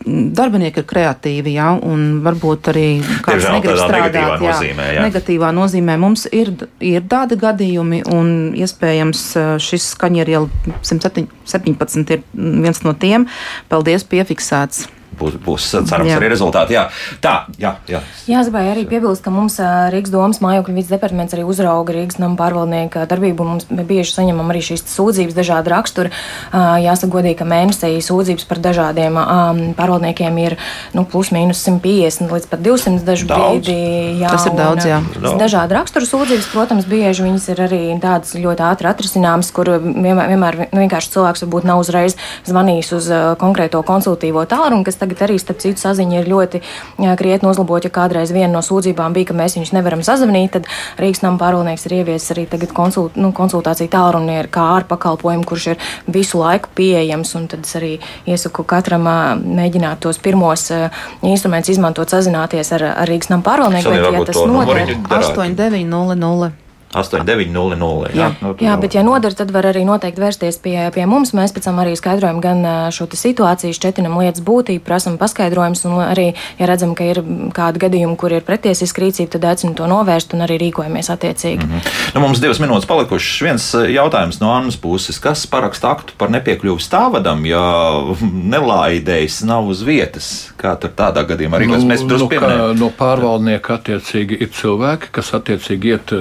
darbinieki 0.05 0.83
ir 0.83 0.87
kreatīvi, 0.89 1.55
jā, 1.57 1.71
un 1.81 2.21
varbūt 2.25 2.71
arī 2.75 2.87
kāds 3.25 3.45
Diemžēl, 3.45 3.55
negrib 3.57 3.79
strādāt. 3.81 4.17
Negatīvā 4.17 4.35
jā, 4.35 4.57
nozīmē, 4.57 4.89
jā. 4.93 5.05
Negatīvā 5.07 5.53
nozīmē 5.57 5.97
mums 6.01 6.27
ir, 6.29 6.51
ir 6.85 7.07
tādi 7.11 7.39
gadījumi, 7.41 8.03
un 8.13 8.35
iespējams 8.59 9.25
šis 9.65 9.89
skaņieriela 9.95 10.75
117 10.85 12.15
ir 12.19 12.27
viens 12.35 12.85
no 12.85 12.93
tiem. 13.01 13.29
Paldies, 13.73 14.05
piefiksēts. 14.11 14.87
Būs, 15.19 15.39
būs 15.45 15.69
cerams 15.89 16.13
jā. 16.13 16.19
arī 16.19 16.31
rezultāti. 16.33 16.77
Jā. 16.77 16.87
Tā, 17.25 17.35
jā, 17.61 17.75
jā. 17.91 18.03
Jā, 18.29 18.43
es 18.43 18.51
gribēju 18.51 18.75
arī 18.75 18.85
piebilst, 18.91 19.25
ka 19.25 19.33
mums 19.35 19.59
Rīgas 19.95 20.13
domas 20.15 20.41
mājokļu 20.45 20.77
vidas 20.79 20.93
departaments 20.93 21.37
arī 21.37 21.47
uzrauga 21.49 21.97
Rīgas 21.97 22.21
nama 22.23 22.39
pārvaldnieka 22.39 23.07
darbību. 23.11 23.49
Mums 23.49 23.69
bieži 23.71 24.15
saņemam 24.15 24.53
arī 24.53 24.63
šīs 24.71 24.87
sūdzības 24.93 25.37
dažādu 25.37 25.75
raksturu. 25.75 26.13
Jāsaka 26.85 27.13
godīgi, 27.17 27.39
ka 27.41 27.49
mēnesī 27.49 27.93
sūdzības 28.05 28.49
par 28.51 28.63
dažādiem 28.65 29.19
pārvaldniekiem 29.79 30.41
ir 30.45 30.59
nu, 30.97 31.07
plus 31.09 31.33
mīnus 31.35 31.63
150 31.67 32.33
līdz 32.35 32.51
pat 32.51 32.65
200 32.65 33.05
dažu 33.07 33.29
daudz. 33.31 33.65
brīdi. 33.65 34.21
Jā, 34.21 34.33
Tas 34.35 34.47
ir 34.49 34.57
daudz, 34.59 34.87
jā. 34.89 35.01
Un, 35.01 35.39
dažādi 35.41 35.77
raksturu 35.77 36.09
sūdzības, 36.09 36.51
protams, 36.53 36.89
bieži 36.89 37.25
viņas 37.27 37.49
ir 37.53 37.63
arī 37.67 37.83
tādas 38.03 38.35
ļoti 38.39 38.65
ātri 38.67 38.91
atrisināmas, 38.91 39.51
kur 39.55 39.71
vienmēr, 39.79 40.33
vienmēr 40.33 40.61
nu, 40.67 40.83
vienkārši 40.85 41.13
cilvēks 41.15 41.45
varbūt 41.47 41.69
nav 41.69 41.83
uzreiz 41.83 42.17
zvanījis 42.49 42.93
uz 42.99 43.11
konkrēto 43.41 43.83
konsultīvo 43.87 44.45
tālruni, 44.51 44.85
kas 44.87 45.01
tagad 45.05 45.25
arī, 45.29 45.39
starp 45.41 45.63
citu, 45.63 45.81
saziņa 45.85 46.21
ir 46.21 46.31
ļoti 46.31 46.63
krietni 47.21 47.51
uzlabot. 47.51 47.85
Ja 47.85 47.93
kādreiz 47.95 48.33
viena 48.35 48.53
no 48.57 48.65
sūdzībām 48.65 49.15
bija, 49.17 49.31
ka 49.31 49.39
mēs 49.39 49.59
viņus 49.59 49.75
nevaram 49.77 50.03
sazvanīt, 50.07 50.57
tad 50.57 50.69
Rīgas 51.01 51.23
nama 51.25 51.41
pārvaldnieks 51.41 51.87
ir 51.89 51.99
ieviesis 52.01 52.35
arī 52.35 52.47
konsult, 52.75 53.19
nu, 53.21 53.31
konsultāciju 53.37 53.93
tālruni 53.93 54.41
kā 54.55 54.67
ārpakalpojumu, 54.81 55.47
kurš 55.49 55.69
ir 55.75 55.87
visu 56.09 56.41
laiku 56.43 56.73
pieejams. 56.75 57.37
Tad 57.51 57.67
es 57.67 57.77
arī 57.79 57.93
iesaku 58.31 58.65
katram 58.69 59.07
mēģināt 59.45 60.03
tos 60.05 60.21
pirmos 60.23 60.69
instrumentus 61.23 61.75
izmantot, 61.77 62.11
sazināties 62.11 62.73
ar, 62.79 62.89
ar 63.05 63.11
Rīgas 63.11 63.33
nama 63.33 63.47
pārvaldnieku. 63.47 63.97
Ja 64.15 64.27
tas 64.27 64.43
notiek 64.43 64.97
8900. 65.13 66.64
8900. 66.95 68.15
Jā, 68.15 68.19
jā. 68.19 68.31
Nu, 68.41 68.55
jā 68.61 68.77
bet, 68.81 68.95
ja 68.97 69.05
nodara, 69.07 69.37
tad 69.37 69.53
var 69.55 69.69
arī 69.71 69.85
noteikti 69.87 70.23
vērsties 70.23 70.61
pie, 70.65 70.77
pie 70.95 71.07
mums. 71.11 71.35
Mēs 71.37 71.55
pēc 71.55 71.69
tam 71.69 71.81
arī 71.83 71.95
skaidrojam 71.99 72.41
gan 72.45 72.65
šo 72.95 73.09
situāciju, 73.11 73.77
šķetinam 73.77 74.17
lietas 74.21 74.45
būtību, 74.45 74.83
prasam 74.87 75.19
paskaidrojumus, 75.21 75.85
un 75.89 76.01
arī, 76.05 76.27
ja 76.59 76.69
redzam, 76.71 76.95
ka 76.99 77.07
ir 77.09 77.23
kādi 77.55 77.83
gadījumi, 77.85 78.17
kur 78.21 78.35
ir 78.35 78.47
pretiesiska 78.47 79.05
rīcība, 79.05 79.35
tad 79.37 79.49
aicinam 79.53 79.77
to 79.79 79.89
novērst 79.91 80.35
un 80.37 80.45
arī 80.47 80.59
rīkojamies 80.67 81.11
attiecīgi. 81.15 81.67
Mm 81.67 81.73
-hmm. 81.73 82.15
nu, 82.15 82.25
mums 82.27 82.41
divas 82.41 82.61
minūtes 82.63 82.89
palikušas. 82.89 83.43
Viens 83.43 83.69
jautājums 83.75 84.41
no 84.41 84.53
Annas 84.53 84.77
puses. 84.77 85.19
Kas 85.19 85.47
paraksta 85.47 85.91
aktu 85.91 86.13
par 86.19 86.31
nepiekļuvu 86.31 86.81
stāvadam, 86.81 87.47
ja 87.47 87.65
nelaidējs 88.55 89.43
nav 89.45 89.69
uz 89.69 89.83
vietas? 89.83 90.53
Kā 90.61 90.77
tur 90.81 90.91
tādā 90.97 91.25
gadījumā 91.29 91.57
arī 91.61 91.67
nu, 91.67 91.79
mēs 91.79 92.05
nu, 92.07 92.29
pieminējam? 92.29 92.79
No 92.79 92.91
pārvaldnieka 92.99 93.79
attiecīgi 93.79 94.39
ir 94.41 94.51
cilvēki, 94.55 95.13
kas 95.15 95.35
attiecīgi 95.35 95.95
iet 95.95 96.15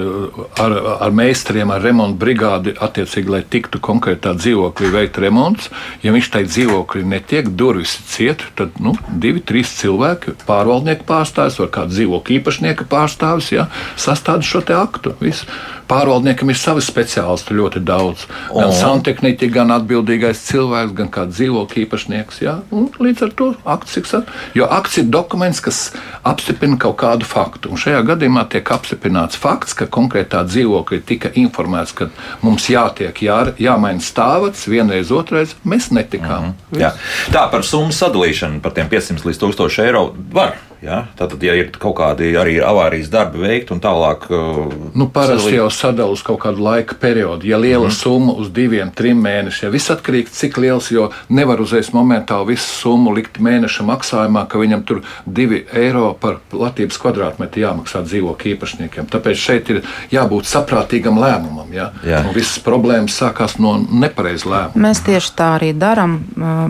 ar, 0.64 0.74
ar 1.06 1.14
meistariem, 1.14 1.70
ar 1.74 1.82
remontu 1.84 2.18
brigādi, 2.20 2.74
attiecīgi, 2.86 3.32
lai 3.32 3.42
tiktu 3.50 3.80
konkrētā 3.84 4.34
dzīvoklī 4.38 4.90
veikt 4.94 5.20
remonts. 5.22 5.70
Ja 6.04 6.14
viņš 6.14 6.30
tai 6.34 6.44
dzīvoklī 6.48 7.04
netiek, 7.08 7.50
durvis 7.58 7.96
ciet, 8.10 8.46
tad 8.58 8.80
nu, 8.82 8.96
divi, 9.08 9.42
trīs 9.44 9.74
cilvēki, 9.80 10.36
pārvaldnieka 10.48 11.06
pārstāvis 11.08 11.60
vai 11.62 11.70
kāda 11.78 11.94
dzīvokļa 11.94 12.38
īpašnieka 12.38 12.88
pārstāvis, 12.90 13.52
ja, 13.54 13.68
sastāda 14.00 14.46
šo 14.46 14.64
aktu. 14.74 15.14
Visu. 15.20 15.48
Pārvaldniekam 15.88 16.50
ir 16.52 16.58
savi 16.58 16.82
speciālisti 16.84 17.56
ļoti 17.56 17.82
daudz. 17.84 18.24
Gan 18.48 18.70
oh. 18.70 18.74
santehniķi, 18.76 19.50
gan 19.52 19.72
atbildīgais 19.74 20.40
cilvēks, 20.48 20.94
gan 20.96 21.10
kā 21.12 21.26
dzīvokļa 21.28 21.82
īpašnieks. 21.84 22.40
Ja? 22.44 22.56
Un 22.74 22.88
līdz 23.02 23.26
ar 23.26 23.34
to 23.38 23.50
akts 23.76 23.98
ir. 24.00 24.08
Jo 24.56 24.68
akts 24.72 24.98
ir 25.00 25.08
dokuments, 25.12 25.60
kas 25.64 25.80
apstiprina 26.26 26.78
kaut 26.80 26.96
kādu 27.02 27.28
faktu. 27.28 27.72
Un 27.74 27.80
šajā 27.80 28.02
gadījumā 28.10 28.46
tiek 28.52 28.74
apstiprināts 28.74 29.40
fakts, 29.40 29.76
ka 29.76 29.88
konkrētā 29.90 30.44
dzīvokļa 30.48 31.00
tika 31.08 31.32
informēts, 31.40 31.94
ka 31.96 32.10
mums 32.44 32.68
jātiek 32.72 33.24
jā, 33.24 33.40
jāmaina 33.60 34.04
stāvats 34.04 34.68
vienreiz, 34.70 35.12
otrreiz. 35.14 35.56
Mēs 35.64 35.90
netikām. 35.92 36.52
Mm 36.52 36.54
-hmm. 36.72 36.80
Jā. 36.80 36.92
Tā 37.32 37.48
par 37.50 37.64
summu 37.64 37.92
sadalīšanu 37.92 38.60
par 38.60 38.72
tiem 38.72 38.88
500 38.88 39.24
līdz 39.24 39.38
1000 39.38 39.84
eiro 39.84 40.14
var 40.32 40.56
Ja? 40.84 41.00
Tātad, 41.16 41.42
ja 41.44 41.54
ir 41.56 41.70
kaut 41.80 41.96
kādi 41.98 42.34
arī 42.36 42.58
avārijas 42.64 43.08
darbi 43.12 43.40
veikti 43.40 43.72
un 43.72 43.80
tālāk, 43.84 44.26
uh, 44.28 44.72
nu, 44.92 45.08
parasti 45.12 45.54
jau 45.56 45.70
sadalās 45.72 46.18
uz 46.18 46.24
kaut 46.26 46.42
kādu 46.42 46.64
laika 46.64 46.96
periodu. 47.00 47.48
Ja 47.48 47.58
liela 47.60 47.88
mm. 47.88 47.94
summa 47.96 48.34
uz 48.40 48.50
diviem, 48.54 48.90
trim 48.94 49.22
mēnešiem, 49.24 49.72
viss 49.72 49.92
atkarīgs 49.94 50.34
cik 50.36 50.58
liels, 50.60 50.90
jo 50.92 51.08
nevar 51.32 51.62
uzreiz 51.64 51.88
momentā 51.96 52.40
visu 52.46 52.68
summu 52.68 53.14
likt 53.16 53.40
mēneša 53.42 53.86
maksājumā, 53.88 54.44
ka 54.50 54.60
viņam 54.60 54.84
tur 54.88 55.00
divi 55.24 55.62
eiro 55.72 56.12
par 56.20 56.40
platības 56.52 57.00
kvadrātmetru 57.00 57.64
jāmaksā 57.64 58.04
dzīvokļu 58.04 58.52
īpašniekiem. 58.54 59.08
Tāpēc 59.14 59.40
šeit 59.40 59.72
ir 59.72 59.80
jābūt 60.12 60.50
saprātīgam 60.50 61.18
lēmumam. 61.22 61.72
Ja? 61.74 61.90
Jā. 62.04 62.20
Un 62.28 62.36
visas 62.36 62.60
problēmas 62.64 63.16
sākās 63.22 63.56
no 63.62 63.78
nepareiza 63.80 64.50
lēmuma. 64.50 64.84
Mēs 64.88 65.00
tieši 65.06 65.32
tā 65.38 65.54
arī 65.56 65.72
darām, 65.78 66.20
uh, 66.36 66.68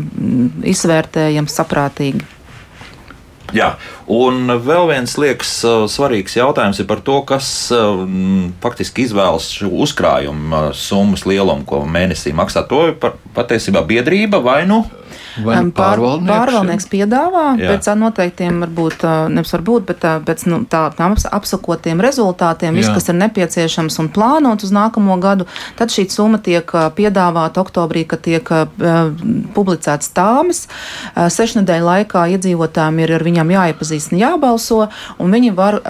izvērtējam 0.71 1.51
saprātīgi. 1.51 2.34
Jā, 3.55 3.69
un 4.11 4.51
vēl 4.67 4.89
viens 4.91 5.13
liekas 5.21 5.51
uh, 5.63 5.85
svarīgs 5.91 6.35
jautājums 6.35 6.81
ir 6.83 6.89
par 6.91 7.05
to, 7.07 7.21
kas 7.29 7.47
uh, 7.75 8.03
faktiski 8.65 9.07
izvēlas 9.07 9.47
šo 9.55 9.71
uzkrājumu 9.85 10.51
uh, 10.51 10.65
summas 10.75 11.23
lielumu, 11.29 11.63
ko 11.69 11.85
mēnesī 11.87 12.35
maksā. 12.35 12.65
To 12.71 12.89
ir 12.91 12.97
patiesībā 13.37 13.85
biedrība 13.87 14.43
vai 14.43 14.65
nu? 14.67 14.83
Pār, 15.45 15.71
pārvaldnieks, 15.75 16.31
pārvaldnieks 16.31 16.89
piedāvā 16.93 17.45
jā. 17.59 17.73
pēc 17.73 17.89
noteiktiem, 17.99 18.61
varbūt 18.65 19.05
nevis 19.35 19.55
varbūt, 19.57 19.87
bet 19.91 20.07
pēc 20.27 20.45
nu, 20.51 20.61
tā, 20.71 20.87
tām 20.97 21.17
apsakotiem 21.17 22.03
rezultātiem, 22.05 22.77
viss, 22.79 22.93
kas 22.95 23.11
ir 23.11 23.19
nepieciešams 23.19 23.99
un 24.03 24.11
plānot 24.15 24.65
uz 24.67 24.73
nākamo 24.75 25.17
gadu, 25.23 25.49
tad 25.79 25.95
šī 25.95 26.07
summa 26.13 26.41
tiek 26.43 26.71
piedāvāta 26.97 27.63
oktobrī, 27.65 28.05
kad 28.09 28.25
tiek 28.25 28.51
publicēts 29.57 30.13
tāmas. 30.17 30.65
Sešņedēļu 31.15 31.91
laikā 31.91 32.27
iedzīvotājiem 32.37 33.03
ir 33.05 33.15
ar 33.19 33.27
viņām 33.27 33.55
jāiepazīst 33.55 34.15
un 34.15 34.23
jābalso, 34.23 34.81
un 35.19 35.35
viņi 35.35 35.55
var 35.57 35.81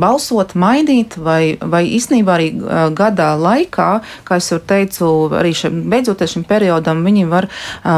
balsot, 0.00 0.54
mainīt, 0.58 1.18
vai, 1.20 1.56
vai 1.60 1.84
īstenībā 1.96 2.36
arī 2.38 2.48
gadā 2.98 3.32
laikā, 3.38 3.88
kā 4.28 4.38
es 4.40 4.50
jau 4.52 4.60
teicu, 4.60 5.10
arī 5.38 5.52
šim, 5.56 5.82
beidzoties 5.90 6.36
šim 6.36 6.46
periodam, 6.48 7.02
viņi 7.06 7.26
var 7.30 7.48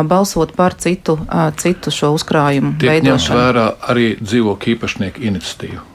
balsot 0.08 0.56
par 0.56 0.76
citu, 0.80 1.18
citu 1.60 1.94
šo 1.94 2.14
uzkrājumu. 2.18 2.76
Tiek 2.80 3.04
ņemts 3.06 3.30
vērā 3.34 3.68
arī 3.92 4.12
dzīvokļu 4.20 4.76
īpašnieku 4.76 5.30
iniciatīvu. 5.30 5.86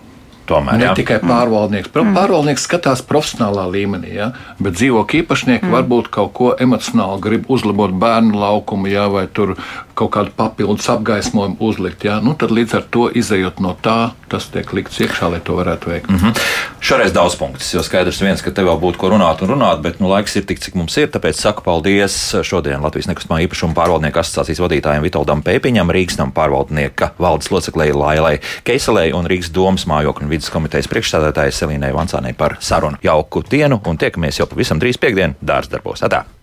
Tomēr, 0.45 0.77
ne 0.77 0.85
jā. 0.85 0.93
tikai 0.97 1.17
pārvaldnieks. 1.25 1.89
Mm. 1.89 2.13
Pārvaldnieks 2.13 2.65
skatās 2.67 3.01
profesionālā 3.05 3.65
līmenī, 3.73 4.11
ja? 4.19 4.27
bet 4.61 4.77
dzīvokļu 4.77 5.23
īpašnieki 5.23 5.65
mm. 5.65 5.73
varbūt 5.73 6.11
kaut 6.13 6.33
ko 6.37 6.51
emocionāli 6.61 7.23
grib 7.23 7.49
uzlabot 7.51 7.95
bērnu 7.97 8.37
laukumu, 8.43 8.91
ja? 8.91 9.07
vai 9.09 9.25
tur 9.25 9.55
kaut 9.95 10.11
kādu 10.11 10.31
papildus 10.35 10.89
apgaismojumu 10.91 11.55
uzlikt. 11.59 12.03
Ja? 12.03 12.19
Nu, 12.23 12.35
tad 12.37 12.51
līdz 12.51 12.75
ar 12.79 12.85
to 12.91 13.07
izējot 13.15 13.61
no 13.63 13.73
tā, 13.81 14.11
tas 14.31 14.47
tiek 14.51 14.73
likts 14.75 14.99
iekšā, 14.99 15.29
lai 15.31 15.39
to 15.43 15.55
varētu 15.55 15.91
veikt. 15.91 16.09
Mm 16.11 16.17
-hmm. 16.17 16.41
Šoreiz 16.79 17.13
daudz 17.13 17.35
punktus, 17.35 17.73
jo 17.73 17.83
skaidrs 17.83 18.21
viens, 18.21 18.41
ka 18.41 18.51
tev 18.51 18.67
vēl 18.67 18.79
būtu 18.79 18.97
ko 18.97 19.09
runāt 19.09 19.41
un 19.41 19.49
runāt, 19.49 19.81
bet 19.81 19.99
nu, 19.99 20.09
laiks 20.09 20.35
ir 20.35 20.45
tik, 20.45 20.59
cik 20.59 20.75
mums 20.75 20.97
ir. 20.97 21.07
Tāpēc 21.07 21.33
saku 21.33 21.61
paldies 21.61 22.35
šodien 22.43 22.81
Latvijas 22.81 23.07
nekustamā 23.07 23.41
īpašuma 23.47 23.73
pārvaldnieku 23.73 24.19
asociācijas 24.19 24.59
vadītājiem 24.59 25.01
Vitoldam 25.01 25.41
Pēpiņam, 25.41 25.91
Rīgas 25.91 26.17
nam 26.17 26.31
pārvaldnieka 26.31 27.11
valdes 27.19 27.51
loceklei 27.51 27.93
Lailai 27.93 28.39
Keiselei 28.63 29.13
un 29.13 29.25
Rīgas 29.25 29.53
domas 29.53 29.85
mājokļu 29.85 30.27
vidas 30.27 30.49
komitejas 30.49 30.87
priekšstādātājai 30.87 31.51
Selīnai 31.51 31.93
Vansānai 31.93 32.33
par 32.33 32.57
sarunu. 32.59 32.97
Jauku 33.03 33.43
dienu 33.51 33.81
un 33.85 33.97
tiekamies 33.97 34.39
jau 34.39 34.47
pavisam 34.47 34.79
drīz 34.79 34.99
piekdien 34.99 35.35
dārza 35.41 35.71
darbos. 35.71 36.03
Atā! 36.03 36.34